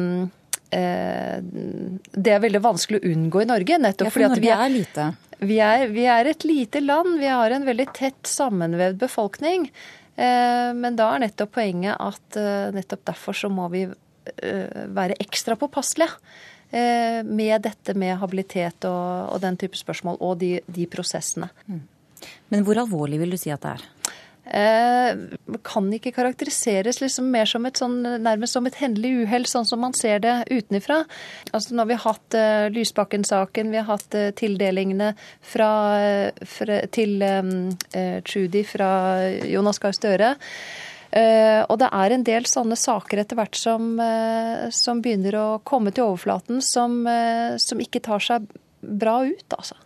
eh, 0.76 1.38
det 1.41 2.36
er 2.36 2.43
veldig 2.43 2.63
vanskelig 2.63 3.01
å 3.01 3.11
unngå 3.13 3.43
i 3.43 3.49
Norge. 3.49 3.80
nettopp 3.80 4.09
ja, 4.09 4.13
for 4.13 4.19
fordi 4.19 4.30
at 4.30 4.43
vi 4.43 4.53
er, 4.53 4.63
er 4.67 4.74
lite. 4.78 5.09
Vi 5.43 5.59
er, 5.63 5.88
vi 5.91 6.05
er, 6.07 6.30
et 6.30 6.45
lite 6.47 6.84
land. 6.84 7.17
Vi 7.19 7.32
har 7.32 7.51
en 7.51 7.67
veldig 7.67 7.89
tett 7.95 8.30
sammenvevd 8.30 9.01
befolkning. 9.01 9.69
Eh, 10.16 10.72
men 10.78 10.97
da 10.97 11.09
er 11.14 11.24
nettopp 11.26 11.55
poenget 11.57 11.97
at 11.97 12.38
eh, 12.38 12.70
nettopp 12.76 13.05
derfor 13.09 13.38
så 13.38 13.49
må 13.49 13.66
vi 13.74 13.86
eh, 13.88 14.82
være 14.93 15.18
ekstra 15.24 15.57
påpasselige 15.59 16.51
med 16.74 17.61
dette 17.61 17.93
med 17.93 18.16
habilitet 18.18 18.88
og, 18.89 19.36
den 19.43 19.59
type 19.61 19.78
spørsmål, 19.78 20.16
og 20.26 20.39
de, 20.41 20.55
de 20.66 20.88
prosessene. 20.89 21.51
Mm. 21.70 21.84
Men 22.49 22.66
hvor 22.66 22.80
alvorlig 22.82 23.20
vil 23.22 23.36
du 23.36 23.38
si 23.38 23.51
at 23.53 23.61
det 23.61 23.76
er? 23.76 23.84
Eh, 24.45 25.15
kan 25.63 25.89
ikke 25.95 26.13
karakteriseres 26.15 26.99
liksom 27.01 27.29
mer 27.31 27.47
som 27.49 27.65
et 27.67 27.79
sånn, 27.79 27.99
nærmest 28.23 28.57
som 28.57 28.67
et 28.67 28.77
hendelig 28.81 29.13
uhell, 29.23 29.47
sånn 29.49 29.67
som 29.67 29.83
man 29.83 29.95
ser 29.97 30.23
det 30.23 30.35
utenfra. 30.51 31.03
Altså, 31.51 31.73
nå 31.73 31.83
har 31.83 31.91
vi 31.91 31.99
hatt 32.05 32.37
uh, 32.37 32.67
Lysbakken-saken, 32.73 33.71
vi 33.73 33.79
har 33.81 33.89
hatt 33.89 34.17
uh, 34.17 34.29
tildelingene 34.35 35.13
fra, 35.53 35.69
fra, 36.49 36.81
til 36.93 37.23
um, 37.23 37.53
uh, 37.95 38.19
Trudy 38.27 38.65
fra 38.67 38.89
Jonas 39.49 39.81
Gahr 39.83 39.95
Støre. 39.95 40.33
Og 41.13 41.75
det 41.77 41.87
er 41.93 42.13
en 42.15 42.23
del 42.25 42.47
sånne 42.49 42.73
saker 42.73 43.19
etter 43.21 43.37
hvert 43.37 43.53
som, 43.53 43.99
som 44.73 45.01
begynner 45.05 45.35
å 45.37 45.43
komme 45.61 45.91
til 45.93 46.07
overflaten, 46.07 46.57
som, 46.65 47.03
som, 47.61 47.83
ikke 47.85 48.01
tar 48.01 48.23
seg 48.25 48.47
bra 48.81 49.19
ut, 49.21 49.45
altså. 49.53 49.77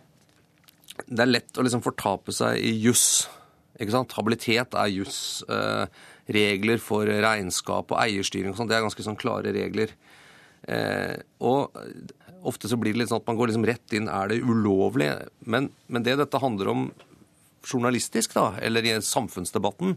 Det 1.04 1.20
er 1.20 1.28
lett 1.28 1.60
å 1.60 1.66
liksom 1.66 1.84
fortape 1.84 2.32
seg 2.32 2.56
i 2.64 2.72
juss 2.80 3.26
ikke 3.78 3.94
sant? 3.94 4.14
Habilitet 4.18 4.76
er 4.78 4.92
juss. 4.92 5.18
Eh, 5.48 5.86
regler 6.34 6.80
for 6.82 7.08
regnskap 7.08 7.94
og 7.94 8.00
eierstyring 8.02 8.52
og 8.52 8.58
sånn, 8.58 8.68
det 8.68 8.76
er 8.76 8.84
ganske 8.84 9.04
sånn 9.06 9.18
klare 9.18 9.54
regler. 9.54 9.94
Eh, 10.68 11.16
og 11.40 11.76
ofte 12.48 12.68
så 12.70 12.78
blir 12.78 12.94
det 12.94 13.02
litt 13.02 13.12
sånn 13.12 13.22
at 13.22 13.28
man 13.30 13.38
går 13.38 13.50
liksom 13.50 13.66
rett 13.68 13.96
inn 13.96 14.10
er 14.12 14.32
det 14.32 14.42
ulovlig. 14.44 15.10
Men, 15.48 15.70
men 15.88 16.06
det 16.06 16.18
dette 16.20 16.42
handler 16.42 16.72
om 16.74 16.88
journalistisk, 17.68 18.36
da, 18.36 18.52
eller 18.64 18.86
i 18.86 18.94
samfunnsdebatten, 19.02 19.96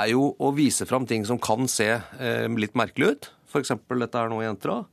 er 0.00 0.08
jo 0.14 0.30
å 0.40 0.52
vise 0.56 0.86
fram 0.88 1.04
ting 1.08 1.26
som 1.28 1.40
kan 1.42 1.68
se 1.68 1.90
eh, 1.92 2.46
litt 2.56 2.78
merkelig 2.78 3.12
ut. 3.12 3.30
F.eks. 3.52 3.74
dette 3.76 4.20
er 4.20 4.32
noe 4.32 4.46
jenter 4.46 4.78
av 4.78 4.86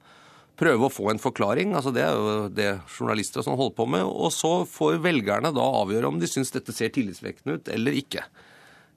prøve 0.60 0.88
å 0.88 0.92
få 0.92 1.10
en 1.12 1.22
forklaring. 1.22 1.74
altså 1.78 1.94
Det 1.96 2.04
er 2.04 2.14
jo 2.18 2.36
det 2.52 2.70
journalister 2.92 3.42
og 3.42 3.48
sånn 3.48 3.60
holder 3.60 3.78
på 3.78 3.88
med. 3.96 4.06
Og 4.06 4.34
så 4.36 4.54
får 4.68 5.02
velgerne 5.04 5.54
da 5.56 5.66
avgjøre 5.82 6.12
om 6.12 6.20
de 6.20 6.30
syns 6.30 6.52
dette 6.56 6.76
ser 6.76 6.92
tillitvekkende 6.96 7.60
ut 7.60 7.72
eller 7.74 7.98
ikke. 8.02 8.26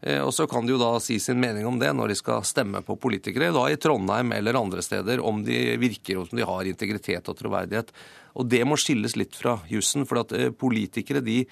Eh, 0.02 0.18
og 0.18 0.32
så 0.34 0.48
kan 0.50 0.66
de 0.66 0.74
jo 0.74 0.80
da 0.80 0.96
si 1.02 1.20
sin 1.22 1.38
mening 1.40 1.66
om 1.68 1.78
det 1.78 1.92
når 1.94 2.10
de 2.10 2.18
skal 2.18 2.42
stemme 2.46 2.82
på 2.82 2.98
politikere, 2.98 3.52
da 3.54 3.68
i 3.70 3.78
Trondheim 3.78 4.34
eller 4.34 4.58
andre 4.58 4.82
steder, 4.82 5.22
om 5.22 5.44
de 5.46 5.76
virker 5.80 6.18
og 6.18 6.28
som 6.28 6.40
de 6.40 6.48
har 6.48 6.66
integritet 6.66 7.30
og 7.30 7.38
troverdighet. 7.38 7.92
Og 8.34 8.48
det 8.50 8.64
må 8.66 8.78
skilles 8.80 9.14
litt 9.18 9.38
fra 9.38 9.60
jussen, 9.70 10.08
for 10.08 10.24
at 10.24 10.34
eh, 10.34 10.50
politikere 10.50 11.22
de 11.22 11.44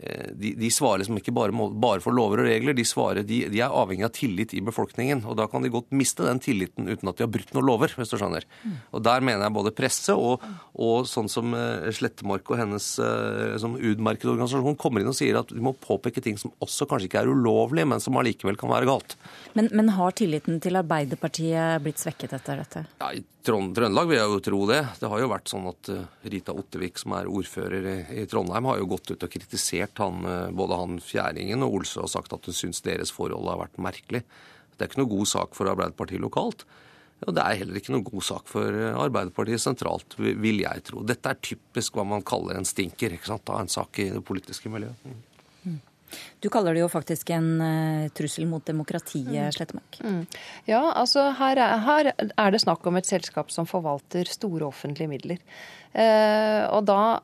de, 0.00 0.54
de, 0.56 0.70
svarer 0.72 1.04
som 1.04 1.18
ikke 1.18 1.32
bare, 1.34 1.52
bare 1.52 2.00
for 2.00 2.16
lover 2.16 2.40
og 2.40 2.48
regler, 2.48 2.76
de, 2.76 2.84
svarer, 2.88 3.24
de, 3.26 3.42
de, 3.52 3.60
er 3.60 3.74
avhengig 3.74 4.06
av 4.06 4.12
tillit 4.16 4.54
i 4.56 4.62
befolkningen. 4.64 5.24
og 5.28 5.36
Da 5.36 5.46
kan 5.50 5.64
de 5.64 5.72
godt 5.72 5.92
miste 5.96 6.24
den 6.24 6.40
tilliten 6.40 6.88
uten 6.88 7.10
at 7.10 7.18
de 7.18 7.26
har 7.26 7.32
brutt 7.32 7.52
noen 7.52 7.68
lover. 7.68 7.92
hvis 7.96 8.12
du 8.12 8.16
skjønner. 8.16 8.46
Mm. 8.64 8.76
Og 8.96 9.02
Der 9.04 9.24
mener 9.26 9.44
jeg 9.44 9.56
både 9.58 9.74
presse 9.76 10.16
og, 10.16 10.44
og 10.80 11.08
sånn 11.10 11.28
som 11.32 11.52
uh, 11.52 11.90
Slettemark 11.92 12.48
og 12.48 12.60
hennes 12.62 12.86
uh, 13.02 13.58
som 13.60 13.76
utmerket 13.76 14.30
organisasjon 14.32 14.78
kommer 14.80 15.02
inn 15.04 15.12
og 15.12 15.18
sier 15.18 15.40
at 15.40 15.52
de 15.52 15.60
må 15.64 15.74
påpeke 15.76 16.24
ting 16.24 16.40
som 16.40 16.54
også 16.64 16.88
kanskje 16.88 17.10
ikke 17.10 17.24
er 17.24 17.32
ulovlige, 17.32 17.88
men 17.92 18.00
som 18.00 18.16
allikevel 18.20 18.58
kan 18.60 18.72
være 18.72 18.88
galt. 18.88 19.18
Men, 19.58 19.68
men 19.76 19.92
har 19.98 20.16
tilliten 20.16 20.62
til 20.64 20.80
Arbeiderpartiet 20.80 21.84
blitt 21.84 22.00
svekket 22.00 22.38
etter 22.38 22.62
dette? 22.62 22.86
Ja, 23.02 23.12
I 23.12 23.24
Trøndelag 23.44 24.08
vil 24.10 24.18
jeg 24.18 24.28
jo 24.28 24.40
tro 24.44 24.58
det. 24.68 24.80
Det 25.00 25.08
har 25.08 25.20
jo 25.22 25.30
vært 25.30 25.48
sånn 25.48 25.68
at 25.70 25.88
Rita 26.28 26.52
Ottevik, 26.52 27.00
som 27.00 27.14
er 27.16 27.28
ordfører 27.30 27.86
i, 27.88 27.98
i 28.20 28.26
Trondheim, 28.28 28.68
har 28.68 28.80
jo 28.82 28.90
gått 28.90 29.14
ut 29.14 29.24
og 29.24 29.32
kritisert 29.32 29.89
kritisert 29.90 29.98
han, 29.98 30.24
eh, 30.24 30.50
både 30.50 30.76
han 30.76 31.00
Fjæringen 31.00 31.62
og 31.62 31.80
Olse 31.80 32.00
har 32.00 32.08
sagt 32.08 32.32
at 32.32 32.44
hun 32.44 32.54
syns 32.54 32.82
deres 32.82 33.10
forhold 33.10 33.48
har 33.48 33.58
vært 33.58 33.78
merkelig. 33.78 34.22
Det 34.76 34.86
er 34.86 34.88
ikke 34.88 35.02
noe 35.02 35.18
god 35.18 35.26
sak 35.26 35.54
for 35.54 35.68
Arbeiderpartiet 35.68 36.20
lokalt. 36.20 36.64
Og 37.26 37.34
det 37.34 37.42
er 37.42 37.58
heller 37.60 37.76
ikke 37.76 37.92
noe 37.92 38.02
god 38.02 38.22
sak 38.22 38.46
for 38.48 38.64
eh, 38.64 38.96
Arbeiderpartiet 38.96 39.60
sentralt, 39.60 40.16
vil 40.18 40.62
jeg 40.62 40.82
tro. 40.84 41.02
Dette 41.04 41.28
er 41.28 41.40
typisk 41.42 41.94
hva 41.94 42.04
man 42.04 42.22
kaller 42.22 42.56
en 42.56 42.64
stinker 42.64 43.12
ikke 43.12 43.26
sant, 43.26 43.48
av 43.50 43.60
en 43.60 43.68
sak 43.68 43.98
i 43.98 44.10
det 44.10 44.24
politiske 44.24 44.70
miljøet. 44.70 44.96
Mm. 45.04 45.26
Du 46.40 46.48
kaller 46.50 46.74
det 46.74 46.80
jo 46.80 46.88
faktisk 46.90 47.30
en 47.30 47.60
uh, 47.62 48.08
trussel 48.10 48.48
mot 48.50 48.64
demokratiet, 48.66 49.30
Mm. 49.30 49.52
Slettemark. 49.54 49.98
Mm. 50.02 50.24
Ja, 50.66 50.80
altså 50.90 51.28
her 51.38 51.56
er, 51.56 51.76
her 51.84 52.10
er 52.18 52.50
det 52.50 52.60
snakk 52.64 52.82
om 52.88 52.96
et 52.98 53.06
selskap 53.06 53.52
som 53.54 53.68
forvalter 53.68 54.26
store 54.26 54.66
offentlige 54.66 55.06
midler. 55.06 55.38
Uh, 55.94 56.66
og 56.74 56.88
da 56.88 57.20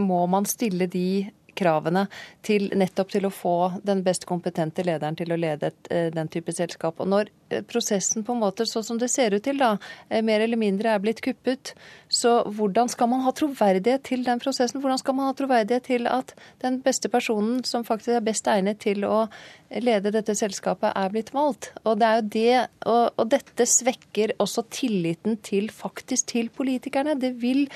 må 0.00 0.24
man 0.30 0.48
stille 0.48 0.88
de 0.90 1.30
kravene 1.60 2.06
til 2.46 2.70
nettopp 2.78 3.12
til 3.12 3.28
å 3.28 3.32
få 3.34 3.56
den 3.86 4.02
best 4.06 4.26
kompetente 4.28 4.84
lederen 4.86 5.18
til 5.18 5.32
å 5.32 5.38
lede 5.40 5.70
et, 5.70 5.90
eh, 5.92 6.08
den 6.14 6.30
type 6.32 6.52
selskap. 6.56 7.00
Og 7.00 7.10
når 7.10 7.30
eh, 7.50 7.62
prosessen 7.66 8.24
på 8.24 8.34
en 8.34 8.42
måte, 8.42 8.66
sånn 8.68 8.86
som 8.86 9.00
det 9.00 9.10
ser 9.12 9.36
ut 9.36 9.44
til, 9.44 9.60
da, 9.60 9.74
eh, 10.08 10.22
mer 10.26 10.44
eller 10.44 10.60
mindre 10.60 10.94
er 10.94 11.02
blitt 11.02 11.22
kuppet, 11.24 11.74
så 12.08 12.40
hvordan 12.48 12.90
skal 12.90 13.10
man 13.12 13.24
ha 13.26 13.34
troverdighet 13.36 14.04
til 14.08 14.24
den 14.26 14.42
prosessen? 14.42 14.82
Hvordan 14.82 15.02
skal 15.02 15.16
man 15.18 15.30
ha 15.30 15.36
troverdighet 15.38 15.88
til 15.90 16.08
at 16.10 16.34
den 16.64 16.80
beste 16.84 17.10
personen 17.12 17.64
som 17.68 17.86
faktisk 17.86 18.16
er 18.16 18.26
best 18.26 18.48
egnet 18.50 18.80
til 18.82 19.04
å 19.06 19.26
lede 19.70 20.10
dette 20.14 20.34
selskapet, 20.34 20.92
er 20.96 21.12
blitt 21.12 21.34
valgt? 21.36 21.70
Og 21.84 22.00
det 22.00 22.08
er 22.08 22.20
jo 22.20 22.28
det, 22.36 22.56
og, 22.90 23.04
og 23.20 23.30
dette 23.36 23.68
svekker 23.68 24.34
også 24.42 24.66
tilliten 24.72 25.38
til 25.46 25.70
faktisk 25.74 26.32
til 26.34 26.50
politikerne. 26.54 27.18
Det 27.20 27.34
vil 27.42 27.66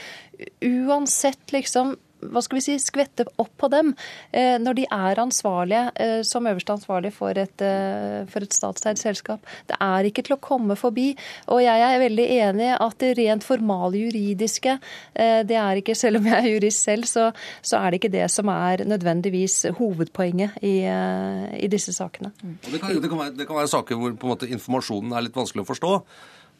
uansett 0.64 1.55
liksom 1.55 1.95
hva 2.33 2.43
skal 2.45 2.59
vi 2.59 2.64
si, 2.64 2.77
skvette 2.83 3.27
opp 3.41 3.53
på 3.61 3.70
dem 3.72 3.93
eh, 4.33 4.57
når 4.62 4.79
de 4.79 4.87
er 4.89 5.20
ansvarlige 5.22 5.85
eh, 6.01 6.20
som 6.27 6.47
øverste 6.49 6.77
ansvarlige 6.77 7.16
for 7.16 7.41
et, 7.41 7.64
eh, 7.64 8.25
for 8.31 8.45
et 8.45 8.57
statseid 8.57 9.01
selskap. 9.01 9.45
Det 9.68 9.79
er 9.83 10.09
ikke 10.09 10.25
til 10.27 10.37
å 10.37 10.41
komme 10.43 10.77
forbi. 10.79 11.12
Og 11.55 11.62
jeg 11.64 11.85
er 11.87 12.03
veldig 12.03 12.27
enig 12.39 12.70
at 12.75 12.99
det 13.03 13.14
rent 13.18 13.47
formale 13.47 14.01
juridiske, 14.05 14.77
det 15.14 15.57
er 15.59 15.79
ikke, 15.79 15.95
selv 15.99 16.18
om 16.18 16.29
jeg 16.29 16.37
er 16.37 16.49
jurist 16.49 16.85
selv, 16.87 17.07
så, 17.09 17.27
så, 17.62 17.79
er 17.79 17.93
det 17.93 18.01
ikke 18.01 18.12
det 18.14 18.27
som 18.33 18.49
er 18.53 18.85
nødvendigvis 18.89 19.57
hovedpoenget 19.79 20.59
i, 20.64 20.75
i 20.85 21.68
disse 21.70 21.95
sakene. 21.97 22.33
Det 22.43 22.81
kan, 22.81 22.95
det, 23.01 23.11
kan 23.11 23.20
være, 23.20 23.35
det 23.39 23.49
kan, 23.49 23.59
være, 23.59 23.72
saker 23.75 24.01
hvor 24.01 24.16
måte, 24.22 24.49
informasjonen 24.51 25.14
er 25.14 25.27
litt 25.27 25.37
vanskelig 25.37 25.64
å 25.64 25.68
forstå, 25.68 25.93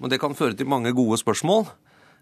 men 0.03 0.13
det 0.13 0.21
kan 0.23 0.37
føre 0.39 0.57
til 0.59 0.71
mange 0.71 0.93
gode 0.97 1.19
spørsmål. 1.21 1.69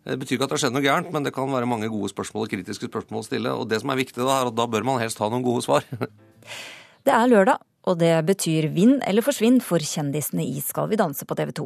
Det 0.03 0.19
betyr 0.19 0.35
ikke 0.35 0.47
at 0.49 0.51
det 0.51 0.57
har 0.57 0.63
skjedd 0.65 0.75
noe 0.75 0.85
gærent, 0.85 1.11
men 1.15 1.27
det 1.27 1.35
kan 1.35 1.51
være 1.53 1.69
mange 1.71 1.91
gode 1.93 2.11
spørsmål 2.11 2.49
og 2.49 2.55
kritiske 2.55 2.89
spørsmål 2.91 3.23
å 3.23 3.27
stille. 3.27 3.53
Og 3.55 3.69
det 3.71 3.79
som 3.83 3.93
er 3.95 4.01
viktig 4.01 4.19
da, 4.19 4.41
er 4.41 4.51
at 4.51 4.57
da 4.59 4.67
bør 4.71 4.87
man 4.89 4.99
helst 5.03 5.23
ha 5.23 5.29
noen 5.31 5.47
gode 5.47 5.65
svar. 5.67 5.87
Det 7.07 7.11
er 7.11 7.27
lørdag, 7.27 7.59
og 7.91 7.97
det 7.99 8.13
betyr 8.29 8.69
vinn 8.71 9.01
eller 9.03 9.25
forsvinn 9.27 9.57
for 9.59 9.83
kjendisene 9.83 10.45
i 10.47 10.61
Skal 10.63 10.87
vi 10.93 10.99
danse 11.01 11.27
på 11.27 11.35
TV 11.35 11.51
2. 11.59 11.65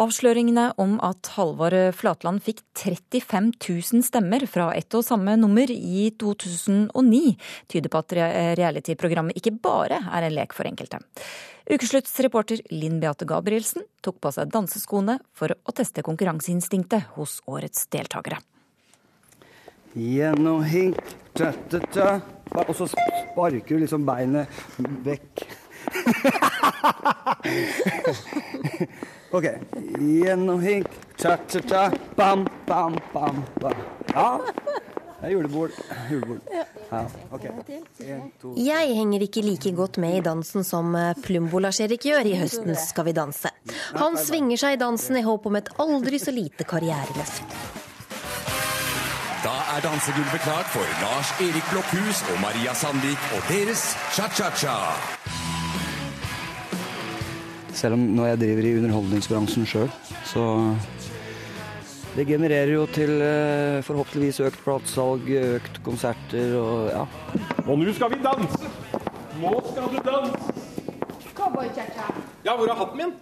Avsløringene 0.00 0.70
om 0.80 0.94
at 1.04 1.28
Halvor 1.34 1.74
Flatland 1.92 2.40
fikk 2.44 2.62
35 2.80 3.50
000 3.60 4.04
stemmer 4.06 4.46
fra 4.48 4.70
ett 4.72 4.94
og 4.96 5.04
samme 5.04 5.34
nummer 5.36 5.68
i 5.68 6.06
2009, 6.16 7.36
tyder 7.68 7.92
på 7.92 8.00
at 8.00 8.14
reality-programmet 8.56 9.36
ikke 9.36 9.52
bare 9.60 10.00
er 10.08 10.24
en 10.24 10.36
lek 10.38 10.56
for 10.56 10.64
enkelte. 10.70 11.02
Ukeslutts 11.68 12.16
reporter 12.24 12.64
Linn 12.72 13.00
Beate 13.04 13.28
Gabrielsen 13.28 13.84
tok 14.00 14.16
på 14.24 14.32
seg 14.32 14.48
danseskoene 14.54 15.18
for 15.36 15.52
å 15.52 15.76
teste 15.76 16.02
konkurranseinstinktet 16.06 17.12
hos 17.18 17.42
årets 17.44 17.84
deltakere. 17.92 18.40
Gjennom 19.92 20.64
hink, 20.64 20.96
ta-ta-ta. 21.36 22.22
Og 22.52 22.74
så 22.76 22.84
sparker 22.88 23.76
du 23.76 23.84
liksom 23.84 24.04
beinet 24.08 24.48
vekk. 25.04 25.44
OK. 29.32 29.46
Gjennomhink, 29.98 30.86
cha-cha-cha, 31.16 31.90
bam, 32.16 32.46
bam, 32.66 32.98
bam, 33.12 33.44
bam. 33.60 33.74
Ja. 34.14 34.40
Det 35.22 35.28
er 35.28 35.32
julebord. 35.36 35.70
julebord. 36.10 36.40
Ja, 36.52 36.64
Okay. 37.32 37.50
En, 38.00 38.32
to. 38.42 38.52
Jeg 38.58 38.94
henger 38.96 39.22
ikke 39.24 39.40
like 39.40 39.70
godt 39.72 39.96
med 40.02 40.18
i 40.18 40.20
dansen 40.20 40.64
som 40.64 40.90
eh, 40.98 41.14
Plumbo 41.22 41.60
Lars-Erik 41.62 42.04
gjør 42.04 42.26
i 42.28 42.34
høstens 42.36 42.88
Skal 42.90 43.06
vi 43.08 43.14
danse. 43.16 43.48
Han 43.96 44.18
svinger 44.20 44.60
seg 44.60 44.76
i 44.76 44.80
dansen 44.82 45.16
i 45.16 45.22
håp 45.24 45.46
om 45.48 45.56
et 45.56 45.70
aldri 45.80 46.18
så 46.20 46.34
lite 46.34 46.66
karriereløft. 46.68 47.56
Da 49.42 49.54
er 49.76 49.80
dansegulvet 49.86 50.44
klart 50.44 50.68
for 50.74 50.92
Lars 51.00 51.32
Erik 51.40 51.70
Blokhus 51.72 52.20
og 52.34 52.42
Maria 52.44 52.74
Sandvik 52.76 53.30
og 53.38 53.48
deres 53.48 53.92
cha-cha-cha. 54.12 54.76
Selv 57.82 57.98
om 57.98 58.02
når 58.14 58.32
jeg 58.32 58.42
driver 58.44 58.66
i 58.68 58.76
underholdningsbransjen 58.78 59.66
sjøl, 59.66 59.88
så 60.30 60.44
det 62.12 62.28
genererer 62.28 62.70
jo 62.76 62.84
til 62.92 63.16
eh, 63.24 63.80
forhåpentligvis 63.82 64.38
økt 64.46 64.62
platesalg, 64.62 65.26
økt 65.56 65.80
konserter 65.82 66.54
og 66.60 66.92
ja. 66.92 67.04
Og 67.64 67.80
nå 67.80 67.94
skal 67.96 68.12
vi 68.12 68.20
danse! 68.22 68.70
Nå 69.42 69.54
skal 69.72 69.90
du 69.90 69.98
danse! 70.06 70.52
Ja, 72.42 72.54
hvor 72.54 72.68
er 72.70 72.78
hatten 72.78 72.98
min? 73.00 73.12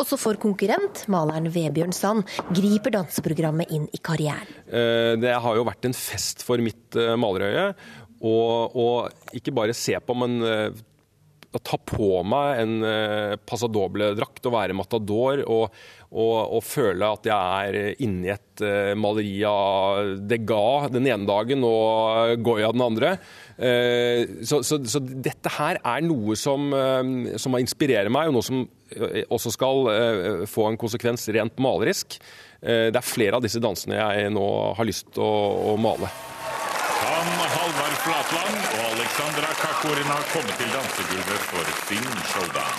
Også 0.00 0.16
for 0.18 0.38
konkurrent, 0.40 1.04
maleren 1.12 1.46
Vebjørn 1.52 1.94
Sand, 1.94 2.24
griper 2.50 2.94
danseprogrammet 2.96 3.70
inn 3.74 3.84
i 3.94 4.00
karrieren. 4.02 4.48
Eh, 4.66 5.14
det 5.22 5.34
har 5.44 5.58
jo 5.58 5.66
vært 5.68 5.86
en 5.86 5.94
fest 5.96 6.42
for 6.46 6.62
mitt 6.62 6.98
eh, 6.98 7.14
malerøye. 7.20 7.68
Og, 8.22 8.74
og 8.78 9.36
ikke 9.36 9.54
bare 9.54 9.74
se 9.74 9.94
på, 9.98 10.14
men 10.14 10.38
å 11.52 11.60
ta 11.60 11.76
på 11.76 12.22
meg 12.24 12.62
en 12.62 12.74
uh, 12.84 13.34
passadoble-drakt 13.48 14.46
og 14.48 14.54
være 14.54 14.76
matador 14.76 15.42
og, 15.44 15.74
og, 16.10 16.36
og, 16.56 16.60
føle 16.64 17.10
at 17.12 17.28
jeg 17.28 17.68
er 17.68 18.02
inni 18.04 18.32
et 18.32 18.62
uh, 18.64 18.92
maleri 18.98 19.34
av 19.48 20.14
Degas 20.28 20.88
den 20.94 21.08
ene 21.10 21.28
dagen 21.28 21.64
og 21.68 22.38
Goya 22.44 22.72
den 22.72 22.84
andre. 22.86 23.16
Uh, 23.58 24.40
så, 24.48 24.62
så, 24.64 24.80
så, 24.88 25.02
dette 25.02 25.52
her 25.58 25.80
er 25.80 26.06
noe 26.06 26.36
som, 26.38 26.72
som 27.40 27.58
inspirerer 27.60 28.12
meg, 28.12 28.30
og 28.30 28.38
noe 28.38 28.46
som 28.46 28.64
også 29.32 29.52
skal 29.54 29.86
få 30.50 30.66
en 30.68 30.76
konsekvens 30.80 31.24
rent 31.32 31.56
malerisk. 31.64 32.18
det 32.60 32.98
er 32.98 33.06
flere 33.06 33.38
av 33.38 33.44
disse 33.44 33.62
dansene 33.62 33.96
jeg 33.96 34.34
nå 34.34 34.44
har 34.76 34.88
lyst 34.88 35.08
til 35.14 35.24
å, 35.24 35.72
å 35.72 35.76
male. 35.80 36.10
Kan 37.00 37.32
Halvard 37.56 37.96
Flatland 38.04 38.60
og 38.82 38.92
Alexandra 39.82 40.14
har 40.14 40.26
kommet 40.30 40.58
til 40.60 40.68
dansegulvet 40.70 41.46
for 41.50 41.70
sin 41.88 42.04
showdown? 42.30 42.74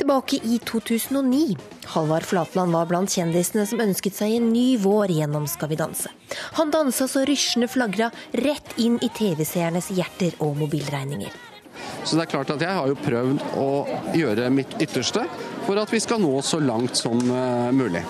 Tilbake 0.00 0.40
i 0.42 0.58
2009. 0.66 1.56
Halvard 1.92 2.26
Flatland 2.26 2.74
var 2.74 2.88
blant 2.90 3.14
kjendisene 3.14 3.68
som 3.70 3.84
ønsket 3.84 4.18
seg 4.18 4.34
en 4.34 4.50
ny 4.50 4.74
vår 4.82 5.14
gjennom 5.14 5.46
Skal 5.46 5.70
vi 5.70 5.78
danse. 5.78 6.10
Han 6.58 6.74
dansa 6.74 7.06
så 7.06 7.22
rysjende 7.28 7.70
flagra 7.70 8.10
rett 8.42 8.74
inn 8.82 8.98
i 8.98 9.12
TV-seernes 9.14 9.92
hjerter 9.94 10.34
og 10.42 10.58
mobilregninger. 10.64 11.30
Så 12.02 12.18
det 12.18 12.26
er 12.26 12.32
klart 12.34 12.50
at 12.50 12.66
jeg 12.66 12.80
har 12.80 12.90
jo 12.90 12.98
prøvd 12.98 13.46
å 13.62 13.70
gjøre 14.18 14.50
mitt 14.50 14.74
ytterste 14.82 15.28
for 15.68 15.78
at 15.78 15.94
vi 15.94 16.02
skal 16.02 16.18
nå 16.24 16.34
så 16.42 16.58
langt 16.58 16.98
som 16.98 17.22
mulig. 17.78 18.02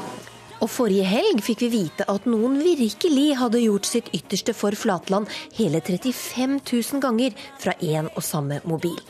Og 0.62 0.70
forrige 0.70 1.06
helg 1.08 1.42
fikk 1.42 1.64
vi 1.64 1.70
vite 1.72 2.06
at 2.10 2.26
noen 2.30 2.60
virkelig 2.62 3.26
hadde 3.40 3.64
gjort 3.64 3.88
sitt 3.88 4.12
ytterste 4.14 4.54
for 4.54 4.76
Flatland 4.78 5.30
hele 5.58 5.82
35 5.82 6.60
000 6.62 7.02
ganger 7.02 7.34
fra 7.58 7.74
én 7.82 8.06
og 8.12 8.22
samme 8.22 8.60
mobil. 8.68 9.00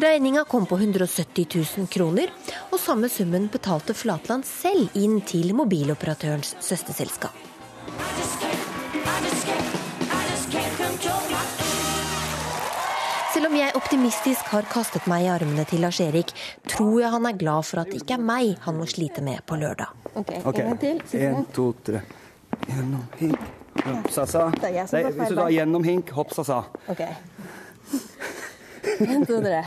Regninga 0.00 0.42
kom 0.48 0.66
på 0.66 0.78
170 0.80 1.46
000 1.54 1.90
kroner, 1.92 2.32
og 2.72 2.80
samme 2.82 3.10
summen 3.12 3.46
betalte 3.52 3.94
Flatland 3.94 4.48
selv 4.48 4.96
inn 4.98 5.20
til 5.28 5.52
mobiloperatørens 5.54 6.56
søsterselskap. 6.64 8.47
Selv 13.48 13.56
om 13.56 13.64
jeg 13.64 13.76
optimistisk 13.78 14.48
har 14.52 14.66
kastet 14.68 15.06
meg 15.08 15.22
i 15.24 15.28
armene 15.32 15.62
til 15.64 15.80
Lars-Erik, 15.80 16.34
tror 16.68 16.98
jeg 17.00 17.08
han 17.14 17.24
er 17.30 17.36
glad 17.40 17.64
for 17.64 17.80
at 17.80 17.88
det 17.88 18.02
ikke 18.02 18.18
er 18.18 18.24
meg 18.28 18.58
han 18.60 18.76
må 18.76 18.84
slite 18.84 19.22
med 19.24 19.40
på 19.48 19.56
lørdag. 19.56 19.88
Ok, 20.20 20.34
En 20.60 20.76
til. 20.82 21.00
En, 21.16 21.46
to, 21.56 21.70
tre. 21.80 22.02
Gjennom 22.66 23.06
hink, 23.16 23.46
hopp, 23.86 24.10
sa-sa. 24.12 24.42
Hvis 24.52 24.92
du 24.92 25.38
tar 25.38 25.48
gjennom 25.54 25.86
hink, 25.88 26.12
hopp, 26.12 26.34
sa-sa. 26.36 26.58
Ok. 26.92 27.00
En, 29.06 29.24
to, 29.24 29.40
tre. 29.40 29.62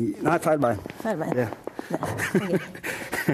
Nei, 0.00 0.38
feil 0.48 0.64
bein. 0.64 0.80
Feil 1.04 1.20
bein. 1.20 1.36
Det. 1.36 1.48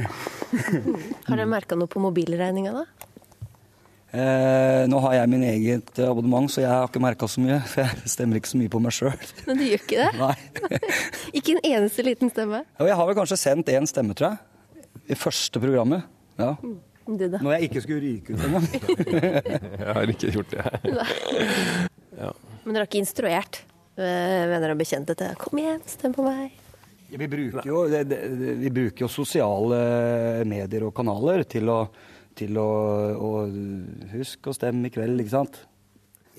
Har 1.30 1.36
dere 1.36 1.46
merka 1.46 1.78
noe 1.78 1.86
på 1.94 2.02
mobilregninga, 2.02 2.74
da? 2.74 3.09
Eh, 4.10 4.84
nå 4.90 4.98
har 5.04 5.12
jeg 5.20 5.30
min 5.30 5.42
eget 5.46 5.98
abonnement, 6.02 6.50
så 6.50 6.64
jeg 6.64 6.70
har 6.70 6.88
ikke 6.88 7.02
merka 7.02 7.28
så 7.30 7.42
mye. 7.44 7.60
For 7.70 7.84
jeg 7.84 8.10
stemmer 8.10 8.40
ikke 8.40 8.50
så 8.50 8.60
mye 8.60 8.72
på 8.72 8.82
meg 8.82 8.94
sjøl. 8.96 9.26
Men 9.46 9.60
du 9.60 9.66
gjør 9.68 9.84
ikke 9.84 10.00
det? 10.00 10.10
Nei. 10.18 10.80
ikke 11.38 11.56
en 11.56 11.64
eneste 11.70 12.06
liten 12.06 12.32
stemme? 12.32 12.64
Ja, 12.80 12.88
jeg 12.90 12.98
har 13.00 13.10
vel 13.10 13.18
kanskje 13.20 13.38
sendt 13.38 13.70
én 13.70 13.86
stemme, 13.90 14.16
tror 14.18 14.32
jeg. 14.32 14.94
I 15.10 15.18
første 15.18 15.62
programmet. 15.62 16.06
Ja. 16.40 16.54
Du, 17.10 17.24
da? 17.26 17.40
Når 17.42 17.56
jeg 17.56 17.70
ikke 17.70 17.82
skulle 17.86 18.02
ryke 18.04 18.34
ut 18.34 18.44
engang. 18.46 18.66
jeg 19.80 19.94
har 19.94 20.14
ikke 20.14 20.32
gjort 20.34 20.54
det. 20.54 20.66
ja. 22.20 22.32
Men 22.64 22.74
dere 22.74 22.82
har 22.82 22.90
ikke 22.90 23.02
instruert 23.02 23.62
venner 24.00 24.72
og 24.72 24.78
bekjente 24.80 25.16
til 25.18 25.34
'kom 25.36 25.58
igjen, 25.60 25.80
stem 25.90 26.12
på 26.14 26.24
meg'? 26.24 26.54
Vi, 27.10 27.26
bruker 27.26 27.66
jo, 27.66 27.82
vi 27.90 28.70
bruker 28.70 29.04
jo 29.04 29.08
sosiale 29.10 29.80
medier 30.46 30.86
og 30.86 30.94
kanaler 30.94 31.42
til 31.42 31.68
å 31.68 31.80
til 32.40 32.60
å, 32.60 32.70
å 33.14 33.32
huske 34.14 34.50
å 34.50 34.56
stemme 34.56 34.88
i 34.88 34.94
kveld, 34.94 35.20
ikke 35.22 35.36
sant? 35.36 35.60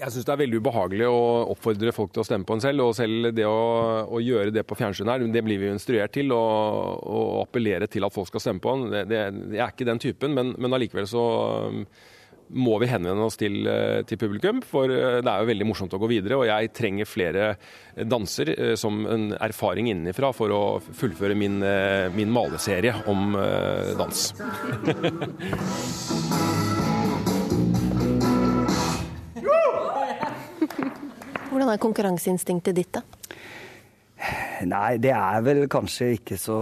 Jeg 0.02 0.10
syns 0.16 0.26
det 0.26 0.32
er 0.34 0.39
veldig 0.41 0.60
ubehagelig 0.64 1.08
å 1.12 1.18
oppfordre 1.54 1.91
folk 1.93 2.14
til 2.16 2.24
å 2.24 2.26
stemme 2.26 2.47
på 2.47 2.56
en 2.58 2.64
selv. 2.64 2.88
Og 2.88 2.95
selv 2.97 3.28
det 3.38 3.45
å, 3.45 3.58
å 4.10 4.22
gjøre 4.24 4.54
det 4.54 4.64
på 4.66 4.78
fjernsyn 4.80 5.12
her, 5.12 5.22
det 5.30 5.43
blir 5.45 5.62
vi 5.62 5.68
jo 5.70 5.76
instruert 5.76 6.14
til. 6.16 6.34
Å 6.34 7.43
appellere 7.43 7.89
til 7.91 8.08
at 8.08 8.16
folk 8.16 8.32
skal 8.32 8.41
stemme 8.41 8.64
på 8.64 8.74
en. 8.74 8.88
Det, 8.89 9.20
jeg 9.20 9.62
er 9.62 9.76
ikke 9.76 9.89
den 9.91 10.02
typen, 10.02 10.34
men, 10.38 10.56
men 10.58 10.78
allikevel 10.78 11.06
så 11.10 11.26
må 12.54 12.78
vi 12.82 12.89
henvende 12.91 13.24
oss 13.26 13.38
til, 13.39 13.68
uh, 13.68 14.02
til, 14.08 14.18
publikum. 14.22 14.62
For 14.66 14.91
uh, 14.91 15.22
det 15.24 15.32
er 15.32 15.39
jo 15.41 15.49
veldig 15.52 15.68
morsomt 15.70 15.93
å 15.95 16.02
gå 16.02 16.08
videre, 16.12 16.39
og 16.39 16.45
jeg 16.49 16.74
trenger 16.76 17.10
flere 17.10 17.43
danser 18.08 18.54
uh, 18.56 18.76
som 18.80 19.06
en 19.10 19.32
erfaring 19.39 19.89
innenfra 19.91 20.32
for 20.36 20.49
å 20.56 20.62
fullføre 20.82 21.36
min, 21.38 21.60
min 22.16 22.34
maleserie 22.34 22.93
om 23.12 23.36
dans. 23.99 24.34
Hvordan 31.52 31.70
er 31.74 31.80
konkurranseinstinktet 31.84 32.76
ditt, 32.78 32.95
da? 32.95 33.02
Nei, 34.70 34.91
det 35.02 35.12
er 35.12 35.41
vel 35.43 35.66
kanskje 35.72 36.14
ikke 36.16 36.38
så 36.39 36.58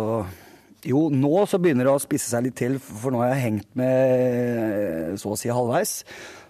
Jo, 0.88 1.08
nå 1.12 1.44
så 1.50 1.60
begynner 1.60 1.90
det 1.90 1.92
å 1.92 2.02
spisse 2.02 2.32
seg 2.32 2.46
litt 2.46 2.56
til, 2.60 2.78
for 2.80 3.12
nå 3.12 3.20
har 3.24 3.34
jeg 3.34 3.44
hengt 3.44 3.68
med 3.80 5.18
så 5.20 5.34
å 5.34 5.40
si 5.40 5.52
halvveis. 5.52 5.98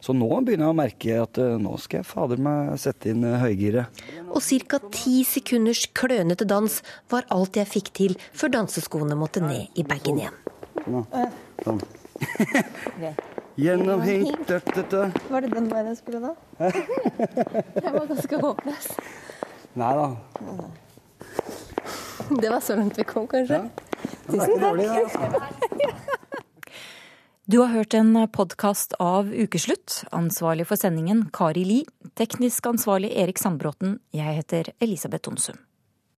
Så 0.04 0.14
nå 0.16 0.28
begynner 0.46 0.68
jeg 0.68 0.76
å 0.76 0.78
merke 0.78 1.16
at 1.24 1.40
uh, 1.42 1.56
nå 1.60 1.74
skal 1.82 2.02
jeg 2.04 2.10
fader 2.10 2.44
meg 2.46 2.76
sette 2.80 3.10
inn 3.12 3.26
uh, 3.26 3.40
høygiret. 3.42 4.04
Og 4.30 4.44
ca. 4.70 4.80
ti 4.94 5.24
sekunders 5.28 5.88
klønete 5.98 6.48
dans 6.48 6.80
var 7.12 7.28
alt 7.34 7.58
jeg 7.60 7.72
fikk 7.74 7.92
til 7.98 8.16
før 8.32 8.54
danseskoene 8.60 9.18
måtte 9.20 9.44
ned 9.44 9.74
i 9.76 9.88
bagen 9.88 10.22
igjen. 10.22 10.40
Sånn. 11.66 11.84
Gjennom 13.60 14.02
hit, 14.02 14.48
dødt. 14.48 14.92
da. 14.92 15.10
Var 15.30 15.42
det 15.42 15.50
den 15.52 15.66
veien 15.72 15.90
jeg 15.92 15.98
skulle 16.00 16.20
da? 16.24 16.34
jeg 17.84 17.92
var 17.92 18.06
ganske 18.08 18.40
håpløs. 18.44 18.86
Nei 19.80 19.90
da. 19.98 20.06
Det 22.42 22.50
var 22.50 22.60
så 22.60 22.76
langt 22.76 23.00
vi 23.00 23.04
kom, 23.08 23.28
kanskje. 23.28 23.64
Tusen 24.30 24.60
takk. 24.60 25.50
Du 27.50 27.58
har 27.58 27.72
hørt 27.74 27.94
en 27.98 28.14
podkast 28.30 28.94
av 29.02 29.32
Ukeslutt. 29.34 30.04
Ansvarlig 30.14 30.68
for 30.70 30.78
sendingen 30.78 31.24
Kari 31.34 31.64
Li. 31.66 31.80
Teknisk 32.20 32.68
ansvarlig 32.70 33.10
Erik 33.18 33.42
Sandbråten. 33.42 33.98
Jeg 34.14 34.38
heter 34.44 34.70
Elisabeth 34.78 35.32
Onsum. 35.32 35.58